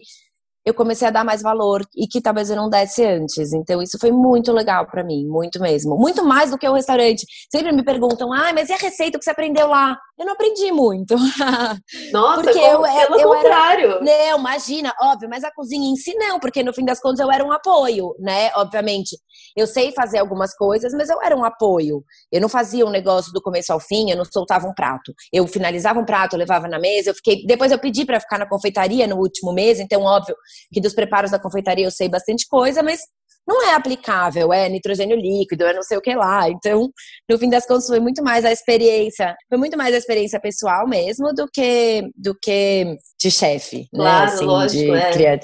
eu 0.65 0.73
comecei 0.73 1.07
a 1.07 1.11
dar 1.11 1.25
mais 1.25 1.43
valor 1.43 1.85
e 1.97 2.07
que 2.09 2.21
talvez 2.21 2.49
eu 2.49 2.57
não 2.57 2.71
desse 2.71 3.05
antes. 3.05 3.53
Então 3.53 3.83
isso 3.83 3.99
foi 4.01 4.11
muito 4.11 4.53
legal 4.53 4.87
para 4.87 5.05
mim, 5.05 5.27
muito 5.27 5.61
mesmo. 5.61 5.97
Muito 5.97 6.25
mais 6.25 6.51
do 6.51 6.59
que 6.59 6.69
o 6.69 6.75
restaurante. 6.75 7.27
Sempre 7.51 7.73
me 7.73 7.85
perguntam: 7.85 8.33
"Ah, 8.33 8.53
mas 8.53 8.69
e 8.69 8.73
a 8.73 8.77
receita 8.77 9.19
que 9.19 9.25
você 9.25 9.31
aprendeu 9.31 9.69
lá?" 9.69 9.97
Eu 10.19 10.25
não 10.25 10.33
aprendi 10.33 10.73
muito. 10.73 11.15
Nossa, 12.11 12.43
porque 12.43 12.59
eu, 12.59 12.83
pelo 12.83 13.21
eu 13.21 13.29
contrário. 13.29 13.91
Era, 13.93 14.01
não, 14.01 14.39
imagina, 14.39 14.95
óbvio, 15.01 15.29
mas 15.29 15.45
a 15.45 15.53
cozinha 15.53 15.91
em 15.91 15.97
si 15.97 16.15
não, 16.15 16.41
porque 16.41 16.63
no 16.63 16.73
fim 16.73 16.85
das 16.85 17.01
contas 17.01 17.21
eu 17.21 17.31
era 17.31 17.45
um 17.45 17.53
apoio, 17.53 18.15
né? 18.19 18.51
Obviamente. 18.55 19.17
Eu 19.55 19.67
sei 19.67 19.93
fazer 19.93 20.19
algumas 20.19 20.55
coisas, 20.55 20.93
mas 20.93 21.11
eu 21.11 21.21
era 21.23 21.37
um 21.37 21.45
apoio. 21.45 22.03
Eu 22.33 22.41
não 22.41 22.49
fazia 22.49 22.87
um 22.87 22.91
negócio 22.91 23.33
do 23.33 23.43
começo 23.43 23.73
ao 23.73 23.81
fim, 23.81 24.11
eu 24.11 24.17
não 24.17 24.25
soltava 24.25 24.67
um 24.67 24.75
prato. 24.75 25.13
Eu 25.33 25.47
finalizava 25.47 26.01
um 26.01 26.05
prato, 26.05 26.35
eu 26.35 26.39
levava 26.39 26.67
na 26.67 26.79
mesa, 26.79 27.11
eu 27.11 27.15
fiquei, 27.15 27.45
depois 27.47 27.71
eu 27.71 27.79
pedi 27.79 28.05
para 28.05 28.21
ficar 28.21 28.39
na 28.39 28.49
confeitaria 28.49 29.07
no 29.07 29.17
último 29.17 29.53
mês, 29.53 29.81
então 29.81 30.03
óbvio, 30.03 30.35
que 30.73 30.81
dos 30.81 30.95
preparos 30.95 31.31
da 31.31 31.39
confeitaria 31.39 31.85
eu 31.85 31.91
sei 31.91 32.09
bastante 32.09 32.47
coisa, 32.49 32.83
mas 32.83 33.01
não 33.47 33.63
é 33.63 33.75
aplicável, 33.75 34.53
é 34.53 34.69
nitrogênio 34.69 35.17
líquido, 35.17 35.65
é 35.65 35.73
não 35.73 35.83
sei 35.83 35.97
o 35.97 36.01
que 36.01 36.15
lá. 36.15 36.49
Então, 36.51 36.91
no 37.29 37.39
fim 37.39 37.49
das 37.49 37.67
contas, 37.67 37.87
foi 37.87 38.01
muito 38.01 38.23
mais 38.23 38.45
a 38.45 38.51
experiência, 38.51 39.37
foi 39.49 39.57
muito 39.57 39.77
mais 39.77 39.95
a 39.95 39.99
experiência 39.99 40.41
pessoal 40.41 40.89
mesmo 40.89 41.33
do 41.33 41.47
que 41.53 42.11
do 42.17 42.35
que 42.35 42.97
de 43.21 43.31
chefe, 43.31 43.89
né? 43.93 44.01
claro, 44.01 44.27
né? 44.27 44.35
Assim, 44.35 44.45
lógico, 44.45 44.93
de 44.93 45.25
é. 45.25 45.41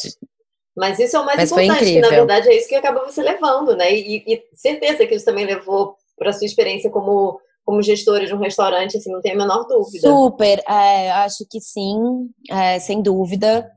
Mas 0.76 0.98
isso 0.98 1.16
é 1.16 1.20
o 1.20 1.26
mais 1.26 1.38
Mas 1.38 1.52
importante, 1.52 1.84
que 1.84 2.00
na 2.00 2.08
verdade 2.08 2.48
é 2.48 2.56
isso 2.56 2.68
que 2.68 2.74
acaba 2.74 3.04
você 3.04 3.22
levando, 3.22 3.76
né? 3.76 3.94
E, 3.94 4.24
e 4.26 4.42
certeza 4.54 5.06
que 5.06 5.14
isso 5.14 5.24
também 5.24 5.44
levou 5.44 5.96
para 6.16 6.32
sua 6.32 6.46
experiência 6.46 6.90
como 6.90 7.38
como 7.64 7.80
gestora 7.80 8.26
de 8.26 8.34
um 8.34 8.38
restaurante, 8.38 8.96
assim, 8.96 9.12
não 9.12 9.20
tem 9.20 9.32
a 9.32 9.36
menor 9.36 9.64
dúvida. 9.68 10.08
Super, 10.08 10.60
é, 10.68 11.12
acho 11.12 11.46
que 11.48 11.60
sim, 11.60 12.28
é, 12.50 12.80
sem 12.80 13.00
dúvida. 13.00 13.70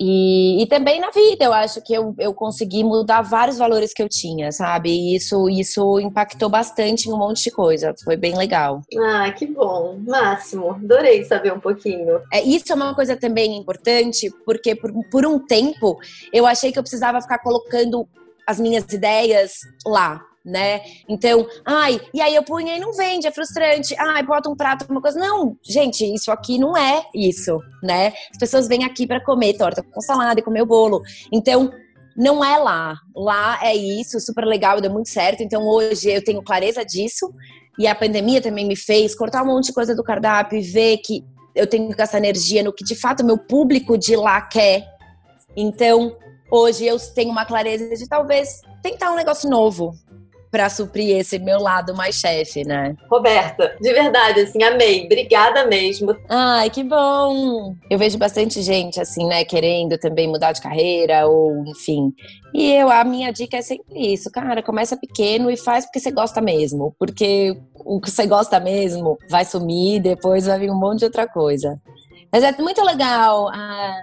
E, 0.00 0.62
e 0.62 0.66
também 0.66 1.00
na 1.00 1.10
vida, 1.10 1.44
eu 1.44 1.52
acho 1.52 1.82
que 1.82 1.92
eu, 1.92 2.14
eu 2.18 2.32
consegui 2.32 2.84
mudar 2.84 3.20
vários 3.22 3.58
valores 3.58 3.92
que 3.92 4.02
eu 4.02 4.08
tinha, 4.08 4.52
sabe? 4.52 4.90
E 4.90 5.16
isso, 5.16 5.48
isso 5.48 5.98
impactou 5.98 6.48
bastante 6.48 7.08
em 7.08 7.12
um 7.12 7.18
monte 7.18 7.44
de 7.44 7.50
coisa. 7.50 7.94
Foi 8.04 8.16
bem 8.16 8.36
legal. 8.36 8.82
Ah, 8.96 9.30
que 9.32 9.46
bom. 9.46 9.98
Máximo. 10.06 10.70
Adorei 10.70 11.24
saber 11.24 11.52
um 11.52 11.60
pouquinho. 11.60 12.20
É, 12.32 12.40
isso 12.42 12.72
é 12.72 12.76
uma 12.76 12.94
coisa 12.94 13.16
também 13.16 13.56
importante, 13.56 14.30
porque 14.44 14.74
por, 14.76 14.92
por 15.10 15.26
um 15.26 15.38
tempo 15.38 15.98
eu 16.32 16.46
achei 16.46 16.70
que 16.70 16.78
eu 16.78 16.82
precisava 16.82 17.20
ficar 17.20 17.38
colocando 17.38 18.08
as 18.46 18.58
minhas 18.58 18.84
ideias 18.90 19.58
lá, 19.84 20.24
né? 20.48 20.80
Então, 21.08 21.46
ai, 21.64 22.00
e 22.12 22.20
aí 22.20 22.34
eu 22.34 22.42
punha 22.42 22.76
e 22.76 22.80
não 22.80 22.92
vende, 22.92 23.26
é 23.26 23.30
frustrante. 23.30 23.94
Ai, 23.98 24.22
bota 24.22 24.48
um 24.48 24.56
prato, 24.56 24.86
uma 24.88 25.00
coisa. 25.00 25.18
Não, 25.18 25.56
gente, 25.62 26.04
isso 26.12 26.32
aqui 26.32 26.58
não 26.58 26.76
é 26.76 27.04
isso, 27.14 27.60
né? 27.82 28.12
As 28.30 28.38
pessoas 28.38 28.66
vêm 28.66 28.84
aqui 28.84 29.06
para 29.06 29.22
comer 29.22 29.56
torta 29.56 29.82
com 29.82 30.00
salada 30.00 30.40
e 30.40 30.42
comer 30.42 30.62
o 30.62 30.66
bolo. 30.66 31.02
Então, 31.30 31.70
não 32.16 32.42
é 32.42 32.56
lá. 32.56 32.96
Lá 33.14 33.60
é 33.62 33.76
isso, 33.76 34.18
super 34.18 34.44
legal, 34.44 34.80
deu 34.80 34.90
muito 34.90 35.10
certo. 35.10 35.42
Então, 35.42 35.62
hoje 35.66 36.10
eu 36.10 36.24
tenho 36.24 36.42
clareza 36.42 36.84
disso. 36.84 37.30
E 37.78 37.86
a 37.86 37.94
pandemia 37.94 38.40
também 38.40 38.66
me 38.66 38.74
fez 38.74 39.14
cortar 39.14 39.42
um 39.44 39.46
monte 39.46 39.66
de 39.66 39.72
coisa 39.72 39.94
do 39.94 40.02
cardápio 40.02 40.58
e 40.58 40.62
ver 40.62 40.98
que 40.98 41.24
eu 41.54 41.66
tenho 41.66 41.88
que 41.88 41.94
gastar 41.94 42.18
energia 42.18 42.62
no 42.62 42.72
que 42.72 42.84
de 42.84 42.96
fato 42.96 43.24
meu 43.24 43.38
público 43.38 43.96
de 43.96 44.16
lá 44.16 44.40
quer. 44.40 44.84
Então, 45.56 46.16
hoje 46.50 46.86
eu 46.86 46.98
tenho 47.14 47.30
uma 47.30 47.44
clareza 47.44 47.94
de 47.94 48.08
talvez 48.08 48.62
tentar 48.82 49.12
um 49.12 49.16
negócio 49.16 49.48
novo, 49.48 49.92
para 50.50 50.68
suprir 50.68 51.16
esse 51.16 51.38
meu 51.38 51.60
lado 51.60 51.94
mais 51.94 52.16
chefe, 52.16 52.64
né? 52.64 52.94
Roberta, 53.10 53.76
de 53.80 53.92
verdade, 53.92 54.40
assim, 54.40 54.62
amei. 54.62 55.04
Obrigada 55.04 55.66
mesmo. 55.66 56.16
Ai, 56.28 56.70
que 56.70 56.82
bom! 56.82 57.74
Eu 57.90 57.98
vejo 57.98 58.18
bastante 58.18 58.62
gente, 58.62 59.00
assim, 59.00 59.26
né, 59.26 59.44
querendo 59.44 59.98
também 59.98 60.28
mudar 60.28 60.52
de 60.52 60.60
carreira, 60.60 61.26
ou 61.26 61.64
enfim. 61.66 62.12
E 62.54 62.72
eu, 62.72 62.90
a 62.90 63.04
minha 63.04 63.32
dica 63.32 63.56
é 63.56 63.62
sempre 63.62 64.12
isso, 64.12 64.30
cara, 64.30 64.62
começa 64.62 64.96
pequeno 64.96 65.50
e 65.50 65.56
faz 65.56 65.84
porque 65.84 66.00
você 66.00 66.10
gosta 66.10 66.40
mesmo. 66.40 66.94
Porque 66.98 67.56
o 67.74 68.00
que 68.00 68.10
você 68.10 68.26
gosta 68.26 68.58
mesmo 68.58 69.18
vai 69.28 69.44
sumir, 69.44 70.00
depois 70.00 70.46
vai 70.46 70.58
vir 70.58 70.70
um 70.70 70.78
monte 70.78 71.00
de 71.00 71.04
outra 71.04 71.26
coisa. 71.26 71.80
Mas 72.32 72.42
é 72.42 72.52
muito 72.58 72.82
legal. 72.82 73.48
Ah, 73.48 74.02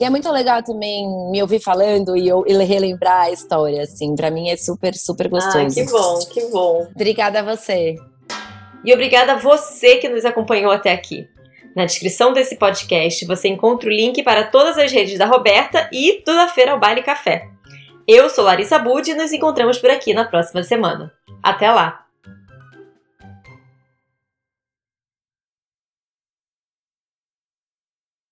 e 0.00 0.04
é 0.04 0.08
muito 0.08 0.30
legal 0.32 0.62
também 0.62 1.06
me 1.30 1.42
ouvir 1.42 1.60
falando 1.60 2.16
e, 2.16 2.26
eu, 2.26 2.42
relembrar 2.42 3.26
a 3.26 3.30
história, 3.30 3.82
assim. 3.82 4.16
Pra 4.16 4.30
mim 4.30 4.48
é 4.48 4.56
super, 4.56 4.94
super 4.94 5.28
gostoso. 5.28 5.58
Ah, 5.58 5.84
que 5.84 5.84
bom, 5.84 6.18
que 6.20 6.40
bom. 6.46 6.88
Obrigada 6.94 7.40
a 7.40 7.42
você. 7.42 7.96
E 8.82 8.94
obrigada 8.94 9.34
a 9.34 9.36
você 9.36 9.96
que 9.96 10.08
nos 10.08 10.24
acompanhou 10.24 10.72
até 10.72 10.90
aqui. 10.90 11.28
Na 11.76 11.84
descrição 11.84 12.32
desse 12.32 12.56
podcast 12.56 13.26
você 13.26 13.48
encontra 13.48 13.90
o 13.90 13.92
link 13.92 14.22
para 14.22 14.44
todas 14.44 14.78
as 14.78 14.90
redes 14.90 15.18
da 15.18 15.26
Roberta 15.26 15.88
e 15.92 16.22
do 16.24 16.34
da 16.34 16.48
Feira 16.48 16.72
ao 16.72 16.80
Baile 16.80 17.02
Café. 17.02 17.46
Eu 18.08 18.30
sou 18.30 18.42
Larissa 18.42 18.78
Bud 18.78 19.08
e 19.08 19.14
nos 19.14 19.32
encontramos 19.32 19.78
por 19.78 19.90
aqui 19.90 20.14
na 20.14 20.24
próxima 20.24 20.62
semana. 20.62 21.12
Até 21.42 21.70
lá! 21.70 22.09